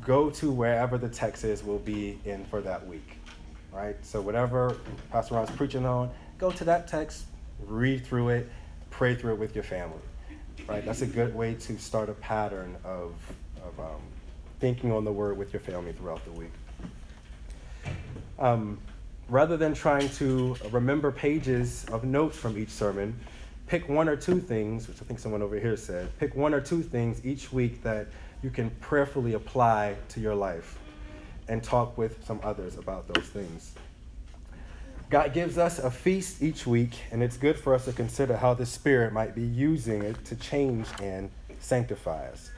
Go 0.01 0.29
to 0.29 0.51
wherever 0.51 0.97
the 0.97 1.09
text 1.09 1.43
is 1.43 1.63
will 1.63 1.79
be 1.79 2.19
in 2.25 2.45
for 2.45 2.61
that 2.61 2.85
week, 2.85 3.17
right? 3.71 3.95
So 4.05 4.21
whatever 4.21 4.77
Pastor 5.11 5.35
Ron's 5.35 5.51
preaching 5.51 5.85
on, 5.85 6.11
go 6.37 6.51
to 6.51 6.63
that 6.65 6.87
text, 6.87 7.25
read 7.67 8.05
through 8.05 8.29
it, 8.29 8.49
pray 8.89 9.15
through 9.15 9.33
it 9.33 9.39
with 9.39 9.55
your 9.55 9.63
family, 9.63 9.99
right? 10.67 10.85
That's 10.85 11.01
a 11.01 11.07
good 11.07 11.35
way 11.35 11.55
to 11.55 11.77
start 11.77 12.09
a 12.09 12.13
pattern 12.13 12.75
of 12.83 13.13
of 13.65 13.79
um, 13.79 14.01
thinking 14.59 14.91
on 14.91 15.03
the 15.03 15.11
word 15.11 15.37
with 15.37 15.53
your 15.53 15.59
family 15.59 15.91
throughout 15.93 16.23
the 16.25 16.31
week. 16.31 16.51
Um, 18.37 18.79
rather 19.29 19.57
than 19.57 19.73
trying 19.73 20.09
to 20.09 20.55
remember 20.71 21.11
pages 21.11 21.85
of 21.91 22.03
notes 22.03 22.37
from 22.37 22.57
each 22.57 22.69
sermon, 22.69 23.17
pick 23.67 23.89
one 23.89 24.07
or 24.07 24.15
two 24.15 24.39
things, 24.39 24.87
which 24.87 25.01
I 25.01 25.05
think 25.05 25.19
someone 25.19 25.41
over 25.41 25.59
here 25.59 25.77
said, 25.77 26.17
pick 26.19 26.35
one 26.35 26.53
or 26.53 26.61
two 26.61 26.81
things 26.81 27.25
each 27.25 27.51
week 27.51 27.81
that 27.83 28.07
you 28.43 28.49
can 28.49 28.69
prayerfully 28.81 29.33
apply 29.33 29.95
to 30.09 30.19
your 30.19 30.35
life 30.35 30.77
and 31.47 31.63
talk 31.63 31.97
with 31.97 32.23
some 32.25 32.39
others 32.43 32.77
about 32.77 33.07
those 33.07 33.25
things. 33.25 33.73
God 35.09 35.33
gives 35.33 35.57
us 35.57 35.77
a 35.77 35.91
feast 35.91 36.41
each 36.41 36.65
week, 36.65 36.97
and 37.11 37.21
it's 37.21 37.37
good 37.37 37.59
for 37.59 37.75
us 37.75 37.85
to 37.85 37.93
consider 37.93 38.35
how 38.37 38.55
the 38.55 38.65
Spirit 38.65 39.13
might 39.13 39.35
be 39.35 39.43
using 39.43 40.03
it 40.03 40.25
to 40.25 40.35
change 40.35 40.87
and 41.01 41.29
sanctify 41.59 42.27
us. 42.27 42.49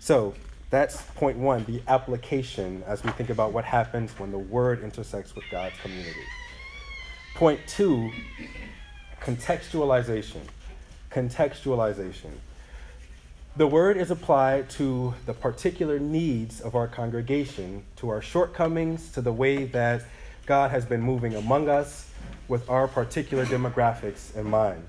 So, 0.00 0.34
that's 0.68 1.00
point 1.14 1.38
one, 1.38 1.64
the 1.64 1.80
application 1.86 2.82
as 2.88 3.04
we 3.04 3.10
think 3.12 3.30
about 3.30 3.52
what 3.52 3.64
happens 3.64 4.10
when 4.18 4.32
the 4.32 4.38
Word 4.38 4.82
intersects 4.82 5.34
with 5.36 5.44
God's 5.50 5.76
community. 5.80 6.24
Point 7.36 7.60
two, 7.68 8.10
contextualization. 9.20 10.40
Contextualization. 11.12 12.32
The 13.56 13.66
Word 13.66 13.96
is 13.96 14.10
applied 14.10 14.68
to 14.70 15.14
the 15.24 15.32
particular 15.34 16.00
needs 16.00 16.60
of 16.60 16.74
our 16.74 16.88
congregation, 16.88 17.84
to 17.96 18.08
our 18.08 18.20
shortcomings, 18.20 19.12
to 19.12 19.20
the 19.20 19.32
way 19.32 19.64
that 19.66 20.02
God 20.46 20.70
has 20.70 20.84
been 20.84 21.00
moving 21.00 21.34
among 21.34 21.68
us 21.68 22.08
with 22.46 22.70
our 22.70 22.86
particular 22.86 23.44
demographics 23.44 24.34
in 24.36 24.48
mind. 24.48 24.84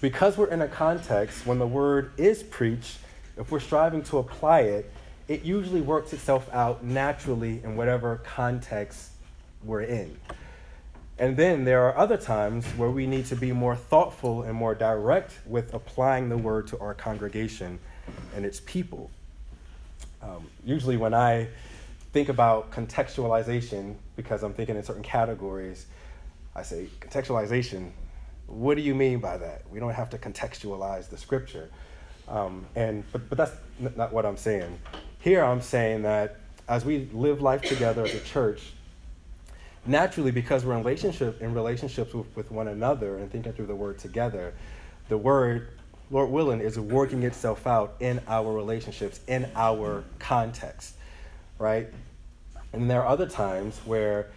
Because 0.00 0.38
we're 0.38 0.48
in 0.48 0.62
a 0.62 0.68
context 0.68 1.46
when 1.46 1.58
the 1.58 1.66
Word 1.66 2.12
is 2.16 2.42
preached, 2.42 2.98
if 3.36 3.50
we're 3.50 3.60
striving 3.60 4.02
to 4.04 4.18
apply 4.18 4.60
it, 4.60 4.90
it 5.28 5.42
usually 5.42 5.82
works 5.82 6.14
itself 6.14 6.48
out 6.52 6.82
naturally 6.82 7.60
in 7.62 7.76
whatever 7.76 8.22
context 8.24 9.10
we're 9.62 9.82
in. 9.82 10.16
And 11.18 11.36
then 11.36 11.64
there 11.64 11.86
are 11.86 11.96
other 11.96 12.16
times 12.16 12.64
where 12.72 12.90
we 12.90 13.06
need 13.06 13.26
to 13.26 13.36
be 13.36 13.52
more 13.52 13.76
thoughtful 13.76 14.42
and 14.42 14.54
more 14.54 14.74
direct 14.74 15.32
with 15.46 15.74
applying 15.74 16.28
the 16.28 16.38
word 16.38 16.66
to 16.68 16.78
our 16.78 16.94
congregation 16.94 17.78
and 18.34 18.44
its 18.44 18.60
people. 18.60 19.10
Um, 20.22 20.46
usually, 20.64 20.96
when 20.96 21.14
I 21.14 21.48
think 22.12 22.28
about 22.28 22.70
contextualization, 22.70 23.96
because 24.16 24.42
I'm 24.42 24.54
thinking 24.54 24.76
in 24.76 24.82
certain 24.82 25.02
categories, 25.02 25.86
I 26.54 26.62
say, 26.62 26.88
contextualization, 27.00 27.90
what 28.46 28.76
do 28.76 28.82
you 28.82 28.94
mean 28.94 29.20
by 29.20 29.36
that? 29.36 29.62
We 29.70 29.78
don't 29.78 29.92
have 29.92 30.10
to 30.10 30.18
contextualize 30.18 31.08
the 31.08 31.18
scripture. 31.18 31.68
Um, 32.28 32.66
and 32.74 33.04
but, 33.12 33.28
but 33.28 33.38
that's 33.38 33.52
n- 33.80 33.92
not 33.96 34.12
what 34.12 34.26
I'm 34.26 34.36
saying. 34.36 34.78
Here 35.20 35.44
I'm 35.44 35.60
saying 35.60 36.02
that 36.02 36.36
as 36.68 36.84
we 36.84 37.08
live 37.12 37.40
life 37.40 37.62
together 37.62 38.04
as 38.04 38.14
a 38.14 38.20
church, 38.20 38.72
naturally 39.86 40.30
because 40.32 40.64
we're 40.64 40.72
in 40.72 40.78
relationship 40.78 41.40
in 41.40 41.54
relationships 41.54 42.12
with, 42.12 42.26
with 42.36 42.50
one 42.50 42.68
another 42.68 43.18
and 43.18 43.30
thinking 43.30 43.52
through 43.52 43.66
the 43.66 43.74
word 43.74 43.98
together, 43.98 44.54
the 45.08 45.16
word, 45.16 45.68
Lord 46.10 46.30
willing, 46.30 46.60
is 46.60 46.78
working 46.78 47.22
itself 47.22 47.66
out 47.66 47.96
in 48.00 48.20
our 48.26 48.52
relationships, 48.52 49.20
in 49.28 49.48
our 49.54 50.04
context, 50.18 50.94
right? 51.58 51.88
And 52.72 52.90
there 52.90 53.02
are 53.02 53.08
other 53.08 53.28
times 53.28 53.78
where 53.84 54.30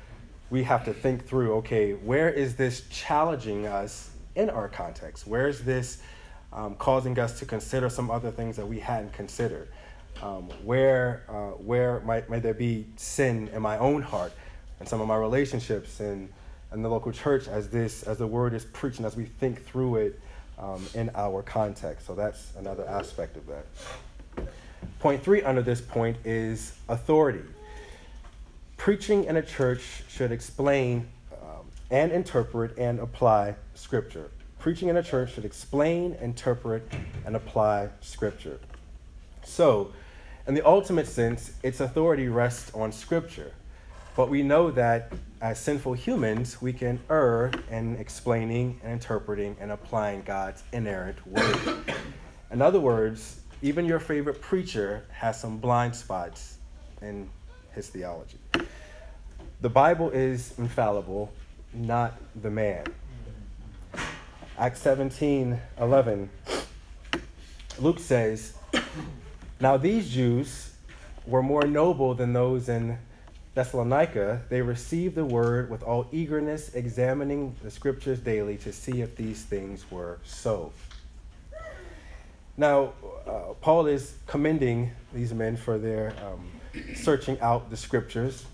we 0.50 0.64
have 0.64 0.86
to 0.86 0.94
think 0.94 1.28
through, 1.28 1.56
okay, 1.56 1.94
where 1.94 2.30
is 2.30 2.56
this 2.56 2.88
challenging 2.90 3.68
us 3.68 4.10
in 4.36 4.50
our 4.50 4.68
context? 4.68 5.28
Where 5.28 5.48
is 5.48 5.64
this 5.64 6.02
um, 6.52 6.76
causing 6.76 7.18
us 7.20 7.40
to 7.40 7.46
consider 7.46 7.90
some 7.90 8.10
other 8.10 8.32
things 8.32 8.56
that 8.56 8.66
we 8.66 8.80
hadn't 8.80 9.14
considered. 9.14 9.68
Um, 10.22 10.50
where 10.64 11.24
uh, 11.30 11.52
where 11.62 12.02
might, 12.02 12.30
might 12.30 12.44
there 12.44 12.54
be 12.54 12.88
sin 12.98 13.50
in 13.54 13.62
my 13.62 13.78
own 13.78 14.02
heart 14.02 14.34
and 14.80 14.88
some 14.88 15.00
of 15.00 15.08
my 15.08 15.16
relationships 15.16 16.00
and 16.00 16.30
in 16.74 16.82
the 16.82 16.90
local 16.90 17.12
church 17.12 17.48
as 17.48 17.70
this 17.70 18.04
as 18.04 18.18
the 18.18 18.28
word 18.28 18.54
is 18.54 18.66
preached 18.66 18.98
and 18.98 19.06
as 19.06 19.16
we 19.16 19.26
think 19.26 19.64
through 19.66 19.96
it 19.96 20.20
um, 20.58 20.86
in 20.94 21.10
our 21.16 21.42
context. 21.42 22.06
So 22.06 22.16
that's 22.16 22.52
another 22.58 22.86
aspect 22.88 23.38
of 23.38 23.48
that. 23.48 23.66
Point 25.00 25.24
three 25.24 25.42
under 25.42 25.62
this 25.62 25.80
point 25.80 26.18
is 26.26 26.74
authority. 26.90 27.44
Preaching 28.80 29.26
in 29.26 29.36
a 29.36 29.42
church 29.42 30.04
should 30.08 30.32
explain 30.32 31.06
um, 31.34 31.66
and 31.92 32.14
interpret 32.14 32.78
and 32.78 33.02
apply 33.02 33.56
Scripture. 33.74 34.32
Preaching 34.58 34.88
in 34.88 34.96
a 34.96 35.04
church 35.04 35.34
should 35.34 35.44
explain, 35.44 36.16
interpret, 36.22 36.90
and 37.26 37.36
apply 37.36 37.90
Scripture. 38.00 38.58
So, 39.44 39.92
in 40.48 40.54
the 40.54 40.66
ultimate 40.66 41.08
sense, 41.08 41.52
its 41.62 41.82
authority 41.82 42.30
rests 42.30 42.74
on 42.74 42.94
Scripture. 42.94 43.52
But 44.16 44.30
we 44.30 44.44
know 44.44 44.72
that 44.72 45.12
as 45.42 45.60
sinful 45.60 45.94
humans, 45.94 46.62
we 46.62 46.72
can 46.72 47.02
err 47.10 47.52
in 47.70 47.98
explaining 47.98 48.80
and 48.82 48.94
interpreting 48.94 49.58
and 49.60 49.74
applying 49.74 50.22
God's 50.22 50.64
inerrant 50.72 51.28
word. 51.28 51.94
In 52.50 52.62
other 52.62 52.80
words, 52.80 53.42
even 53.62 53.86
your 53.86 54.00
favorite 54.00 54.40
preacher 54.40 55.06
has 55.12 55.38
some 55.38 55.58
blind 55.58 55.98
spots 55.98 56.60
in 57.02 57.30
his 57.74 57.90
theology. 57.90 58.38
The 59.62 59.70
Bible 59.70 60.10
is 60.12 60.54
infallible, 60.58 61.32
not 61.74 62.18
the 62.42 62.50
man. 62.50 62.86
Acts 64.58 64.82
17 64.82 65.60
11, 65.80 66.30
Luke 67.80 68.00
says, 68.00 68.54
Now 69.60 69.78
these 69.78 70.10
Jews 70.10 70.74
were 71.26 71.44
more 71.44 71.64
noble 71.64 72.14
than 72.14 72.34
those 72.34 72.70
in 72.70 72.98
Thessalonica. 73.56 74.42
They 74.50 74.62
received 74.62 75.16
the 75.16 75.26
word 75.26 75.70
with 75.70 75.84
all 75.84 76.08
eagerness, 76.12 76.74
examining 76.76 77.56
the 77.64 77.72
scriptures 77.72 78.20
daily 78.20 78.58
to 78.58 78.74
see 78.74 79.02
if 79.02 79.16
these 79.16 79.44
things 79.44 79.90
were 79.92 80.20
so. 80.24 80.72
Now, 82.58 82.94
uh, 83.26 83.54
Paul 83.62 83.88
is 83.88 84.16
commending 84.28 84.92
these 85.14 85.34
men 85.34 85.56
for 85.56 85.78
their 85.78 86.14
um, 86.26 86.50
searching 86.96 87.40
out 87.42 87.70
the 87.70 87.78
scriptures. 87.78 88.46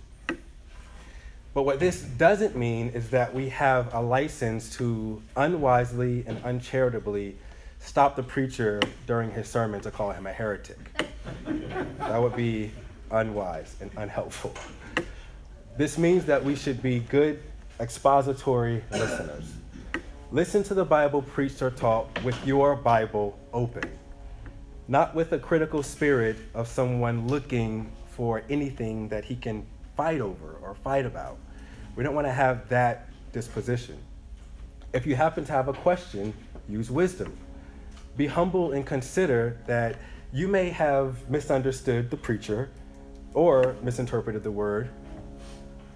But 1.53 1.63
what 1.63 1.79
this 1.79 2.01
doesn't 2.01 2.55
mean 2.55 2.89
is 2.89 3.09
that 3.11 3.33
we 3.33 3.49
have 3.49 3.93
a 3.93 4.01
license 4.01 4.75
to 4.77 5.21
unwisely 5.37 6.25
and 6.27 6.37
uncharitably 6.43 7.37
stop 7.79 8.15
the 8.15 8.23
preacher 8.23 8.81
during 9.07 9.31
his 9.31 9.47
sermon 9.47 9.79
to 9.81 9.91
call 9.91 10.11
him 10.11 10.27
a 10.27 10.33
heretic. 10.33 10.77
that 11.99 12.21
would 12.21 12.35
be 12.35 12.71
unwise 13.11 13.75
and 13.79 13.89
unhelpful. 13.95 14.53
This 15.77 15.97
means 15.97 16.25
that 16.25 16.43
we 16.43 16.55
should 16.55 16.81
be 16.81 16.99
good 16.99 17.41
expository 17.79 18.83
listeners. 18.91 19.53
Listen 20.31 20.63
to 20.63 20.73
the 20.73 20.85
Bible 20.85 21.21
preached 21.21 21.61
or 21.61 21.69
taught 21.69 22.21
with 22.23 22.35
your 22.45 22.75
Bible 22.75 23.37
open, 23.53 23.89
not 24.87 25.15
with 25.15 25.31
a 25.31 25.39
critical 25.39 25.83
spirit 25.83 26.35
of 26.53 26.67
someone 26.67 27.27
looking 27.27 27.91
for 28.15 28.43
anything 28.49 29.09
that 29.09 29.25
he 29.25 29.35
can 29.35 29.65
fight 29.97 30.21
over 30.21 30.57
or 30.61 30.75
fight 30.75 31.05
about. 31.05 31.37
We 31.95 32.03
don't 32.03 32.15
want 32.15 32.27
to 32.27 32.33
have 32.33 32.67
that 32.69 33.09
disposition. 33.33 33.97
If 34.93 35.05
you 35.05 35.15
happen 35.15 35.43
to 35.45 35.51
have 35.51 35.67
a 35.67 35.73
question, 35.73 36.33
use 36.69 36.89
wisdom. 36.89 37.35
Be 38.15 38.27
humble 38.27 38.71
and 38.71 38.85
consider 38.85 39.59
that 39.67 39.97
you 40.31 40.47
may 40.47 40.69
have 40.69 41.29
misunderstood 41.29 42.09
the 42.09 42.17
preacher 42.17 42.69
or 43.33 43.75
misinterpreted 43.81 44.43
the 44.43 44.51
word. 44.51 44.89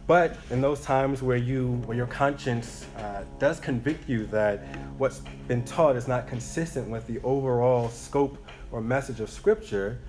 But 0.05 0.35
in 0.49 0.59
those 0.59 0.81
times 0.81 1.21
where 1.21 1.37
you, 1.37 1.81
where 1.85 1.95
your 1.95 2.07
conscience 2.07 2.85
uh, 2.97 3.23
does 3.37 3.59
convict 3.59 4.09
you 4.09 4.25
that 4.27 4.59
what's 4.97 5.21
been 5.47 5.63
taught 5.63 5.95
is 5.95 6.07
not 6.07 6.27
consistent 6.27 6.89
with 6.89 7.07
the 7.07 7.19
overall 7.21 7.89
scope 7.89 8.37
or 8.71 8.81
message 8.81 9.19
of 9.19 9.29
Scripture, 9.29 9.99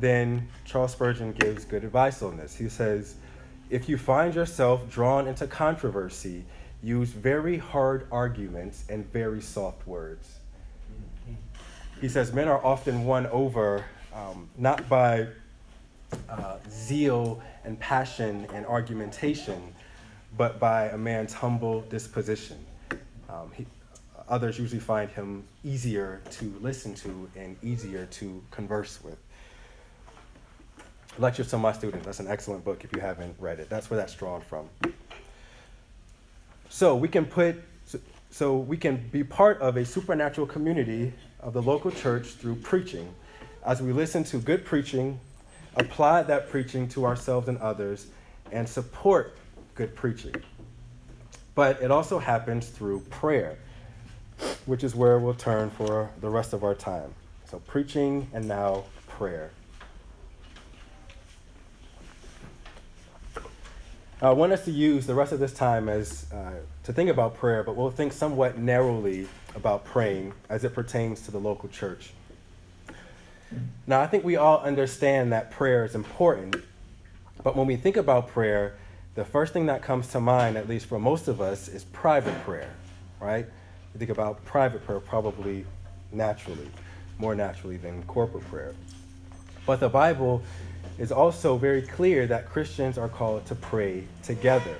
then 0.00 0.48
Charles 0.64 0.92
Spurgeon 0.92 1.32
gives 1.32 1.64
good 1.64 1.84
advice 1.84 2.22
on 2.22 2.36
this. 2.36 2.56
He 2.56 2.68
says, 2.68 3.16
if 3.68 3.88
you 3.88 3.96
find 3.98 4.34
yourself 4.34 4.90
drawn 4.90 5.28
into 5.28 5.46
controversy, 5.46 6.44
use 6.82 7.10
very 7.10 7.58
hard 7.58 8.06
arguments 8.10 8.84
and 8.88 9.10
very 9.12 9.40
soft 9.40 9.86
words. 9.86 10.38
He 12.00 12.08
says 12.08 12.32
men 12.32 12.48
are 12.48 12.64
often 12.64 13.04
won 13.04 13.26
over 13.26 13.84
um, 14.14 14.48
not 14.56 14.88
by 14.88 15.28
uh, 16.28 16.56
zeal 16.68 17.42
and 17.64 17.78
passion 17.78 18.46
and 18.54 18.66
argumentation, 18.66 19.74
but 20.36 20.58
by 20.58 20.86
a 20.86 20.96
man's 20.96 21.32
humble 21.32 21.82
disposition. 21.82 22.56
Um, 23.28 23.52
he, 23.54 23.66
others 24.28 24.58
usually 24.58 24.80
find 24.80 25.10
him 25.10 25.44
easier 25.62 26.20
to 26.30 26.54
listen 26.60 26.94
to 26.96 27.28
and 27.36 27.56
easier 27.62 28.06
to 28.06 28.42
converse 28.50 29.02
with. 29.04 29.18
Lectures 31.18 31.48
to 31.48 31.58
My 31.58 31.72
Students. 31.72 32.06
That's 32.06 32.20
an 32.20 32.28
excellent 32.28 32.64
book 32.64 32.84
if 32.84 32.94
you 32.94 33.00
haven't 33.00 33.34
read 33.38 33.60
it. 33.60 33.68
That's 33.68 33.90
where 33.90 33.98
that's 33.98 34.14
drawn 34.14 34.40
from. 34.40 34.68
So 36.68 36.94
we 36.94 37.08
can 37.08 37.26
put, 37.26 37.62
so 38.30 38.56
we 38.56 38.76
can 38.76 39.08
be 39.10 39.24
part 39.24 39.60
of 39.60 39.76
a 39.76 39.84
supernatural 39.84 40.46
community 40.46 41.12
of 41.40 41.52
the 41.52 41.62
local 41.62 41.90
church 41.90 42.28
through 42.28 42.56
preaching. 42.56 43.12
As 43.66 43.82
we 43.82 43.92
listen 43.92 44.24
to 44.24 44.38
good 44.38 44.64
preaching, 44.64 45.18
apply 45.76 46.22
that 46.22 46.48
preaching 46.48 46.88
to 46.90 47.04
ourselves 47.04 47.48
and 47.48 47.58
others, 47.58 48.06
and 48.52 48.68
support 48.68 49.36
good 49.74 49.94
preaching. 49.94 50.34
But 51.54 51.82
it 51.82 51.90
also 51.90 52.18
happens 52.18 52.68
through 52.68 53.00
prayer, 53.10 53.58
which 54.64 54.84
is 54.84 54.94
where 54.94 55.18
we'll 55.18 55.34
turn 55.34 55.70
for 55.70 56.10
the 56.20 56.28
rest 56.28 56.52
of 56.52 56.64
our 56.64 56.74
time. 56.74 57.12
So, 57.46 57.58
preaching 57.58 58.28
and 58.32 58.46
now 58.46 58.84
prayer. 59.08 59.50
I 64.22 64.32
want 64.32 64.52
us 64.52 64.66
to 64.66 64.70
use 64.70 65.06
the 65.06 65.14
rest 65.14 65.32
of 65.32 65.40
this 65.40 65.54
time 65.54 65.88
as 65.88 66.26
uh, 66.30 66.52
to 66.84 66.92
think 66.92 67.08
about 67.08 67.36
prayer, 67.36 67.62
but 67.62 67.74
we'll 67.74 67.90
think 67.90 68.12
somewhat 68.12 68.58
narrowly 68.58 69.26
about 69.54 69.86
praying 69.86 70.34
as 70.50 70.62
it 70.62 70.74
pertains 70.74 71.22
to 71.22 71.30
the 71.30 71.40
local 71.40 71.70
church. 71.70 72.10
Now, 73.86 74.02
I 74.02 74.06
think 74.06 74.22
we 74.22 74.36
all 74.36 74.58
understand 74.58 75.32
that 75.32 75.50
prayer 75.50 75.86
is 75.86 75.94
important, 75.94 76.56
but 77.42 77.56
when 77.56 77.66
we 77.66 77.76
think 77.76 77.96
about 77.96 78.28
prayer, 78.28 78.76
the 79.14 79.24
first 79.24 79.54
thing 79.54 79.64
that 79.66 79.80
comes 79.80 80.08
to 80.08 80.20
mind, 80.20 80.58
at 80.58 80.68
least 80.68 80.84
for 80.84 80.98
most 80.98 81.26
of 81.26 81.40
us, 81.40 81.68
is 81.68 81.84
private 81.84 82.38
prayer, 82.44 82.70
right? 83.20 83.46
You 83.94 83.98
think 83.98 84.10
about 84.10 84.44
private 84.44 84.84
prayer 84.84 85.00
probably 85.00 85.64
naturally, 86.12 86.70
more 87.18 87.34
naturally 87.34 87.78
than 87.78 88.02
corporate 88.02 88.46
prayer. 88.50 88.74
But 89.64 89.80
the 89.80 89.88
Bible 89.88 90.42
is 90.98 91.12
also 91.12 91.56
very 91.56 91.82
clear 91.82 92.26
that 92.26 92.48
Christians 92.48 92.98
are 92.98 93.08
called 93.08 93.46
to 93.46 93.54
pray 93.54 94.04
together. 94.22 94.76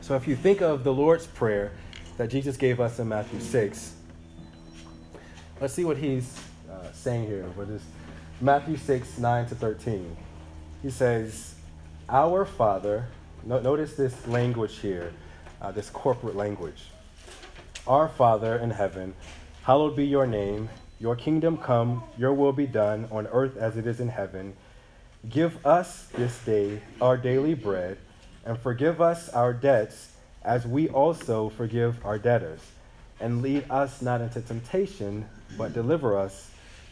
So 0.00 0.16
if 0.16 0.26
you 0.26 0.34
think 0.34 0.60
of 0.60 0.84
the 0.84 0.92
Lord's 0.92 1.26
Prayer 1.26 1.72
that 2.16 2.28
Jesus 2.28 2.56
gave 2.56 2.80
us 2.80 2.98
in 2.98 3.08
Matthew 3.08 3.40
6, 3.40 3.94
let's 5.60 5.74
see 5.74 5.84
what 5.84 5.96
he's 5.96 6.40
uh, 6.70 6.90
saying 6.92 7.26
here 7.26 7.46
for 7.54 7.64
this 7.64 7.82
Matthew 8.40 8.76
6, 8.76 9.18
9 9.18 9.46
to 9.46 9.54
13. 9.54 10.16
He 10.82 10.90
says, 10.90 11.54
Our 12.08 12.44
Father, 12.44 13.06
no, 13.44 13.60
notice 13.60 13.94
this 13.94 14.26
language 14.26 14.80
here, 14.80 15.12
uh, 15.60 15.70
this 15.70 15.88
corporate 15.88 16.34
language. 16.34 16.86
Our 17.86 18.08
Father 18.08 18.56
in 18.56 18.70
heaven, 18.70 19.14
hallowed 19.62 19.94
be 19.94 20.04
your 20.04 20.26
name. 20.26 20.68
Your 20.98 21.14
kingdom 21.14 21.56
come, 21.56 22.02
your 22.18 22.32
will 22.32 22.52
be 22.52 22.66
done 22.66 23.08
on 23.12 23.28
earth 23.28 23.56
as 23.56 23.76
it 23.76 23.86
is 23.86 24.00
in 24.00 24.08
heaven. 24.08 24.54
Give 25.28 25.64
us 25.64 26.08
this 26.14 26.44
day 26.44 26.80
our 27.00 27.16
daily 27.16 27.54
bread, 27.54 27.96
and 28.44 28.58
forgive 28.58 29.00
us 29.00 29.28
our 29.28 29.52
debts 29.52 30.08
as 30.42 30.66
we 30.66 30.88
also 30.88 31.50
forgive 31.50 32.04
our 32.04 32.18
debtors. 32.18 32.60
And 33.20 33.40
lead 33.40 33.64
us 33.70 34.02
not 34.02 34.20
into 34.20 34.40
temptation, 34.40 35.28
but 35.56 35.72
deliver 35.72 36.18
us 36.18 36.50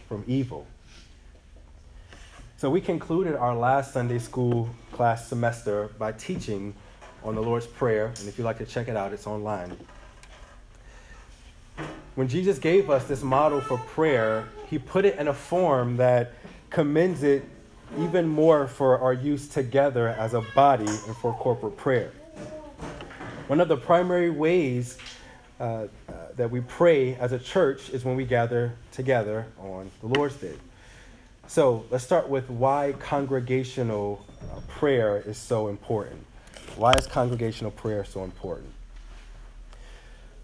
from 0.08 0.22
evil. 0.28 0.66
So 2.56 2.70
we 2.70 2.80
concluded 2.80 3.34
our 3.34 3.56
last 3.56 3.92
Sunday 3.92 4.20
school 4.20 4.68
class 4.92 5.26
semester 5.26 5.90
by 5.98 6.12
teaching 6.12 6.74
on 7.24 7.34
the 7.34 7.42
Lord's 7.42 7.66
Prayer. 7.66 8.12
And 8.18 8.28
if 8.28 8.38
you'd 8.38 8.44
like 8.44 8.58
to 8.58 8.66
check 8.66 8.86
it 8.86 8.96
out, 8.96 9.12
it's 9.12 9.26
online. 9.26 9.76
When 12.14 12.28
Jesus 12.28 12.58
gave 12.58 12.90
us 12.90 13.04
this 13.08 13.22
model 13.22 13.60
for 13.60 13.78
prayer, 13.78 14.46
he 14.68 14.78
put 14.78 15.04
it 15.04 15.18
in 15.18 15.26
a 15.26 15.34
form 15.34 15.96
that 15.96 16.34
commends 16.68 17.24
it 17.24 17.44
even 17.98 18.28
more 18.28 18.66
for 18.66 18.98
our 18.98 19.12
use 19.12 19.48
together 19.48 20.08
as 20.08 20.34
a 20.34 20.40
body 20.54 20.86
and 20.86 21.16
for 21.16 21.32
corporate 21.34 21.76
prayer. 21.76 22.12
One 23.48 23.60
of 23.60 23.68
the 23.68 23.76
primary 23.76 24.30
ways 24.30 24.96
uh, 25.58 25.62
uh, 25.62 25.88
that 26.36 26.50
we 26.50 26.60
pray 26.60 27.14
as 27.16 27.32
a 27.32 27.38
church 27.38 27.90
is 27.90 28.04
when 28.04 28.16
we 28.16 28.24
gather 28.24 28.72
together 28.92 29.46
on 29.58 29.90
the 30.00 30.06
Lord's 30.06 30.36
Day. 30.36 30.54
So 31.46 31.84
let's 31.90 32.04
start 32.04 32.28
with 32.28 32.48
why 32.48 32.94
congregational 33.00 34.24
uh, 34.40 34.60
prayer 34.68 35.18
is 35.18 35.36
so 35.36 35.68
important. 35.68 36.24
Why 36.76 36.92
is 36.92 37.06
congregational 37.06 37.72
prayer 37.72 38.04
so 38.04 38.22
important? 38.22 38.72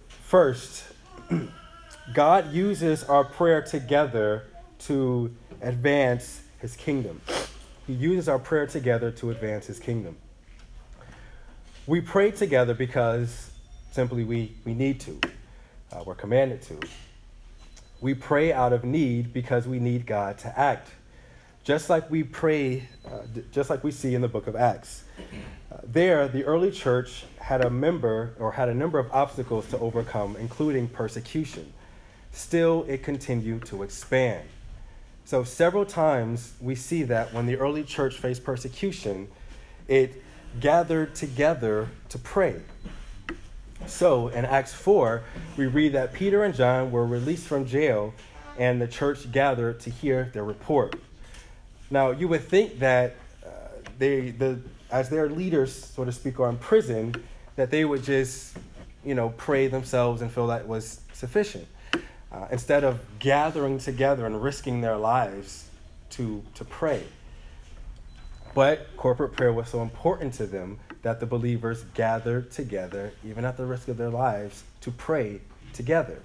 First, 0.09 0.83
God 2.13 2.53
uses 2.53 3.05
our 3.05 3.23
prayer 3.23 3.63
together 3.63 4.45
to 4.81 5.33
advance 5.63 6.43
his 6.61 6.77
kingdom. 6.77 7.21
He 7.87 7.93
uses 7.93 8.29
our 8.29 8.39
prayer 8.39 8.67
together 8.67 9.11
to 9.13 9.31
advance 9.31 9.67
his 9.67 9.79
kingdom. 9.79 10.17
We 11.87 12.01
pray 12.01 12.33
together 12.33 12.75
because 12.75 13.51
simply 13.93 14.25
we, 14.25 14.57
we 14.65 14.75
need 14.75 15.01
to, 15.01 15.21
uh, 15.93 16.03
we're 16.05 16.17
commanded 16.17 16.63
to. 16.63 16.81
We 18.01 18.15
pray 18.15 18.53
out 18.53 18.73
of 18.73 18.85
need 18.85 19.33
because 19.33 19.69
we 19.69 19.79
need 19.79 20.05
God 20.05 20.39
to 20.39 20.59
act. 20.59 20.91
Just 21.63 21.89
like 21.89 22.11
we 22.11 22.25
pray, 22.25 22.89
uh, 23.07 23.23
just 23.53 23.71
like 23.71 23.83
we 23.85 23.91
see 23.91 24.15
in 24.15 24.21
the 24.21 24.29
book 24.29 24.47
of 24.49 24.57
Acts. 24.57 25.05
Uh, 25.71 25.79
there, 25.85 26.29
the 26.29 26.45
early 26.45 26.71
church 26.71 27.25
had 27.39 27.65
a 27.65 27.71
member 27.71 28.35
or 28.39 28.53
had 28.53 28.69
a 28.69 28.75
number 28.75 28.99
of 28.99 29.11
obstacles 29.13 29.69
to 29.69 29.79
overcome, 29.79 30.37
including 30.37 30.89
persecution. 30.89 31.73
Still, 32.33 32.85
it 32.89 33.03
continued 33.03 33.65
to 33.67 33.83
expand. 33.83 34.47
So, 35.27 35.43
several 35.43 35.85
times 35.85 36.53
we 36.61 36.77
see 36.77 37.03
that 37.03 37.35
when 37.35 37.47
the 37.47 37.57
early 37.57 37.83
church 37.83 38.17
faced 38.17 38.45
persecution, 38.45 39.27
it 39.89 40.23
gathered 40.61 41.17
together 41.17 41.89
to 42.11 42.19
pray. 42.19 42.61
So, 43.87 44.29
in 44.29 44.45
Acts 44.45 44.73
4, 44.73 45.25
we 45.57 45.67
read 45.67 45.95
that 45.95 46.13
Peter 46.13 46.45
and 46.45 46.55
John 46.55 46.93
were 46.93 47.05
released 47.05 47.49
from 47.49 47.67
jail 47.67 48.15
and 48.57 48.81
the 48.81 48.87
church 48.87 49.33
gathered 49.33 49.81
to 49.81 49.91
hear 49.91 50.31
their 50.33 50.45
report. 50.45 50.95
Now, 51.91 52.13
you 52.13 52.29
would 52.29 52.45
think 52.45 52.79
that 52.79 53.17
uh, 53.45 53.49
they, 53.99 54.31
the, 54.31 54.61
as 54.93 55.09
their 55.09 55.29
leaders, 55.29 55.75
so 55.75 56.05
to 56.05 56.13
speak, 56.13 56.39
are 56.39 56.51
in 56.51 56.59
prison, 56.59 57.17
that 57.57 57.73
they 57.73 57.85
would 57.85 58.05
just, 58.05 58.57
you 59.05 59.17
know, 59.17 59.31
pray 59.31 59.67
themselves 59.67 60.23
and 60.23 60.31
feel 60.31 60.47
that 60.47 60.69
was 60.69 61.01
sufficient. 61.13 61.67
Uh, 62.37 62.47
instead 62.51 62.85
of 62.85 63.01
gathering 63.19 63.79
together 63.79 64.27
and 64.27 64.43
risking 64.43 64.83
their 64.83 64.99
lives 64.99 65.71
to, 66.11 66.43
to 66.55 66.67
pray. 66.67 67.03
But 68.55 68.95
corporate 68.99 69.33
prayer 69.33 69.55
was 69.55 69.71
so 69.71 69.81
important 69.81 70.35
to 70.35 70.47
them 70.47 70.79
that 71.01 71.19
the 71.19 71.25
believers 71.25 71.85
gathered 71.95 72.51
together, 72.51 73.15
even 73.25 73.47
at 73.47 73.57
the 73.57 73.65
risk 73.65 73.89
of 73.89 73.97
their 73.97 74.11
lives, 74.11 74.65
to 74.83 74.91
pray 74.91 75.41
together, 75.73 76.21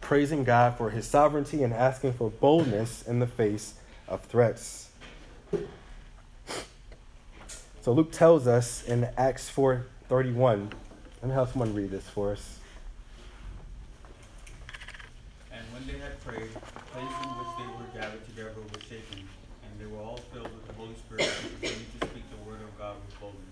praising 0.00 0.44
God 0.44 0.78
for 0.78 0.88
his 0.90 1.06
sovereignty 1.06 1.62
and 1.62 1.74
asking 1.74 2.14
for 2.14 2.30
boldness 2.30 3.06
in 3.06 3.18
the 3.18 3.26
face 3.26 3.74
of 4.06 4.22
threats. 4.22 4.88
So 7.82 7.92
Luke 7.92 8.12
tells 8.12 8.46
us 8.46 8.82
in 8.82 9.10
Acts 9.18 9.50
4:31. 9.50 10.72
Let 11.20 11.28
me 11.28 11.34
have 11.34 11.50
someone 11.50 11.74
read 11.74 11.90
this 11.90 12.08
for 12.08 12.32
us. 12.32 12.58
And 15.58 15.66
when 15.72 15.86
they 15.86 15.98
had 15.98 16.20
prayed, 16.22 16.27
the 16.40 16.70
place 16.92 17.14
in 17.22 17.30
which 17.38 17.48
they 17.58 17.66
were 17.66 18.00
gathered 18.00 18.26
together 18.28 18.52
was 18.72 18.82
shaken, 18.82 19.28
and 19.62 19.80
they 19.80 19.86
were 19.86 20.02
all 20.02 20.18
filled 20.32 20.52
with 20.52 20.66
the 20.66 20.72
Holy 20.74 20.94
Spirit 20.94 21.28
and 21.42 21.60
continued 21.60 22.00
to 22.00 22.06
speak 22.06 22.22
the 22.30 22.48
word 22.48 22.60
of 22.60 22.78
God 22.78 22.96
with 23.06 23.20
boldness. 23.20 23.46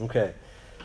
Okay, 0.00 0.34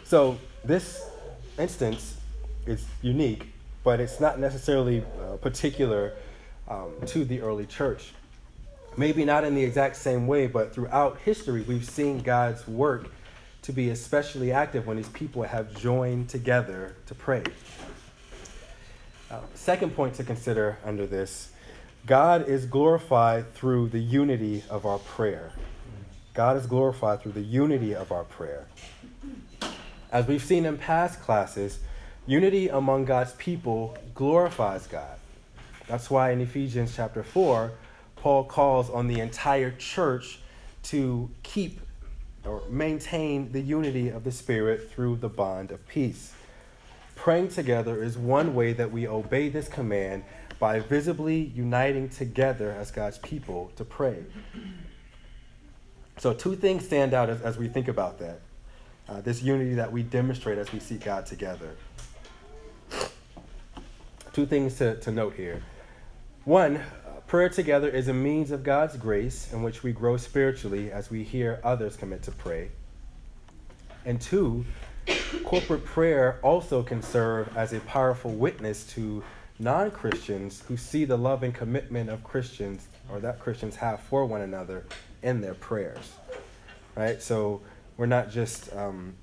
so 0.03 0.37
this 0.63 1.09
instance 1.57 2.17
is 2.65 2.85
unique, 3.01 3.47
but 3.83 3.99
it's 3.99 4.19
not 4.19 4.39
necessarily 4.39 5.03
uh, 5.21 5.37
particular 5.37 6.13
um, 6.67 6.91
to 7.07 7.25
the 7.25 7.41
early 7.41 7.65
church. 7.65 8.13
Maybe 8.97 9.25
not 9.25 9.43
in 9.43 9.55
the 9.55 9.63
exact 9.63 9.95
same 9.95 10.27
way, 10.27 10.47
but 10.47 10.73
throughout 10.73 11.19
history, 11.19 11.61
we've 11.61 11.85
seen 11.85 12.19
God's 12.19 12.67
work 12.67 13.11
to 13.61 13.71
be 13.71 13.89
especially 13.89 14.51
active 14.51 14.87
when 14.87 14.97
his 14.97 15.09
people 15.09 15.43
have 15.43 15.73
joined 15.75 16.29
together 16.29 16.95
to 17.05 17.15
pray. 17.15 17.43
Second 19.53 19.95
point 19.95 20.15
to 20.15 20.23
consider 20.23 20.77
under 20.83 21.05
this 21.05 21.51
God 22.05 22.47
is 22.47 22.65
glorified 22.65 23.53
through 23.53 23.89
the 23.89 23.99
unity 23.99 24.63
of 24.69 24.85
our 24.85 24.99
prayer. 24.99 25.51
God 26.33 26.55
is 26.55 26.65
glorified 26.65 27.21
through 27.21 27.33
the 27.33 27.41
unity 27.41 27.93
of 27.95 28.11
our 28.11 28.23
prayer. 28.23 28.67
As 30.11 30.27
we've 30.27 30.43
seen 30.43 30.65
in 30.65 30.77
past 30.77 31.21
classes, 31.21 31.79
unity 32.25 32.69
among 32.69 33.05
God's 33.05 33.33
people 33.33 33.97
glorifies 34.13 34.87
God. 34.87 35.17
That's 35.87 36.09
why 36.09 36.31
in 36.31 36.39
Ephesians 36.41 36.93
chapter 36.95 37.23
4, 37.23 37.71
Paul 38.15 38.43
calls 38.45 38.89
on 38.89 39.07
the 39.07 39.19
entire 39.19 39.71
church 39.71 40.39
to 40.83 41.29
keep 41.43 41.81
or 42.45 42.61
maintain 42.69 43.51
the 43.51 43.61
unity 43.61 44.09
of 44.09 44.23
the 44.23 44.31
Spirit 44.31 44.89
through 44.91 45.17
the 45.17 45.29
bond 45.29 45.71
of 45.71 45.85
peace. 45.87 46.33
Praying 47.17 47.49
together 47.49 48.01
is 48.01 48.17
one 48.17 48.55
way 48.55 48.71
that 48.71 48.91
we 48.91 49.05
obey 49.05 49.49
this 49.49 49.67
command 49.67 50.23
by 50.59 50.79
visibly 50.79 51.35
uniting 51.35 52.07
together 52.07 52.71
as 52.71 52.89
God's 52.89 53.17
people 53.17 53.71
to 53.75 53.83
pray. 53.83 54.23
So, 56.17 56.33
two 56.33 56.55
things 56.55 56.85
stand 56.85 57.13
out 57.13 57.29
as, 57.29 57.41
as 57.41 57.57
we 57.57 57.67
think 57.67 57.89
about 57.89 58.17
that 58.19 58.39
uh, 59.09 59.21
this 59.21 59.41
unity 59.41 59.75
that 59.75 59.91
we 59.91 60.03
demonstrate 60.03 60.57
as 60.57 60.71
we 60.71 60.79
seek 60.79 61.03
God 61.03 61.25
together. 61.25 61.75
Two 64.33 64.45
things 64.45 64.77
to, 64.77 64.99
to 64.99 65.11
note 65.11 65.35
here. 65.35 65.63
One, 66.45 66.77
uh, 66.77 66.81
prayer 67.25 67.49
together 67.49 67.89
is 67.89 68.07
a 68.07 68.13
means 68.13 68.51
of 68.51 68.63
God's 68.63 68.95
grace 68.97 69.51
in 69.51 69.63
which 69.63 69.83
we 69.83 69.91
grow 69.91 70.17
spiritually 70.17 70.91
as 70.91 71.09
we 71.09 71.23
hear 71.23 71.59
others 71.63 71.95
commit 71.95 72.23
to 72.23 72.31
pray. 72.31 72.69
And 74.05 74.21
two, 74.21 74.65
corporate 75.43 75.85
prayer 75.85 76.39
also 76.41 76.83
can 76.83 77.01
serve 77.01 77.55
as 77.57 77.73
a 77.73 77.79
powerful 77.81 78.31
witness 78.31 78.85
to 78.93 79.23
non 79.59 79.91
Christians 79.91 80.63
who 80.67 80.77
see 80.77 81.05
the 81.05 81.17
love 81.17 81.43
and 81.43 81.53
commitment 81.53 82.09
of 82.09 82.23
Christians 82.23 82.87
or 83.09 83.19
that 83.19 83.39
Christians 83.39 83.75
have 83.77 83.99
for 84.01 84.25
one 84.25 84.41
another 84.41 84.85
in 85.23 85.41
their 85.41 85.53
prayers. 85.53 86.13
Right? 86.95 87.21
So 87.21 87.61
we're 87.97 88.05
not 88.05 88.29
just 88.29 88.73
um, 88.75 89.15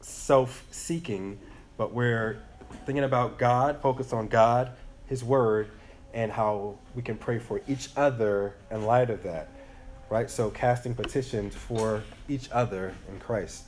self 0.00 0.64
seeking, 0.70 1.38
but 1.76 1.92
we're 1.92 2.42
thinking 2.86 3.04
about 3.04 3.38
God, 3.38 3.80
focused 3.80 4.12
on 4.12 4.28
God, 4.28 4.72
His 5.06 5.24
Word, 5.24 5.68
and 6.12 6.32
how 6.32 6.78
we 6.94 7.02
can 7.02 7.16
pray 7.16 7.38
for 7.38 7.60
each 7.68 7.90
other 7.96 8.54
in 8.70 8.84
light 8.84 9.10
of 9.10 9.22
that. 9.22 9.48
Right? 10.08 10.28
So 10.28 10.50
casting 10.50 10.94
petitions 10.94 11.54
for 11.54 12.02
each 12.28 12.50
other 12.50 12.94
in 13.08 13.20
Christ. 13.20 13.64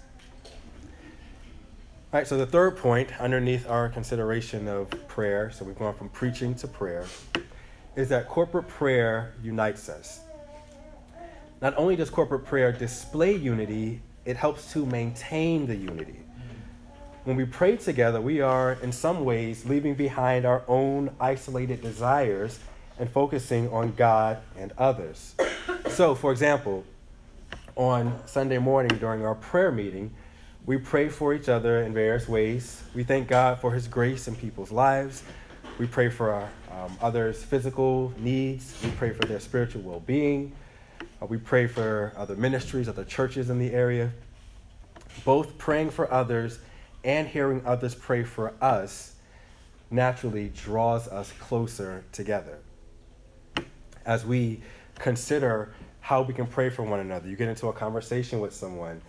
All 2.12 2.18
right, 2.18 2.26
so 2.26 2.36
the 2.36 2.44
third 2.44 2.76
point 2.76 3.08
underneath 3.18 3.66
our 3.66 3.88
consideration 3.88 4.68
of 4.68 4.90
prayer, 5.08 5.50
so 5.50 5.64
we've 5.64 5.78
gone 5.78 5.94
from 5.94 6.10
preaching 6.10 6.54
to 6.56 6.68
prayer, 6.68 7.06
is 7.96 8.10
that 8.10 8.28
corporate 8.28 8.68
prayer 8.68 9.32
unites 9.42 9.88
us. 9.88 10.20
Not 11.62 11.74
only 11.78 11.96
does 11.96 12.10
corporate 12.10 12.44
prayer 12.44 12.70
display 12.70 13.34
unity, 13.34 14.02
it 14.26 14.36
helps 14.36 14.70
to 14.74 14.84
maintain 14.84 15.66
the 15.66 15.74
unity. 15.74 16.20
When 17.24 17.38
we 17.38 17.46
pray 17.46 17.78
together, 17.78 18.20
we 18.20 18.42
are 18.42 18.74
in 18.82 18.92
some 18.92 19.24
ways 19.24 19.64
leaving 19.64 19.94
behind 19.94 20.44
our 20.44 20.64
own 20.68 21.16
isolated 21.18 21.80
desires 21.80 22.58
and 22.98 23.10
focusing 23.10 23.70
on 23.70 23.94
God 23.94 24.36
and 24.58 24.72
others. 24.76 25.34
So, 25.88 26.14
for 26.14 26.30
example, 26.30 26.84
on 27.74 28.20
Sunday 28.26 28.58
morning 28.58 28.98
during 28.98 29.24
our 29.24 29.34
prayer 29.34 29.72
meeting, 29.72 30.12
we 30.64 30.78
pray 30.78 31.08
for 31.08 31.34
each 31.34 31.48
other 31.48 31.82
in 31.82 31.92
various 31.92 32.28
ways. 32.28 32.82
We 32.94 33.02
thank 33.02 33.26
God 33.26 33.58
for 33.58 33.72
His 33.72 33.88
grace 33.88 34.28
in 34.28 34.36
people's 34.36 34.70
lives. 34.70 35.22
We 35.78 35.86
pray 35.86 36.08
for 36.08 36.30
our 36.30 36.50
um, 36.70 36.96
others' 37.00 37.42
physical 37.42 38.12
needs. 38.18 38.76
We 38.84 38.90
pray 38.92 39.10
for 39.10 39.26
their 39.26 39.40
spiritual 39.40 39.82
well 39.82 40.00
being. 40.00 40.52
Uh, 41.20 41.26
we 41.26 41.38
pray 41.38 41.66
for 41.66 42.12
other 42.16 42.36
ministries, 42.36 42.88
other 42.88 43.04
churches 43.04 43.50
in 43.50 43.58
the 43.58 43.72
area. 43.72 44.12
Both 45.24 45.58
praying 45.58 45.90
for 45.90 46.12
others 46.12 46.60
and 47.02 47.26
hearing 47.26 47.62
others 47.66 47.94
pray 47.94 48.22
for 48.22 48.54
us 48.60 49.16
naturally 49.90 50.48
draws 50.48 51.08
us 51.08 51.32
closer 51.32 52.04
together. 52.12 52.58
As 54.06 54.24
we 54.24 54.62
consider 54.98 55.74
how 56.00 56.22
we 56.22 56.34
can 56.34 56.46
pray 56.46 56.70
for 56.70 56.82
one 56.82 57.00
another, 57.00 57.28
you 57.28 57.36
get 57.36 57.48
into 57.48 57.66
a 57.68 57.72
conversation 57.72 58.40
with 58.40 58.54
someone 58.54 59.02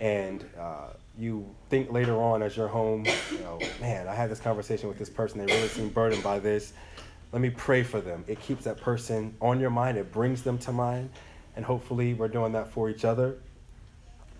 and 0.00 0.44
uh, 0.58 0.88
you 1.18 1.44
think 1.70 1.90
later 1.92 2.20
on 2.20 2.42
as 2.42 2.56
you're 2.56 2.68
home, 2.68 3.04
you 3.32 3.38
know, 3.40 3.58
man, 3.80 4.06
I 4.06 4.14
had 4.14 4.30
this 4.30 4.40
conversation 4.40 4.88
with 4.88 4.98
this 4.98 5.10
person. 5.10 5.44
They 5.44 5.52
really 5.52 5.68
seem 5.68 5.88
burdened 5.88 6.22
by 6.22 6.38
this. 6.38 6.72
Let 7.32 7.42
me 7.42 7.50
pray 7.50 7.82
for 7.82 8.00
them. 8.00 8.24
It 8.26 8.40
keeps 8.40 8.64
that 8.64 8.80
person 8.80 9.34
on 9.40 9.60
your 9.60 9.70
mind. 9.70 9.98
It 9.98 10.12
brings 10.12 10.42
them 10.42 10.58
to 10.58 10.72
mind, 10.72 11.10
and 11.56 11.64
hopefully, 11.64 12.14
we're 12.14 12.28
doing 12.28 12.52
that 12.52 12.70
for 12.72 12.88
each 12.88 13.04
other, 13.04 13.36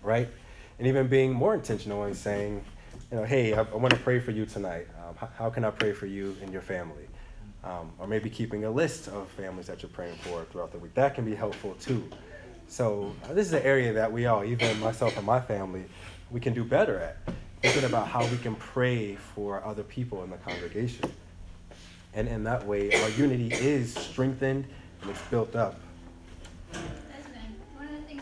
right? 0.01 0.27
And 0.79 0.87
even 0.87 1.07
being 1.07 1.33
more 1.33 1.53
intentional 1.53 2.03
and 2.03 2.15
saying, 2.15 2.63
you 3.11 3.17
know, 3.17 3.23
hey, 3.25 3.53
I, 3.53 3.61
I 3.61 3.75
want 3.75 3.93
to 3.93 3.99
pray 3.99 4.19
for 4.19 4.31
you 4.31 4.45
tonight. 4.45 4.87
Um, 5.05 5.15
how, 5.15 5.29
how 5.37 5.49
can 5.49 5.65
I 5.65 5.71
pray 5.71 5.91
for 5.91 6.05
you 6.05 6.35
and 6.41 6.51
your 6.51 6.61
family? 6.61 7.03
Um, 7.63 7.91
or 7.99 8.07
maybe 8.07 8.29
keeping 8.29 8.63
a 8.63 8.71
list 8.71 9.09
of 9.09 9.27
families 9.31 9.67
that 9.67 9.83
you're 9.83 9.89
praying 9.89 10.15
for 10.21 10.45
throughout 10.45 10.71
the 10.71 10.77
week. 10.77 10.93
That 10.93 11.13
can 11.13 11.25
be 11.25 11.35
helpful 11.35 11.75
too. 11.79 12.09
So 12.69 13.15
uh, 13.25 13.33
this 13.33 13.47
is 13.47 13.53
an 13.53 13.63
area 13.63 13.93
that 13.93 14.11
we 14.11 14.27
all, 14.27 14.43
even 14.43 14.79
myself 14.79 15.17
and 15.17 15.25
my 15.25 15.41
family, 15.41 15.85
we 16.29 16.39
can 16.39 16.53
do 16.53 16.63
better 16.63 16.99
at. 16.99 17.17
Thinking 17.63 17.83
about 17.83 18.07
how 18.07 18.25
we 18.27 18.37
can 18.37 18.55
pray 18.55 19.15
for 19.15 19.65
other 19.65 19.81
people 19.83 20.23
in 20.23 20.29
the 20.29 20.37
congregation. 20.37 21.11
And 22.13 22.27
in 22.27 22.43
that 22.43 22.65
way, 22.65 22.93
our 23.01 23.09
unity 23.09 23.51
is 23.51 23.95
strengthened 23.95 24.65
and 25.01 25.09
it's 25.09 25.21
built 25.23 25.55
up. 25.55 25.79
Desmond, 26.71 27.55
one 27.75 27.85
of 27.85 27.91
the 27.91 28.01
things 28.01 28.21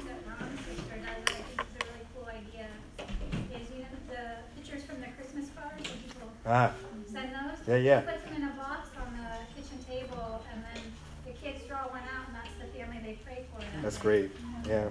that's 13.81 13.97
great. 13.97 14.31
Yeah, 14.67 14.89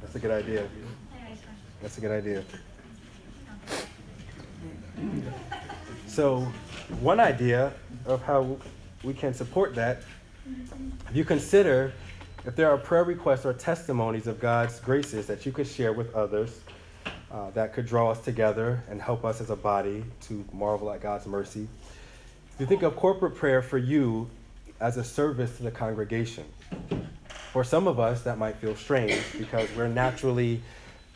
that's 0.00 0.14
a 0.14 0.18
good 0.18 0.30
idea. 0.30 0.68
That's 1.82 1.98
a 1.98 2.00
good 2.00 2.10
idea. 2.10 2.44
So, 6.06 6.40
one 7.00 7.20
idea 7.20 7.72
of 8.06 8.22
how 8.22 8.58
we 9.04 9.14
can 9.14 9.32
support 9.34 9.74
that, 9.76 10.02
if 11.10 11.14
you 11.14 11.24
consider 11.24 11.92
if 12.46 12.56
there 12.56 12.70
are 12.70 12.78
prayer 12.78 13.04
requests 13.04 13.44
or 13.44 13.52
testimonies 13.52 14.26
of 14.26 14.40
God's 14.40 14.80
graces 14.80 15.26
that 15.26 15.44
you 15.44 15.52
could 15.52 15.66
share 15.66 15.92
with 15.92 16.14
others 16.14 16.60
uh, 17.30 17.50
that 17.50 17.74
could 17.74 17.86
draw 17.86 18.10
us 18.10 18.20
together 18.20 18.82
and 18.88 19.02
help 19.02 19.24
us 19.24 19.40
as 19.40 19.50
a 19.50 19.56
body 19.56 20.04
to 20.22 20.44
marvel 20.52 20.90
at 20.90 21.02
God's 21.02 21.26
mercy. 21.26 21.68
If 22.54 22.60
you 22.60 22.66
think 22.66 22.82
of 22.82 22.96
corporate 22.96 23.34
prayer 23.34 23.60
for 23.60 23.78
you 23.78 24.30
as 24.80 24.96
a 24.96 25.04
service 25.04 25.56
to 25.58 25.62
the 25.62 25.70
congregation, 25.70 26.44
for 27.52 27.64
some 27.64 27.88
of 27.88 27.98
us 27.98 28.22
that 28.22 28.38
might 28.38 28.56
feel 28.56 28.76
strange 28.76 29.20
because 29.36 29.68
we're 29.76 29.88
naturally 29.88 30.62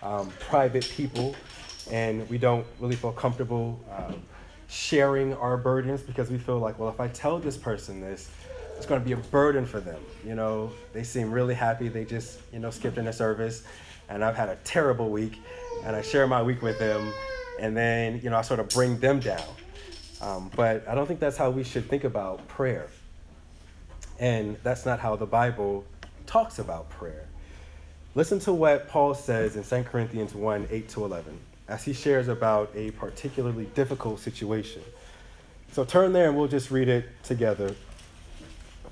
um, 0.02 0.30
private 0.40 0.88
people 0.90 1.34
and 1.90 2.28
we 2.28 2.38
don't 2.38 2.66
really 2.80 2.96
feel 2.96 3.12
comfortable 3.12 3.78
uh, 3.90 4.12
sharing 4.68 5.34
our 5.34 5.56
burdens 5.56 6.00
because 6.00 6.30
we 6.30 6.38
feel 6.38 6.58
like, 6.58 6.78
well, 6.78 6.88
if 6.88 7.00
I 7.00 7.08
tell 7.08 7.38
this 7.38 7.56
person 7.56 8.00
this, 8.00 8.30
it's 8.76 8.86
going 8.86 9.00
to 9.00 9.04
be 9.04 9.12
a 9.12 9.16
burden 9.16 9.66
for 9.66 9.80
them. 9.80 10.00
You 10.24 10.34
know, 10.34 10.72
they 10.92 11.02
seem 11.02 11.30
really 11.30 11.54
happy. 11.54 11.88
They 11.88 12.04
just, 12.04 12.40
you 12.52 12.58
know, 12.58 12.70
skipped 12.70 12.98
in 12.98 13.04
the 13.04 13.12
service, 13.12 13.64
and 14.08 14.24
I've 14.24 14.34
had 14.34 14.48
a 14.48 14.56
terrible 14.64 15.10
week, 15.10 15.40
and 15.84 15.94
I 15.94 16.02
share 16.02 16.26
my 16.26 16.42
week 16.42 16.62
with 16.62 16.78
them, 16.78 17.12
and 17.60 17.76
then, 17.76 18.20
you 18.22 18.30
know, 18.30 18.38
I 18.38 18.42
sort 18.42 18.60
of 18.60 18.68
bring 18.70 18.98
them 18.98 19.20
down. 19.20 19.44
Um, 20.20 20.50
but 20.56 20.88
I 20.88 20.94
don't 20.94 21.06
think 21.06 21.20
that's 21.20 21.36
how 21.36 21.50
we 21.50 21.64
should 21.64 21.88
think 21.88 22.04
about 22.04 22.46
prayer. 22.48 22.88
And 24.18 24.56
that's 24.62 24.86
not 24.86 24.98
how 25.00 25.16
the 25.16 25.26
Bible 25.26 25.84
talks 26.32 26.58
about 26.58 26.88
prayer. 26.88 27.28
Listen 28.14 28.38
to 28.40 28.54
what 28.54 28.88
Paul 28.88 29.12
says 29.12 29.54
in 29.54 29.64
2 29.64 29.86
Corinthians 29.86 30.34
1 30.34 30.66
8 30.70 30.88
to 30.88 31.04
11 31.04 31.38
as 31.68 31.84
he 31.84 31.92
shares 31.92 32.28
about 32.28 32.70
a 32.74 32.90
particularly 32.92 33.66
difficult 33.74 34.18
situation. 34.18 34.80
So 35.72 35.84
turn 35.84 36.14
there 36.14 36.28
and 36.28 36.36
we'll 36.38 36.48
just 36.48 36.70
read 36.70 36.88
it 36.88 37.04
together. 37.22 37.74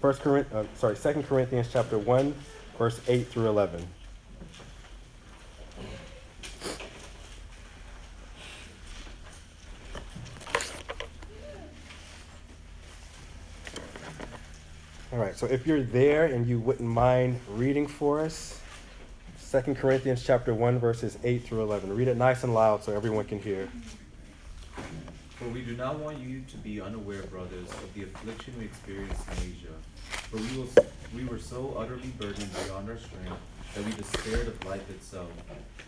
First 0.03 0.21
Corinth, 0.21 0.53
uh, 0.53 0.65
sorry, 0.75 0.97
2 0.97 1.23
Corinthians 1.23 1.69
chapter 1.73 1.99
1, 1.99 2.35
verse 2.77 3.01
8 3.09 3.27
through 3.29 3.49
11. 3.49 3.87
All 15.13 15.19
right, 15.19 15.30
so 15.41 15.47
if 15.47 15.67
you're 15.67 15.83
there 15.83 16.27
and 16.27 16.47
you 16.47 16.61
wouldn't 16.61 16.87
mind 16.87 17.41
reading 17.49 17.87
for 17.87 18.21
us, 18.21 18.61
2 19.51 19.75
Corinthians 19.75 20.23
chapter 20.23 20.53
1, 20.53 20.79
verses 20.79 21.17
8 21.25 21.43
through 21.45 21.63
11. 21.63 21.97
Read 21.97 22.09
it 22.09 22.19
nice 22.19 22.45
and 22.45 22.53
loud 22.53 22.85
so 22.85 22.95
everyone 22.95 23.25
can 23.25 23.41
hear. 23.41 23.67
For 25.39 25.49
we 25.49 25.63
do 25.63 25.75
not 25.79 25.99
want 25.99 26.19
you 26.19 26.43
to 26.43 26.57
be 26.59 26.79
unaware, 26.79 27.23
brothers, 27.23 27.71
of 27.71 27.95
the 27.95 28.03
affliction 28.03 28.53
we 28.59 28.67
experienced 28.67 29.23
in 29.29 29.51
Asia. 29.51 29.73
For 30.29 30.37
we, 30.37 31.23
we 31.23 31.27
were 31.27 31.39
so 31.39 31.75
utterly 31.79 32.13
burdened 32.19 32.51
beyond 32.67 32.91
our 32.91 32.99
strength 32.99 33.41
that 33.75 33.83
we 33.83 33.93
despaired 33.93 34.47
of 34.47 34.67
life 34.67 34.91
itself. 34.91 35.31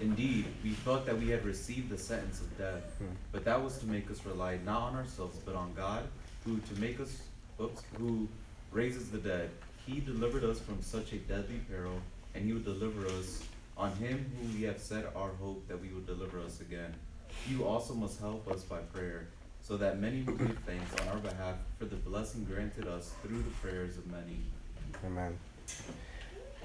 Indeed, 0.01 0.47
we 0.65 0.71
thought 0.71 1.05
that 1.05 1.19
we 1.19 1.29
had 1.29 1.45
received 1.45 1.91
the 1.91 1.99
sentence 1.99 2.41
of 2.41 2.57
death, 2.57 2.97
but 3.33 3.45
that 3.45 3.63
was 3.63 3.77
to 3.81 3.87
make 3.87 4.11
us 4.11 4.25
rely 4.25 4.61
not 4.65 4.81
on 4.81 4.97
ourselves, 4.97 5.39
but 5.45 5.55
on 5.55 5.75
God, 5.75 6.05
who 6.47 6.57
to 6.57 6.81
make 6.81 6.99
us, 7.01 7.21
oops, 7.61 7.83
who 7.99 8.27
raises 8.73 9.11
the 9.11 9.19
dead. 9.19 9.51
He 9.87 10.01
delivered 10.01 10.45
us 10.45 10.59
from 10.61 10.81
such 10.83 11.13
a 11.13 11.17
deadly 11.17 11.61
peril, 11.69 12.01
and 12.35 12.45
he 12.45 12.53
will 12.53 12.61
deliver 12.61 13.07
us. 13.07 13.43
On 13.77 13.91
him 13.97 14.31
whom 14.39 14.55
we 14.55 14.63
have 14.65 14.79
set 14.79 15.07
our 15.17 15.31
hope 15.41 15.67
that 15.69 15.81
we 15.81 15.89
will 15.89 16.03
deliver 16.03 16.39
us 16.41 16.61
again. 16.61 16.95
You 17.49 17.65
also 17.67 17.95
must 17.95 18.21
help 18.21 18.49
us 18.51 18.63
by 18.63 18.79
prayer, 18.79 19.29
so 19.63 19.77
that 19.79 19.99
many 19.99 20.23
will 20.23 20.35
give 20.35 20.59
thanks 20.67 21.01
on 21.01 21.09
our 21.09 21.17
behalf 21.17 21.57
for 21.79 21.87
the 21.87 21.97
blessing 21.97 22.45
granted 22.45 22.87
us 22.87 23.13
through 23.23 23.39
the 23.39 23.51
prayers 23.63 23.97
of 23.97 24.07
many. 24.07 24.37
Amen. 25.05 25.37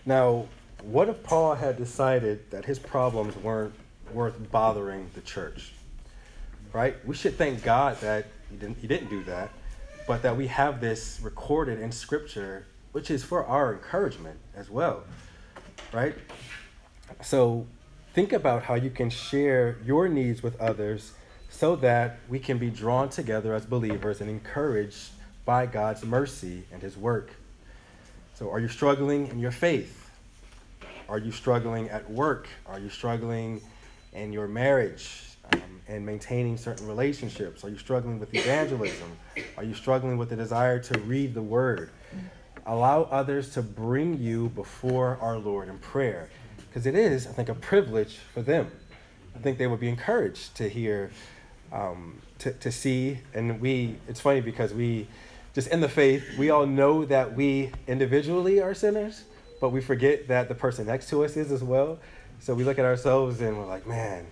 Now, 0.06 0.48
what 0.84 1.10
if 1.10 1.24
Paul 1.24 1.56
had 1.56 1.78
decided 1.78 2.52
that 2.52 2.66
his 2.66 2.78
problems 2.78 3.36
weren't 3.38 3.74
worth 4.14 4.36
bothering 4.52 5.10
the 5.16 5.22
church? 5.22 5.74
Right? 6.74 6.96
We 7.06 7.16
should 7.16 7.38
thank 7.38 7.64
God 7.64 8.00
that 8.02 8.28
he 8.50 8.58
didn't, 8.58 8.78
he 8.78 8.88
didn't 8.88 9.10
do 9.10 9.24
that, 9.24 9.50
but 10.08 10.24
that 10.24 10.36
we 10.36 10.48
have 10.48 10.80
this 10.80 11.20
recorded 11.22 11.80
in 11.80 11.92
Scripture, 11.92 12.66
which 12.94 13.12
is 13.12 13.24
for 13.24 13.46
our 13.46 13.74
encouragement 13.74 14.40
as 14.56 14.70
well. 14.70 15.04
Right? 15.92 16.16
So, 17.22 17.68
think 18.14 18.34
about 18.34 18.64
how 18.64 18.76
you 18.76 18.90
can 18.90 19.10
share 19.10 19.78
your 19.86 20.08
needs 20.08 20.42
with 20.42 20.60
others 20.60 21.14
so 21.50 21.76
that 21.78 22.20
we 22.30 22.40
can 22.40 22.58
be 22.58 22.70
drawn 22.70 23.10
together 23.10 23.54
as 23.54 23.66
believers 23.66 24.22
and 24.22 24.30
encouraged 24.30 25.10
by 25.46 25.66
God's 25.66 26.04
mercy 26.04 26.64
and 26.72 26.82
His 26.82 26.98
work. 26.98 27.32
So, 28.34 28.50
are 28.50 28.60
you 28.60 28.70
struggling 28.70 29.28
in 29.28 29.40
your 29.40 29.52
faith? 29.52 30.10
Are 31.10 31.20
you 31.20 31.32
struggling 31.32 31.90
at 31.90 32.10
work? 32.10 32.48
Are 32.66 32.80
you 32.80 32.90
struggling 32.90 33.62
in 34.14 34.34
your 34.34 34.48
marriage 34.48 35.27
um, 35.54 35.82
and 35.88 36.06
maintaining 36.06 36.58
certain 36.58 36.88
relationships? 36.88 37.64
Are 37.64 37.70
you 37.70 37.78
struggling 37.78 38.20
with 38.20 38.34
evangelism? 38.34 39.12
Are 39.58 39.64
you 39.64 39.74
struggling 39.74 40.18
with 40.18 40.30
the 40.30 40.36
desire 40.36 40.80
to 40.80 41.00
read 41.00 41.34
the 41.34 41.42
Word? 41.42 41.90
Allow 42.66 43.04
others 43.04 43.54
to 43.54 43.62
bring 43.62 44.20
you 44.20 44.50
before 44.50 45.18
our 45.22 45.38
Lord 45.38 45.70
in 45.70 45.78
prayer 45.80 46.30
because 46.68 46.86
it 46.86 46.96
is, 46.96 47.26
I 47.26 47.32
think, 47.32 47.50
a 47.50 47.56
privilege 47.56 48.18
for 48.34 48.42
them. 48.42 48.70
I 49.36 49.40
think 49.40 49.58
they 49.58 49.68
would 49.68 49.80
be 49.80 49.90
encouraged 49.90 50.56
to 50.56 50.68
hear, 50.68 51.12
um, 51.72 52.22
to, 52.40 52.52
to 52.54 52.72
see, 52.72 53.20
and 53.34 53.62
we, 53.62 53.96
it's 54.08 54.20
funny 54.20 54.42
because 54.42 54.74
we, 54.74 55.08
just 55.54 55.70
in 55.70 55.80
the 55.80 55.90
faith, 55.90 56.38
we 56.38 56.50
all 56.50 56.66
know 56.66 57.06
that 57.06 57.36
we 57.36 57.72
individually 57.88 58.62
are 58.62 58.74
sinners, 58.74 59.24
but 59.62 59.70
we 59.70 59.82
forget 59.82 60.28
that 60.28 60.50
the 60.50 60.56
person 60.56 60.88
next 60.88 61.10
to 61.10 61.24
us 61.24 61.38
is 61.38 61.52
as 61.52 61.64
well. 61.64 62.00
So 62.40 62.54
we 62.54 62.64
look 62.64 62.78
at 62.78 62.86
ourselves 62.86 63.42
and 63.42 63.58
we're 63.58 63.66
like, 63.66 63.88
man, 63.88 64.28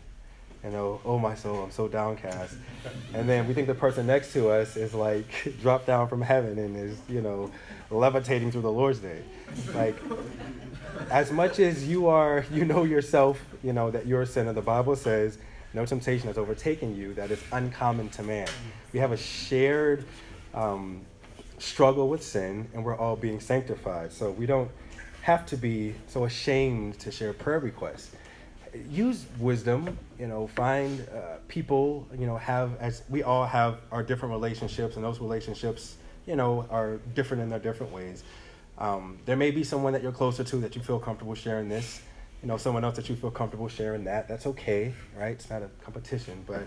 you 0.66 0.72
know, 0.72 1.00
oh 1.06 1.20
my 1.20 1.36
soul, 1.36 1.64
I'm 1.64 1.72
so 1.72 1.88
downcast. 1.88 2.56
And 3.14 3.30
then 3.30 3.48
we 3.48 3.54
think 3.54 3.68
the 3.68 3.76
person 3.76 4.08
next 4.08 4.34
to 4.34 4.50
us 4.50 4.76
is 4.76 4.96
like 4.96 5.56
dropped 5.62 5.86
down 5.86 6.08
from 6.08 6.22
heaven 6.22 6.58
and 6.58 6.76
is, 6.76 6.98
you 7.08 7.22
know, 7.22 7.52
levitating 7.92 8.52
through 8.52 8.64
the 8.64 8.72
Lord's 8.72 8.98
day. 8.98 9.22
Like, 9.76 9.96
as 11.12 11.32
much 11.32 11.60
as 11.60 11.88
you 11.88 12.08
are, 12.08 12.46
you 12.52 12.66
know 12.66 12.84
yourself, 12.84 13.40
you 13.64 13.74
know, 13.74 13.92
that 13.92 14.08
you're 14.08 14.24
a 14.24 14.26
sinner, 14.26 14.54
the 14.54 14.62
Bible 14.62 14.96
says, 14.96 15.38
no 15.76 15.86
temptation 15.86 16.28
has 16.28 16.38
overtaken 16.38 16.96
you 16.96 17.14
that 17.14 17.30
is 17.30 17.44
uncommon 17.52 18.10
to 18.10 18.24
man. 18.24 18.48
We 18.92 19.00
have 19.00 19.12
a 19.12 19.18
shared 19.18 20.06
um, 20.56 21.02
struggle 21.60 22.10
with 22.10 22.24
sin, 22.24 22.70
and 22.74 22.84
we're 22.84 22.98
all 22.98 23.16
being 23.16 23.40
sanctified. 23.40 24.12
So 24.14 24.32
we 24.32 24.48
don't 24.48 24.72
have 25.22 25.46
to 25.48 25.58
be 25.58 25.94
so 26.08 26.26
ashamed 26.26 26.98
to 27.00 27.12
share 27.12 27.34
prayer 27.34 27.60
requests. 27.60 28.16
Use 28.90 29.26
wisdom, 29.40 29.98
you 30.20 30.28
know, 30.28 30.48
find 30.48 31.08
uh, 31.10 31.38
people, 31.48 32.08
you 32.18 32.26
know, 32.26 32.38
have, 32.38 32.78
as 32.80 33.04
we 33.10 33.24
all 33.24 33.46
have 33.46 33.80
our 33.92 34.04
different 34.04 34.34
relationships, 34.34 34.96
and 34.96 35.04
those 35.04 35.20
relationships, 35.20 35.96
you 36.26 36.36
know, 36.36 36.66
are 36.70 36.98
different 37.14 37.44
in 37.44 37.50
their 37.50 37.60
different 37.60 37.94
ways. 37.94 38.24
Um, 38.78 39.20
there 39.26 39.38
may 39.38 39.52
be 39.52 39.64
someone 39.64 39.94
that 39.94 40.04
you're 40.04 40.12
closer 40.12 40.44
to 40.44 40.58
that 40.58 40.76
you 40.76 40.82
feel 40.82 41.00
comfortable 41.00 41.36
sharing 41.36 41.70
this. 41.70 42.02
You 42.42 42.50
know, 42.50 42.58
someone 42.58 42.84
else 42.84 42.98
that 42.98 43.10
you 43.10 43.16
feel 43.16 43.32
comfortable 43.32 43.68
sharing 43.70 44.04
that. 44.04 44.28
That's 44.28 44.46
okay, 44.46 44.94
right? 45.18 45.32
It's 45.32 45.50
not 45.50 45.64
a 45.64 45.70
competition. 45.84 46.44
But 46.46 46.64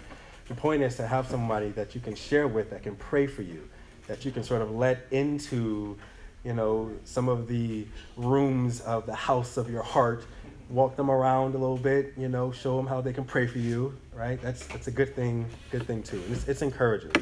the 0.48 0.54
point 0.54 0.82
is 0.82 0.96
to 0.96 1.06
have 1.06 1.28
somebody 1.28 1.70
that 1.70 1.94
you 1.94 2.00
can 2.00 2.14
share 2.14 2.48
with 2.48 2.70
that 2.70 2.82
can 2.82 2.96
pray 2.96 3.26
for 3.26 3.42
you, 3.42 3.68
that 4.06 4.24
you 4.24 4.30
can 4.30 4.42
sort 4.42 4.62
of 4.62 4.70
let 4.70 5.06
into, 5.10 5.96
you 6.44 6.54
know, 6.54 6.90
some 7.04 7.28
of 7.28 7.46
the 7.46 7.86
rooms 8.16 8.80
of 8.80 9.06
the 9.06 9.14
house 9.14 9.56
of 9.56 9.70
your 9.70 9.82
heart. 9.82 10.24
Walk 10.70 10.96
them 10.96 11.10
around 11.10 11.54
a 11.54 11.58
little 11.58 11.78
bit, 11.78 12.12
you 12.16 12.28
know, 12.28 12.52
show 12.52 12.76
them 12.76 12.86
how 12.86 13.00
they 13.00 13.12
can 13.12 13.24
pray 13.24 13.46
for 13.46 13.58
you, 13.58 13.96
right? 14.12 14.40
That's 14.42 14.66
that's 14.66 14.86
a 14.86 14.90
good 14.90 15.14
thing, 15.16 15.46
good 15.70 15.86
thing 15.86 16.02
too. 16.02 16.22
It's, 16.30 16.46
it's 16.46 16.62
encouraging. 16.62 17.12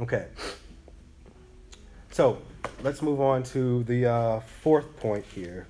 Okay. 0.00 0.26
So 2.10 2.38
let's 2.82 3.02
move 3.02 3.20
on 3.20 3.42
to 3.44 3.82
the 3.84 4.06
uh, 4.06 4.40
fourth 4.40 4.96
point 4.96 5.24
here. 5.34 5.66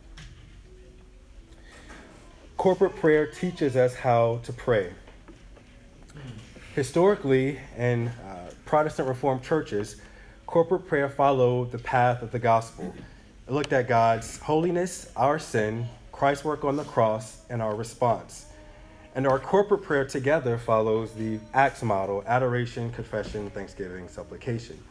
Corporate 2.57 2.95
prayer 2.97 3.27
teaches 3.27 3.77
us 3.77 3.95
how 3.95 4.41
to 4.45 4.53
pray. 4.53 4.93
Historically, 6.75 7.59
in 7.77 8.09
uh, 8.09 8.51
Protestant 8.65 9.09
Reformed 9.09 9.43
churches, 9.43 10.01
corporate 10.47 10.87
prayer 10.87 11.09
followed 11.09 11.73
the 11.73 11.79
path 11.79 12.23
of 12.23 12.31
the 12.31 12.39
gospel. 12.39 12.95
Looked 13.47 13.75
at 13.75 13.89
God's 13.89 14.39
holiness, 14.39 15.13
our 15.17 15.39
sin, 15.39 15.87
Christ's 16.13 16.47
work 16.47 16.65
on 16.65 16.77
the 16.77 16.85
cross, 16.85 17.43
and 17.51 17.61
our 17.61 17.75
response. 17.75 18.47
And 19.15 19.27
our 19.27 19.39
corporate 19.39 19.83
prayer 19.83 20.07
together 20.07 20.57
follows 20.57 21.13
the 21.13 21.39
Acts 21.53 21.83
model 21.83 22.25
adoration, 22.27 22.91
confession, 22.93 23.51
thanksgiving, 23.51 24.09
supplication, 24.09 24.83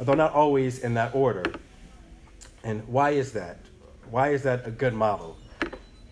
although 0.00 0.14
not 0.14 0.32
always 0.32 0.80
in 0.80 0.94
that 0.94 1.14
order. 1.14 1.44
And 2.64 2.86
why 2.88 3.10
is 3.10 3.32
that? 3.34 3.58
Why 4.10 4.30
is 4.30 4.42
that 4.42 4.66
a 4.66 4.72
good 4.72 4.92
model? 4.92 5.36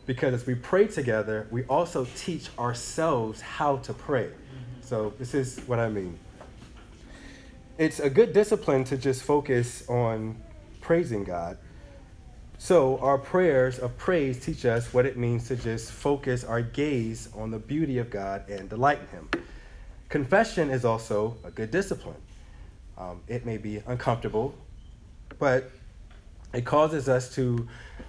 Because 0.07 0.35
as 0.35 0.47
we 0.47 0.55
pray 0.55 0.87
together, 0.87 1.49
we 1.51 1.65
also 1.65 2.07
teach 2.15 2.49
ourselves 2.61 3.41
how 3.41 3.79
to 3.79 3.93
pray. 3.93 4.31
So, 4.83 5.13
this 5.19 5.35
is 5.35 5.59
what 5.67 5.81
I 5.81 5.89
mean. 5.89 6.17
It's 7.77 7.99
a 7.99 8.09
good 8.09 8.33
discipline 8.33 8.85
to 8.85 8.97
just 8.97 9.25
focus 9.25 9.85
on 9.89 10.37
praising 10.87 11.25
God. 11.25 11.59
So, 12.59 12.99
our 12.99 13.19
prayers 13.19 13.81
of 13.81 13.99
praise 13.99 14.39
teach 14.39 14.65
us 14.65 14.95
what 14.95 15.05
it 15.05 15.17
means 15.17 15.49
to 15.49 15.57
just 15.57 15.91
focus 15.91 16.45
our 16.45 16.63
gaze 16.63 17.29
on 17.35 17.51
the 17.51 17.59
beauty 17.59 17.99
of 17.99 18.09
God 18.09 18.49
and 18.49 18.69
delight 18.69 19.01
in 19.01 19.09
Him. 19.09 19.29
Confession 20.09 20.71
is 20.71 20.85
also 20.85 21.39
a 21.43 21.51
good 21.51 21.73
discipline. 21.73 22.23
Um, 22.97 23.21
it 23.27 23.45
may 23.45 23.57
be 23.59 23.83
uncomfortable, 23.89 24.55
but 25.41 25.73
it 26.55 26.65
causes 26.65 27.09
us 27.09 27.35
to 27.35 27.67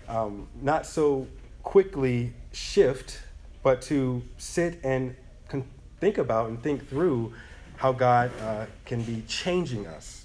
um, 0.08 0.48
not 0.62 0.86
so 0.86 1.26
quickly 1.64 2.32
shift, 2.52 3.20
but 3.64 3.82
to 3.84 4.22
sit 4.38 4.80
and 4.84 5.16
con- 5.50 5.68
think 6.00 6.20
about 6.20 6.50
and 6.50 6.62
think 6.62 6.88
through 6.88 7.34
how 7.78 7.92
God 7.92 8.32
uh, 8.40 8.68
can 8.86 9.02
be 9.02 9.24
changing 9.28 9.88
us. 9.88 10.16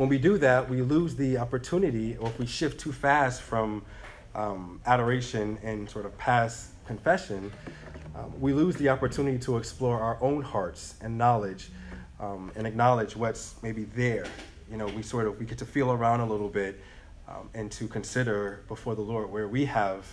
When 0.00 0.08
we 0.08 0.16
do 0.16 0.38
that, 0.38 0.70
we 0.70 0.80
lose 0.80 1.14
the 1.14 1.36
opportunity, 1.36 2.16
or 2.16 2.28
if 2.28 2.38
we 2.38 2.46
shift 2.46 2.80
too 2.80 2.90
fast 2.90 3.42
from 3.42 3.82
um, 4.34 4.80
adoration 4.86 5.58
and 5.62 5.90
sort 5.90 6.06
of 6.06 6.16
past 6.16 6.70
confession, 6.86 7.52
um, 8.16 8.32
we 8.40 8.54
lose 8.54 8.76
the 8.76 8.88
opportunity 8.88 9.36
to 9.40 9.58
explore 9.58 10.00
our 10.00 10.16
own 10.22 10.40
hearts 10.40 10.94
and 11.02 11.18
knowledge 11.18 11.68
um, 12.18 12.50
and 12.56 12.66
acknowledge 12.66 13.14
what's 13.14 13.56
maybe 13.62 13.84
there. 13.94 14.24
You 14.70 14.78
know, 14.78 14.86
we 14.86 15.02
sort 15.02 15.26
of 15.26 15.38
we 15.38 15.44
get 15.44 15.58
to 15.58 15.66
feel 15.66 15.92
around 15.92 16.20
a 16.20 16.26
little 16.26 16.48
bit 16.48 16.80
um, 17.28 17.50
and 17.52 17.70
to 17.72 17.86
consider 17.86 18.64
before 18.68 18.94
the 18.94 19.02
Lord 19.02 19.30
where 19.30 19.48
we 19.48 19.66
have 19.66 20.06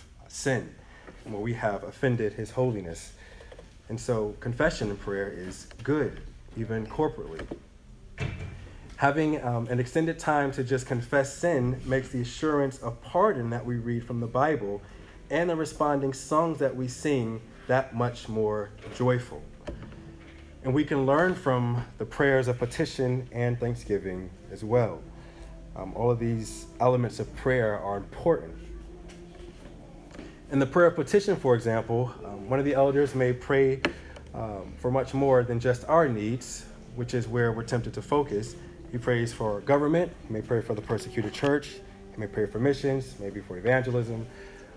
and 1.24 1.32
where 1.32 1.40
we 1.40 1.54
have 1.54 1.82
offended 1.84 2.34
His 2.34 2.50
holiness. 2.50 3.14
And 3.88 3.98
so, 3.98 4.36
confession 4.40 4.90
and 4.90 5.00
prayer 5.00 5.30
is 5.30 5.66
good, 5.82 6.20
even 6.58 6.86
corporately. 6.86 7.40
Having 8.98 9.44
um, 9.44 9.68
an 9.68 9.78
extended 9.78 10.18
time 10.18 10.50
to 10.50 10.64
just 10.64 10.88
confess 10.88 11.32
sin 11.32 11.80
makes 11.84 12.08
the 12.08 12.20
assurance 12.20 12.78
of 12.78 13.00
pardon 13.00 13.48
that 13.50 13.64
we 13.64 13.76
read 13.76 14.04
from 14.04 14.18
the 14.18 14.26
Bible 14.26 14.82
and 15.30 15.48
the 15.48 15.54
responding 15.54 16.12
songs 16.12 16.58
that 16.58 16.74
we 16.74 16.88
sing 16.88 17.40
that 17.68 17.94
much 17.94 18.28
more 18.28 18.70
joyful. 18.96 19.40
And 20.64 20.74
we 20.74 20.82
can 20.84 21.06
learn 21.06 21.36
from 21.36 21.84
the 21.98 22.04
prayers 22.04 22.48
of 22.48 22.58
petition 22.58 23.28
and 23.30 23.60
thanksgiving 23.60 24.30
as 24.50 24.64
well. 24.64 25.00
Um, 25.76 25.94
all 25.94 26.10
of 26.10 26.18
these 26.18 26.66
elements 26.80 27.20
of 27.20 27.32
prayer 27.36 27.78
are 27.78 27.98
important. 27.98 28.52
In 30.50 30.58
the 30.58 30.66
prayer 30.66 30.86
of 30.86 30.96
petition, 30.96 31.36
for 31.36 31.54
example, 31.54 32.12
um, 32.24 32.50
one 32.50 32.58
of 32.58 32.64
the 32.64 32.74
elders 32.74 33.14
may 33.14 33.32
pray 33.32 33.80
um, 34.34 34.74
for 34.80 34.90
much 34.90 35.14
more 35.14 35.44
than 35.44 35.60
just 35.60 35.84
our 35.84 36.08
needs, 36.08 36.66
which 36.96 37.14
is 37.14 37.28
where 37.28 37.52
we're 37.52 37.62
tempted 37.62 37.94
to 37.94 38.02
focus. 38.02 38.56
He 38.90 38.98
prays 38.98 39.32
for 39.32 39.60
government, 39.60 40.12
he 40.26 40.32
may 40.32 40.40
pray 40.40 40.62
for 40.62 40.74
the 40.74 40.80
persecuted 40.80 41.32
church, 41.32 41.76
he 42.12 42.20
may 42.20 42.26
pray 42.26 42.46
for 42.46 42.58
missions, 42.58 43.14
maybe 43.20 43.40
for 43.40 43.58
evangelism, 43.58 44.26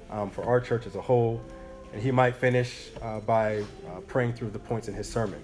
um, 0.09 0.29
for 0.29 0.43
our 0.43 0.59
church 0.59 0.85
as 0.85 0.95
a 0.95 1.01
whole, 1.01 1.41
and 1.93 2.01
he 2.01 2.11
might 2.11 2.35
finish 2.35 2.89
uh, 3.01 3.19
by 3.21 3.59
uh, 3.59 3.99
praying 4.07 4.33
through 4.33 4.49
the 4.49 4.59
points 4.59 4.87
in 4.87 4.93
his 4.93 5.07
sermon. 5.07 5.41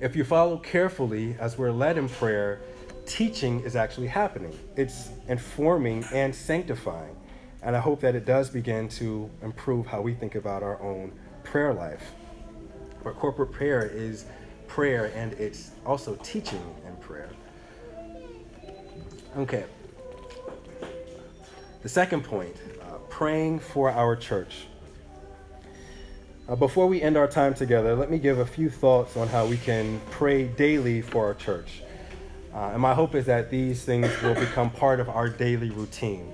If 0.00 0.16
you 0.16 0.24
follow 0.24 0.56
carefully 0.56 1.36
as 1.38 1.58
we're 1.58 1.70
led 1.70 1.98
in 1.98 2.08
prayer, 2.08 2.60
teaching 3.06 3.60
is 3.60 3.76
actually 3.76 4.06
happening. 4.06 4.58
It's 4.76 5.10
informing 5.28 6.04
and 6.12 6.34
sanctifying. 6.34 7.16
And 7.62 7.76
I 7.76 7.80
hope 7.80 8.00
that 8.00 8.14
it 8.14 8.24
does 8.24 8.48
begin 8.48 8.88
to 8.90 9.28
improve 9.42 9.86
how 9.86 10.00
we 10.00 10.14
think 10.14 10.34
about 10.34 10.62
our 10.62 10.80
own 10.80 11.12
prayer 11.44 11.74
life. 11.74 12.12
But 13.04 13.16
corporate 13.16 13.52
prayer 13.52 13.86
is 13.86 14.24
prayer 14.68 15.12
and 15.14 15.32
it's 15.34 15.72
also 15.84 16.14
teaching 16.22 16.62
prayer. 17.10 17.30
Okay. 19.36 19.64
The 21.82 21.88
second 21.88 22.22
point 22.22 22.54
uh, 22.82 22.98
praying 23.08 23.58
for 23.58 23.90
our 23.90 24.14
church. 24.14 24.66
Uh, 26.48 26.54
before 26.54 26.86
we 26.86 27.02
end 27.02 27.16
our 27.16 27.26
time 27.26 27.54
together, 27.54 27.96
let 27.96 28.10
me 28.10 28.18
give 28.18 28.38
a 28.38 28.46
few 28.46 28.70
thoughts 28.70 29.16
on 29.16 29.26
how 29.26 29.44
we 29.46 29.56
can 29.56 30.00
pray 30.10 30.44
daily 30.44 31.00
for 31.00 31.26
our 31.26 31.34
church. 31.34 31.82
Uh, 32.54 32.70
and 32.72 32.80
my 32.80 32.94
hope 32.94 33.14
is 33.14 33.26
that 33.26 33.50
these 33.50 33.84
things 33.84 34.08
will 34.22 34.34
become 34.34 34.70
part 34.70 35.00
of 35.00 35.08
our 35.08 35.28
daily 35.28 35.70
routine. 35.70 36.32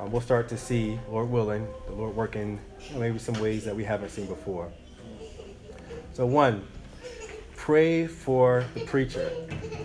Um, 0.00 0.10
we'll 0.10 0.20
start 0.20 0.48
to 0.48 0.56
see, 0.56 0.98
Lord 1.08 1.30
willing, 1.30 1.66
the 1.86 1.92
Lord 1.92 2.16
working 2.16 2.58
maybe 2.96 3.18
some 3.18 3.34
ways 3.40 3.64
that 3.64 3.74
we 3.74 3.84
haven't 3.84 4.10
seen 4.10 4.26
before. 4.26 4.72
So, 6.12 6.26
one, 6.26 6.66
pray 7.62 8.08
for 8.08 8.64
the 8.74 8.80
preacher. 8.86 9.30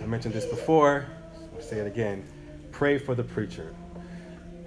I 0.02 0.06
mentioned 0.06 0.34
this 0.34 0.46
before, 0.46 1.06
I'll 1.54 1.62
say 1.62 1.78
it 1.78 1.86
again. 1.86 2.24
Pray 2.72 2.98
for 2.98 3.14
the 3.14 3.22
preacher. 3.22 3.72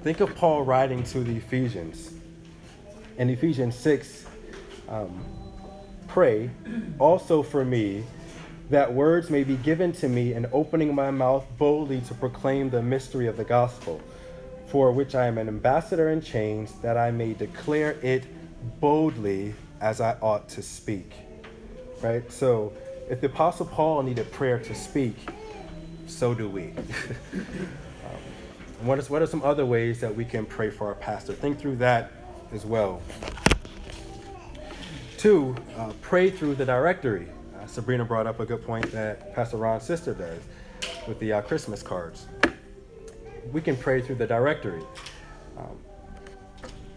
Think 0.01 0.22
of 0.22 0.34
Paul 0.34 0.62
writing 0.62 1.03
to 1.03 1.20
the 1.20 1.36
Ephesians. 1.36 2.14
In 3.18 3.30
Ephesians 3.30 3.76
6, 3.76 4.28
um, 4.88 5.26
pray 6.07 6.51
also 6.99 7.43
for 7.43 7.66
me 7.66 8.05
that 8.70 8.93
words 8.93 9.30
may 9.30 9.43
be 9.43 9.57
given 9.57 9.91
to 9.91 10.07
me 10.07 10.34
in 10.34 10.47
opening 10.53 10.95
my 10.95 11.12
mouth 11.12 11.45
boldly 11.57 11.99
to 12.07 12.14
proclaim 12.14 12.70
the 12.70 12.82
mystery 12.82 13.28
of 13.28 13.36
the 13.36 13.43
gospel, 13.43 13.99
for 14.68 14.93
which 14.93 15.16
I 15.16 15.26
am 15.26 15.38
an 15.38 15.49
ambassador 15.49 16.12
in 16.12 16.22
chains, 16.22 16.72
that 16.82 16.95
I 16.95 17.12
may 17.12 17.34
declare 17.34 17.97
it 18.01 18.24
boldly 18.80 19.53
as 19.82 19.99
I 19.99 20.14
ought 20.22 20.47
to 20.47 20.62
speak. 20.62 21.12
Right? 22.01 22.32
So, 22.32 22.72
if 23.12 23.20
the 23.20 23.28
Apostle 23.28 23.66
Paul 23.66 24.03
needed 24.03 24.32
prayer 24.32 24.57
to 24.57 24.74
speak, 24.74 25.18
so 26.07 26.34
do 26.34 26.47
we. 26.47 26.64
um, 27.34 28.18
what, 28.84 28.97
is, 28.99 29.09
what 29.09 29.22
are 29.22 29.28
some 29.28 29.43
other 29.43 29.66
ways 29.66 29.99
that 29.99 30.16
we 30.16 30.24
can 30.24 30.45
pray 30.45 30.70
for 30.70 30.88
our 30.88 30.95
pastor? 30.95 31.34
Think 31.34 31.59
through 31.59 31.76
that 31.76 32.14
as 32.53 32.66
well. 32.66 33.01
Two, 35.18 35.53
uh, 35.76 35.91
pray 36.01 36.32
through 36.32 36.55
the 36.55 36.64
directory. 36.64 37.28
Uh, 37.59 37.66
Sabrina 37.66 38.05
brought 38.05 38.28
up 38.28 38.39
a 38.39 38.45
good 38.45 38.66
point 38.66 38.89
that 38.93 39.36
Pastor 39.36 39.57
Ron's 39.57 39.84
sister 39.84 40.14
does 40.14 40.41
with 41.05 41.20
the 41.20 41.34
uh, 41.34 41.41
Christmas 41.41 41.84
cards. 41.84 42.28
We 43.51 43.59
can 43.59 43.76
pray 43.76 43.99
through 43.99 44.16
the 44.16 44.28
directory. 44.28 44.84
Um, 45.57 45.78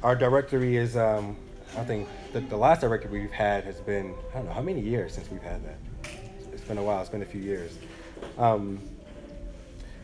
our 0.04 0.14
directory 0.14 0.76
is, 0.76 0.96
um, 0.96 1.36
I 1.76 1.82
think, 1.82 2.08
the, 2.32 2.38
the 2.38 2.56
last 2.56 2.82
directory 2.82 3.20
we've 3.20 3.32
had 3.32 3.64
has 3.64 3.80
been, 3.80 4.14
I 4.30 4.36
don't 4.36 4.46
know, 4.46 4.52
how 4.52 4.62
many 4.62 4.80
years 4.80 5.12
since 5.12 5.28
we've 5.28 5.42
had 5.42 5.64
that? 5.64 5.78
It's 6.64 6.70
been 6.70 6.78
a 6.78 6.82
while, 6.82 7.02
it's 7.02 7.10
been 7.10 7.20
a 7.20 7.26
few 7.26 7.42
years. 7.42 7.76
Um, 8.38 8.80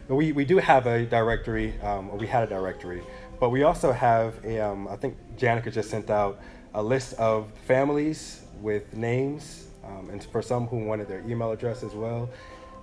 we, 0.09 0.33
we 0.33 0.45
do 0.45 0.59
have 0.59 0.87
a 0.87 1.07
directory, 1.07 1.81
um, 1.81 2.11
or 2.11 2.19
we 2.19 2.27
had 2.27 2.43
a 2.43 2.47
directory, 2.47 3.03
but 3.41 3.49
we 3.49 3.63
also 3.63 3.93
have 3.93 4.35
a, 4.45 4.61
um, 4.61 4.87
I 4.87 4.97
think 4.97 5.17
Janica 5.39 5.73
just 5.73 5.89
sent 5.89 6.11
out 6.11 6.39
a 6.75 6.83
list 6.83 7.15
of 7.15 7.51
families 7.67 8.43
with 8.61 8.95
names, 8.95 9.69
um, 9.87 10.11
and 10.11 10.23
for 10.23 10.43
some 10.43 10.67
who 10.67 10.85
wanted 10.85 11.09
their 11.09 11.21
email 11.21 11.51
address 11.51 11.83
as 11.83 11.95
well. 11.95 12.29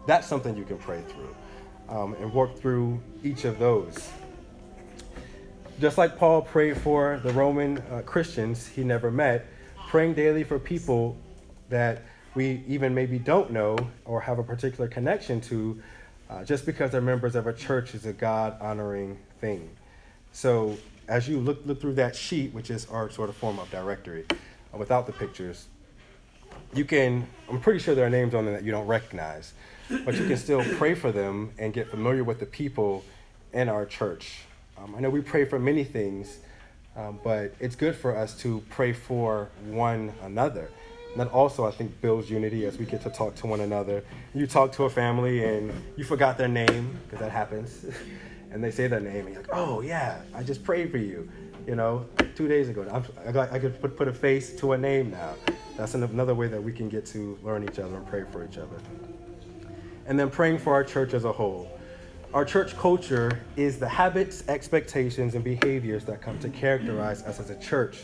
That's 0.07 0.25
something 0.25 0.57
you 0.57 0.65
can 0.65 0.79
pray 0.79 1.03
through 1.07 1.35
um, 1.87 2.15
and 2.15 2.33
work 2.33 2.57
through 2.57 2.99
each 3.23 3.45
of 3.45 3.59
those. 3.59 4.09
Just 5.79 5.99
like 5.99 6.17
Paul 6.17 6.41
prayed 6.41 6.77
for 6.77 7.21
the 7.23 7.31
Roman 7.31 7.77
uh, 7.91 8.01
Christians 8.07 8.65
he 8.65 8.83
never 8.83 9.11
met, 9.11 9.45
praying 9.87 10.15
daily 10.15 10.43
for 10.43 10.57
people 10.57 11.15
that 11.69 12.01
we 12.37 12.63
even 12.67 12.93
maybe 12.93 13.17
don't 13.17 13.51
know 13.51 13.75
or 14.05 14.21
have 14.21 14.37
a 14.37 14.43
particular 14.43 14.87
connection 14.87 15.41
to, 15.41 15.81
uh, 16.29 16.43
just 16.43 16.67
because 16.67 16.91
they're 16.91 17.01
members 17.01 17.35
of 17.35 17.47
a 17.47 17.53
church 17.53 17.95
is 17.95 18.05
a 18.05 18.13
God 18.13 18.55
honoring 18.61 19.17
thing. 19.41 19.67
So 20.33 20.77
as 21.07 21.27
you 21.27 21.39
look, 21.39 21.65
look 21.65 21.81
through 21.81 21.95
that 21.95 22.15
sheet, 22.15 22.53
which 22.53 22.69
is 22.69 22.85
our 22.91 23.09
sort 23.09 23.29
of 23.29 23.35
form 23.35 23.57
of 23.57 23.71
directory, 23.71 24.23
uh, 24.29 24.77
without 24.77 25.07
the 25.07 25.13
pictures, 25.13 25.65
you 26.75 26.85
can, 26.85 27.27
I'm 27.49 27.59
pretty 27.59 27.79
sure 27.79 27.95
there 27.95 28.05
are 28.05 28.09
names 28.09 28.35
on 28.35 28.45
there 28.45 28.53
that 28.53 28.63
you 28.63 28.71
don't 28.71 28.85
recognize, 28.85 29.53
but 30.05 30.13
you 30.13 30.27
can 30.27 30.37
still 30.37 30.63
pray 30.75 30.93
for 30.93 31.11
them 31.11 31.51
and 31.57 31.73
get 31.73 31.89
familiar 31.89 32.23
with 32.23 32.39
the 32.39 32.45
people 32.45 33.03
in 33.51 33.67
our 33.67 33.87
church. 33.87 34.41
Um, 34.77 34.93
I 34.95 34.99
know 34.99 35.09
we 35.09 35.21
pray 35.21 35.45
for 35.45 35.57
many 35.57 35.83
things, 35.83 36.37
um, 36.95 37.19
but 37.23 37.55
it's 37.59 37.75
good 37.75 37.95
for 37.95 38.15
us 38.15 38.37
to 38.41 38.63
pray 38.69 38.93
for 38.93 39.49
one 39.65 40.13
another. 40.21 40.69
That 41.17 41.29
also, 41.29 41.65
I 41.65 41.71
think, 41.71 41.99
builds 41.99 42.29
unity 42.29 42.65
as 42.65 42.77
we 42.77 42.85
get 42.85 43.01
to 43.01 43.09
talk 43.09 43.33
to 43.35 43.47
one 43.47 43.61
another. 43.61 44.03
You 44.35 44.45
talk 44.45 44.71
to 44.73 44.83
a 44.83 44.89
family 44.89 45.43
and 45.43 45.73
you 45.95 46.03
forgot 46.03 46.37
their 46.37 46.47
name, 46.47 46.95
because 47.03 47.19
that 47.19 47.31
happens, 47.31 47.87
and 48.51 48.63
they 48.63 48.69
say 48.69 48.87
their 48.87 48.99
name, 48.99 49.25
and 49.25 49.33
you're 49.33 49.41
like, 49.41 49.51
oh, 49.51 49.81
yeah, 49.81 50.21
I 50.35 50.43
just 50.43 50.63
prayed 50.63 50.91
for 50.91 50.99
you, 50.99 51.27
you 51.65 51.73
know, 51.73 52.05
two 52.35 52.47
days 52.47 52.69
ago. 52.69 52.85
I'm, 52.91 53.35
I, 53.35 53.55
I 53.55 53.59
could 53.59 53.81
put, 53.81 53.97
put 53.97 54.07
a 54.07 54.13
face 54.13 54.55
to 54.57 54.73
a 54.73 54.77
name 54.77 55.09
now. 55.09 55.33
That's 55.75 55.95
another 55.95 56.35
way 56.35 56.47
that 56.49 56.61
we 56.61 56.71
can 56.71 56.87
get 56.87 57.05
to 57.07 57.37
learn 57.41 57.63
each 57.63 57.79
other 57.79 57.95
and 57.95 58.05
pray 58.07 58.23
for 58.31 58.45
each 58.45 58.59
other. 58.59 58.77
And 60.05 60.19
then 60.19 60.29
praying 60.29 60.59
for 60.59 60.73
our 60.73 60.83
church 60.83 61.15
as 61.15 61.25
a 61.25 61.31
whole. 61.31 61.67
Our 62.33 62.45
church 62.45 62.77
culture 62.77 63.39
is 63.55 63.79
the 63.79 63.89
habits, 63.89 64.43
expectations, 64.47 65.33
and 65.33 65.43
behaviors 65.43 66.05
that 66.05 66.21
come 66.21 66.37
to 66.39 66.49
characterize 66.49 67.23
us 67.23 67.39
as 67.39 67.49
a 67.49 67.59
church. 67.59 68.03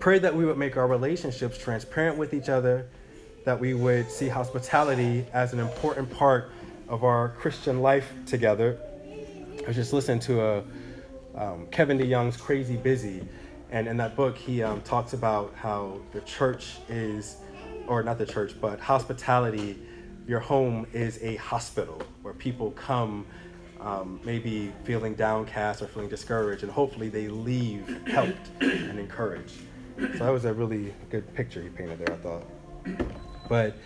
Pray 0.00 0.20
that 0.20 0.32
we 0.32 0.44
would 0.44 0.56
make 0.56 0.76
our 0.76 0.86
relationships 0.86 1.58
transparent 1.58 2.16
with 2.16 2.32
each 2.32 2.48
other, 2.48 2.86
that 3.44 3.58
we 3.58 3.74
would 3.74 4.08
see 4.08 4.28
hospitality 4.28 5.26
as 5.32 5.52
an 5.52 5.58
important 5.58 6.08
part 6.08 6.52
of 6.88 7.02
our 7.02 7.30
Christian 7.30 7.82
life 7.82 8.12
together. 8.24 8.78
I 9.64 9.66
was 9.66 9.74
just 9.74 9.92
listening 9.92 10.20
to 10.20 10.40
a 10.40 10.64
um, 11.34 11.66
Kevin 11.72 11.98
DeYoung's 11.98 12.36
Crazy 12.36 12.76
Busy, 12.76 13.26
and 13.72 13.88
in 13.88 13.96
that 13.96 14.14
book, 14.14 14.38
he 14.38 14.62
um, 14.62 14.80
talks 14.82 15.14
about 15.14 15.52
how 15.56 16.00
the 16.12 16.20
church 16.20 16.76
is, 16.88 17.38
or 17.88 18.04
not 18.04 18.18
the 18.18 18.26
church, 18.26 18.54
but 18.60 18.78
hospitality, 18.78 19.80
your 20.28 20.40
home 20.40 20.86
is 20.92 21.20
a 21.22 21.36
hospital 21.36 22.00
where 22.22 22.34
people 22.34 22.70
come 22.72 23.26
um, 23.80 24.20
maybe 24.22 24.72
feeling 24.84 25.14
downcast 25.14 25.82
or 25.82 25.88
feeling 25.88 26.08
discouraged, 26.08 26.62
and 26.62 26.70
hopefully 26.70 27.08
they 27.08 27.26
leave 27.28 28.06
helped 28.06 28.50
and 28.60 29.00
encouraged. 29.00 29.54
So 29.98 30.24
that 30.24 30.30
was 30.30 30.44
a 30.44 30.54
really 30.54 30.94
good 31.10 31.34
picture 31.34 31.60
he 31.60 31.68
painted 31.68 31.98
there, 31.98 32.14
I 32.14 32.18
thought. 32.18 32.44
But 33.48 33.76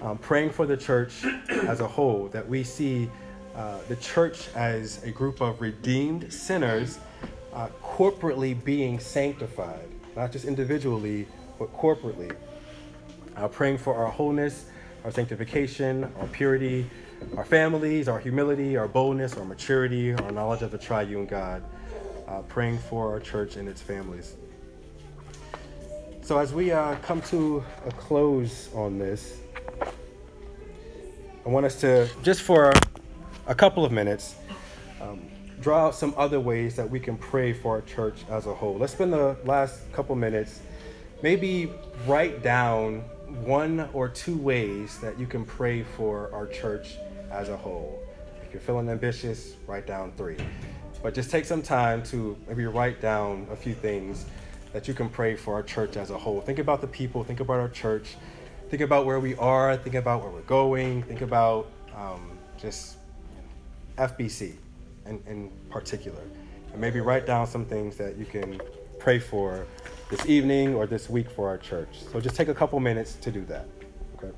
um, 0.00 0.18
praying 0.18 0.50
for 0.50 0.64
the 0.64 0.76
church 0.76 1.24
as 1.48 1.80
a 1.80 1.86
whole, 1.86 2.28
that 2.28 2.46
we 2.46 2.62
see 2.62 3.10
uh, 3.54 3.78
the 3.88 3.96
church 3.96 4.48
as 4.54 5.02
a 5.02 5.10
group 5.10 5.40
of 5.40 5.60
redeemed 5.60 6.32
sinners 6.32 6.98
uh, 7.52 7.68
corporately 7.82 8.62
being 8.64 9.00
sanctified, 9.00 9.88
not 10.14 10.30
just 10.30 10.44
individually, 10.44 11.26
but 11.58 11.74
corporately. 11.76 12.34
Uh, 13.36 13.48
praying 13.48 13.78
for 13.78 13.94
our 13.94 14.10
wholeness, 14.10 14.66
our 15.04 15.10
sanctification, 15.10 16.04
our 16.20 16.26
purity, 16.28 16.88
our 17.36 17.44
families, 17.44 18.08
our 18.08 18.18
humility, 18.18 18.76
our 18.76 18.88
boldness, 18.88 19.36
our 19.36 19.44
maturity, 19.44 20.12
our 20.14 20.30
knowledge 20.30 20.62
of 20.62 20.70
the 20.70 20.78
triune 20.78 21.26
God. 21.26 21.64
Uh, 22.28 22.42
praying 22.42 22.78
for 22.78 23.10
our 23.10 23.20
church 23.20 23.56
and 23.56 23.68
its 23.68 23.80
families. 23.80 24.36
So, 26.26 26.38
as 26.38 26.52
we 26.52 26.72
uh, 26.72 26.96
come 27.02 27.22
to 27.30 27.62
a 27.86 27.92
close 27.92 28.68
on 28.74 28.98
this, 28.98 29.38
I 31.44 31.48
want 31.48 31.66
us 31.66 31.80
to, 31.82 32.08
just 32.24 32.42
for 32.42 32.72
a 33.46 33.54
couple 33.54 33.84
of 33.84 33.92
minutes, 33.92 34.34
um, 35.00 35.22
draw 35.60 35.86
out 35.86 35.94
some 35.94 36.12
other 36.16 36.40
ways 36.40 36.74
that 36.74 36.90
we 36.90 36.98
can 36.98 37.16
pray 37.16 37.52
for 37.52 37.76
our 37.76 37.82
church 37.82 38.24
as 38.28 38.46
a 38.46 38.52
whole. 38.52 38.76
Let's 38.76 38.92
spend 38.92 39.12
the 39.12 39.36
last 39.44 39.92
couple 39.92 40.16
minutes, 40.16 40.62
maybe 41.22 41.70
write 42.08 42.42
down 42.42 43.02
one 43.44 43.88
or 43.92 44.08
two 44.08 44.36
ways 44.36 44.98
that 44.98 45.20
you 45.20 45.28
can 45.28 45.44
pray 45.44 45.84
for 45.84 46.34
our 46.34 46.48
church 46.48 46.96
as 47.30 47.50
a 47.50 47.56
whole. 47.56 48.02
If 48.44 48.52
you're 48.52 48.60
feeling 48.60 48.88
ambitious, 48.88 49.54
write 49.68 49.86
down 49.86 50.10
three. 50.16 50.38
But 51.04 51.14
just 51.14 51.30
take 51.30 51.44
some 51.44 51.62
time 51.62 52.02
to 52.06 52.36
maybe 52.48 52.66
write 52.66 53.00
down 53.00 53.46
a 53.52 53.54
few 53.54 53.74
things 53.74 54.26
that 54.76 54.86
you 54.86 54.92
can 54.92 55.08
pray 55.08 55.34
for 55.34 55.54
our 55.54 55.62
church 55.62 55.96
as 55.96 56.10
a 56.10 56.18
whole. 56.18 56.42
Think 56.42 56.58
about 56.58 56.82
the 56.82 56.86
people, 56.86 57.24
think 57.24 57.40
about 57.40 57.60
our 57.60 57.70
church, 57.70 58.16
think 58.68 58.82
about 58.82 59.06
where 59.06 59.18
we 59.18 59.34
are, 59.36 59.74
think 59.74 59.94
about 59.94 60.20
where 60.22 60.30
we're 60.30 60.42
going, 60.42 61.02
think 61.04 61.22
about 61.22 61.68
um, 61.96 62.36
just 62.58 62.98
FBC 63.96 64.56
in, 65.06 65.22
in 65.26 65.50
particular. 65.70 66.20
And 66.72 66.78
maybe 66.78 67.00
write 67.00 67.24
down 67.24 67.46
some 67.46 67.64
things 67.64 67.96
that 67.96 68.18
you 68.18 68.26
can 68.26 68.60
pray 68.98 69.18
for 69.18 69.66
this 70.10 70.26
evening 70.26 70.74
or 70.74 70.86
this 70.86 71.08
week 71.08 71.30
for 71.30 71.48
our 71.48 71.56
church. 71.56 72.02
So 72.12 72.20
just 72.20 72.36
take 72.36 72.48
a 72.48 72.54
couple 72.54 72.78
minutes 72.78 73.14
to 73.14 73.30
do 73.30 73.46
that. 73.46 73.66
Okay. 74.18 74.30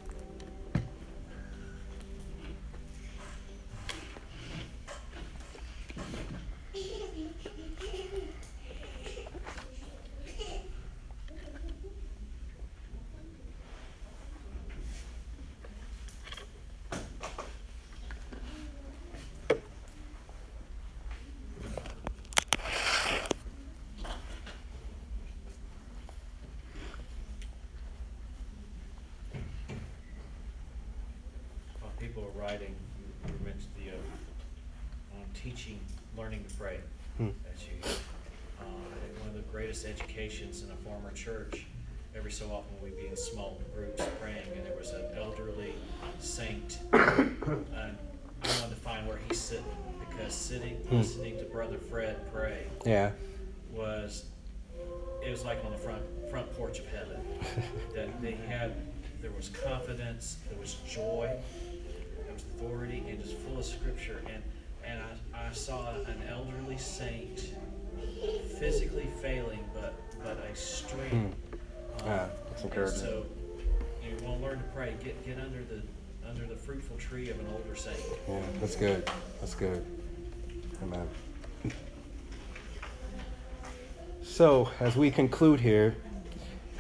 While 31.81 31.93
people 31.99 32.25
are 32.25 32.28
writing, 32.39 32.75
you 32.99 33.33
you 33.33 33.45
mentioned 33.45 33.73
the, 33.77 33.91
uh, 33.91 35.17
um, 35.17 35.25
teaching, 35.35 35.79
learning 36.17 36.45
to 36.49 36.55
pray. 36.57 36.79
Hmm. 37.17 37.29
That 37.45 37.59
you, 37.67 37.77
uh, 37.85 38.65
I 38.65 39.07
think 39.07 39.19
one 39.21 39.29
of 39.29 39.35
the 39.35 39.43
greatest 39.51 39.85
educations 39.87 40.63
in 40.63 40.71
a 40.71 40.77
former 40.77 41.11
church, 41.13 41.67
every 42.17 42.31
so 42.31 42.47
often 42.47 42.75
we'd 42.83 42.97
be 42.97 43.09
in 43.09 43.17
small 43.17 43.61
groups 43.75 44.03
praying, 44.21 44.47
and 44.57 44.65
there 44.65 44.77
was 44.79 44.91
an 44.93 45.05
elderly 45.17 45.75
saint. 46.21 46.79
And 46.93 47.37
I 47.43 48.49
wanted 48.61 48.71
to 48.71 48.77
find 48.77 49.07
where 49.09 49.19
he's 49.29 49.41
sitting, 49.41 49.65
because 50.09 50.33
sitting, 50.33 50.75
Hmm. 50.89 50.99
listening 50.99 51.39
to 51.39 51.45
Brother 51.45 51.79
Fred 51.79 52.17
pray 52.33 52.67
Yeah. 52.87 53.11
was 53.73 54.25
it 55.25 55.31
was 55.31 55.45
like 55.45 55.63
on 55.65 55.73
the 55.73 55.79
front 55.79 56.03
front 56.31 56.51
porch 56.57 56.79
of 56.79 56.87
heaven. 56.87 57.21
that 57.95 58.23
they 58.23 58.33
had 58.49 58.75
there 59.21 59.33
was 59.33 59.49
confidence, 59.49 60.37
there 60.49 60.59
was 60.61 60.77
joy, 60.89 61.29
authority, 62.59 63.05
and 63.09 63.21
just 63.23 63.37
full 63.39 63.59
of 63.59 63.65
scripture. 63.65 64.21
And 64.33 64.43
and 64.87 65.01
I, 65.35 65.49
I 65.49 65.53
saw 65.53 65.91
an 66.07 66.23
elderly 66.29 66.79
saint 66.79 67.53
physically 68.59 69.09
failing, 69.21 69.65
but 69.75 69.95
but 70.23 70.39
a 70.51 70.55
strength. 70.57 71.13
Um, 71.13 71.33
Yeah, 72.07 72.29
that's 72.49 72.63
encouraging. 72.65 72.99
so 72.99 73.27
you 74.03 74.25
want 74.25 74.41
to 74.41 74.47
learn 74.47 74.59
to 74.59 74.65
pray. 74.75 74.95
Get 75.03 75.25
get 75.27 75.39
under 75.39 75.63
the 75.65 75.83
under 76.29 76.47
the 76.47 76.57
fruitful 76.57 76.97
tree 76.97 77.31
of 77.31 77.39
an 77.39 77.47
older 77.53 77.77
saint. 77.77 77.97
Yeah, 78.29 78.41
that's 78.61 78.77
good. 78.77 79.11
That's 79.41 79.55
good. 79.55 79.85
Amen. 80.83 81.09
So, 84.23 84.69
as 84.79 84.95
we 84.95 85.11
conclude 85.11 85.59
here, 85.59 85.97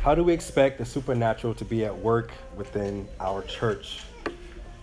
how 0.01 0.14
do 0.14 0.22
we 0.22 0.33
expect 0.33 0.79
the 0.79 0.85
supernatural 0.85 1.55
to 1.55 1.64
be 1.64 1.85
at 1.85 1.97
work 1.97 2.31
within 2.57 3.09
our 3.18 3.43
church? 3.43 4.03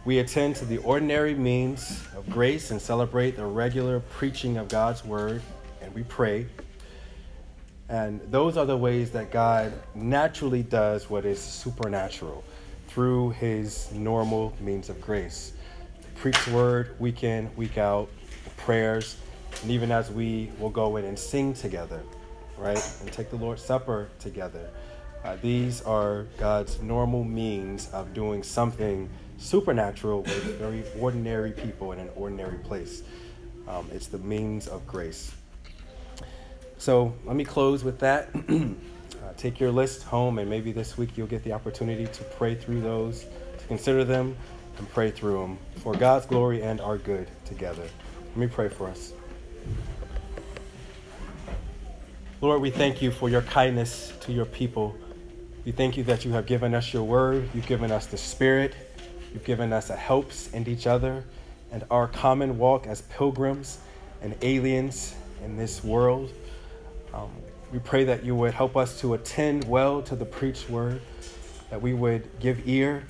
We 0.05 0.19
attend 0.19 0.55
to 0.57 0.65
the 0.65 0.77
ordinary 0.77 1.33
means 1.33 1.99
of 2.15 2.29
grace 2.29 2.69
and 2.69 2.79
celebrate 2.79 3.35
the 3.35 3.45
regular 3.47 4.01
preaching 4.01 4.57
of 4.57 4.67
God's 4.67 5.03
word, 5.03 5.41
and 5.81 5.91
we 5.95 6.03
pray. 6.03 6.45
And 7.89 8.21
those 8.29 8.55
are 8.55 8.67
the 8.67 8.77
ways 8.77 9.09
that 9.11 9.31
God 9.31 9.73
naturally 9.95 10.61
does 10.61 11.09
what 11.09 11.25
is 11.25 11.41
supernatural 11.41 12.43
through 12.87 13.31
his 13.31 13.91
normal 13.93 14.53
means 14.61 14.89
of 14.89 15.01
grace. 15.01 15.53
Preach 16.13 16.47
word 16.49 16.99
week 16.99 17.23
in, 17.23 17.49
week 17.55 17.79
out, 17.79 18.07
prayers, 18.57 19.17
and 19.63 19.71
even 19.71 19.91
as 19.91 20.11
we 20.11 20.51
will 20.59 20.69
go 20.69 20.97
in 20.97 21.05
and 21.05 21.17
sing 21.17 21.51
together, 21.51 22.03
right? 22.59 22.97
And 23.01 23.11
take 23.11 23.31
the 23.31 23.37
Lord's 23.37 23.63
Supper 23.63 24.09
together. 24.19 24.69
Uh, 25.23 25.37
these 25.41 25.81
are 25.81 26.27
God's 26.37 26.79
normal 26.79 27.23
means 27.23 27.89
of 27.89 28.13
doing 28.13 28.43
something 28.43 29.09
supernatural 29.37 30.21
with 30.21 30.59
very 30.59 30.83
ordinary 30.99 31.51
people 31.51 31.91
in 31.91 31.99
an 31.99 32.09
ordinary 32.15 32.57
place. 32.59 33.03
Um, 33.67 33.89
it's 33.93 34.07
the 34.07 34.19
means 34.19 34.67
of 34.67 34.85
grace. 34.87 35.33
So 36.77 37.13
let 37.25 37.35
me 37.35 37.45
close 37.45 37.83
with 37.83 37.99
that. 37.99 38.29
uh, 38.49 39.33
take 39.37 39.59
your 39.59 39.71
list 39.71 40.03
home, 40.03 40.39
and 40.39 40.49
maybe 40.49 40.71
this 40.71 40.97
week 40.97 41.17
you'll 41.17 41.27
get 41.27 41.43
the 41.43 41.53
opportunity 41.53 42.05
to 42.05 42.23
pray 42.23 42.55
through 42.55 42.81
those, 42.81 43.25
to 43.57 43.65
consider 43.67 44.03
them, 44.03 44.35
and 44.77 44.89
pray 44.91 45.09
through 45.09 45.39
them 45.39 45.57
for 45.77 45.95
God's 45.95 46.25
glory 46.25 46.61
and 46.61 46.81
our 46.81 46.97
good 46.97 47.27
together. 47.45 47.87
Let 48.29 48.37
me 48.37 48.47
pray 48.47 48.69
for 48.69 48.87
us. 48.87 49.13
Lord, 52.41 52.61
we 52.61 52.69
thank 52.69 53.01
you 53.01 53.11
for 53.11 53.29
your 53.29 53.41
kindness 53.43 54.13
to 54.21 54.33
your 54.33 54.45
people. 54.45 54.95
We 55.65 55.71
thank 55.71 55.97
you 55.97 56.03
that 56.03 56.25
you 56.25 56.31
have 56.33 56.45
given 56.45 56.75
us 56.75 56.93
your 56.93 57.03
word, 57.03 57.49
you've 57.55 57.65
given 57.65 57.91
us 57.91 58.05
the 58.05 58.17
Spirit, 58.17 58.75
you've 59.35 59.43
given 59.43 59.73
us 59.73 59.89
a 59.89 59.95
helps 59.97 60.49
in 60.53 60.65
each 60.65 60.87
other 60.87 61.21
and 61.69 61.83
our 61.91 62.07
common 62.07 62.57
walk 62.57 62.87
as 62.87 63.01
pilgrims 63.01 63.79
and 64.21 64.33
aliens 64.41 65.13
in 65.43 65.57
this 65.57 65.83
world. 65.83 66.31
Um, 67.13 67.29
we 67.69 67.79
pray 67.79 68.05
that 68.05 68.23
you 68.23 68.33
would 68.33 68.53
help 68.53 68.77
us 68.77 68.97
to 69.01 69.13
attend 69.13 69.65
well 69.65 70.01
to 70.03 70.15
the 70.15 70.23
preached 70.23 70.69
word, 70.69 71.01
that 71.69 71.81
we 71.81 71.93
would 71.93 72.39
give 72.39 72.65
ear 72.65 73.03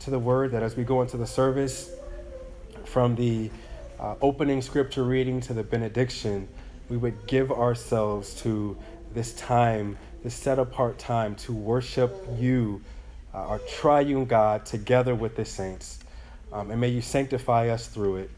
to 0.00 0.10
the 0.10 0.18
word, 0.18 0.52
that 0.52 0.62
as 0.62 0.76
we 0.76 0.84
go 0.84 1.00
into 1.00 1.16
the 1.16 1.26
service, 1.26 1.90
from 2.84 3.14
the 3.14 3.50
uh, 3.98 4.16
opening 4.20 4.60
scripture 4.60 5.04
reading 5.04 5.40
to 5.40 5.54
the 5.54 5.62
benediction, 5.62 6.46
we 6.90 6.98
would 6.98 7.26
give 7.26 7.50
ourselves 7.50 8.34
to 8.42 8.76
this 9.14 9.32
time, 9.32 9.96
this 10.22 10.34
set 10.34 10.58
apart 10.58 10.98
time 10.98 11.34
to 11.36 11.54
worship 11.54 12.14
you, 12.38 12.82
uh, 13.34 13.38
our 13.38 13.58
triune 13.60 14.24
God, 14.24 14.66
together 14.66 15.14
with 15.14 15.36
the 15.36 15.44
saints. 15.44 15.98
Um, 16.52 16.70
and 16.70 16.80
may 16.80 16.88
you 16.88 17.00
sanctify 17.00 17.68
us 17.68 17.86
through 17.86 18.16
it. 18.16 18.30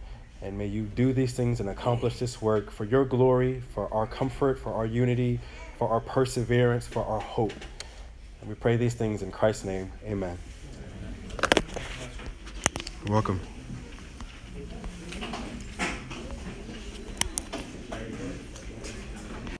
And 0.42 0.58
may 0.58 0.66
you 0.66 0.82
do 0.82 1.12
these 1.12 1.32
things 1.34 1.60
and 1.60 1.68
accomplish 1.68 2.18
this 2.18 2.42
work 2.42 2.70
for 2.70 2.84
your 2.84 3.04
glory, 3.04 3.62
for 3.74 3.92
our 3.94 4.08
comfort, 4.08 4.58
for 4.58 4.72
our 4.74 4.86
unity, 4.86 5.38
for 5.78 5.88
our 5.88 6.00
perseverance, 6.00 6.86
for 6.86 7.04
our 7.04 7.20
hope. 7.20 7.52
And 8.40 8.48
we 8.48 8.56
pray 8.56 8.76
these 8.76 8.94
things 8.94 9.22
in 9.22 9.30
Christ's 9.30 9.64
name. 9.64 9.92
Amen. 10.04 10.36
You're 13.04 13.12
welcome. 13.12 13.40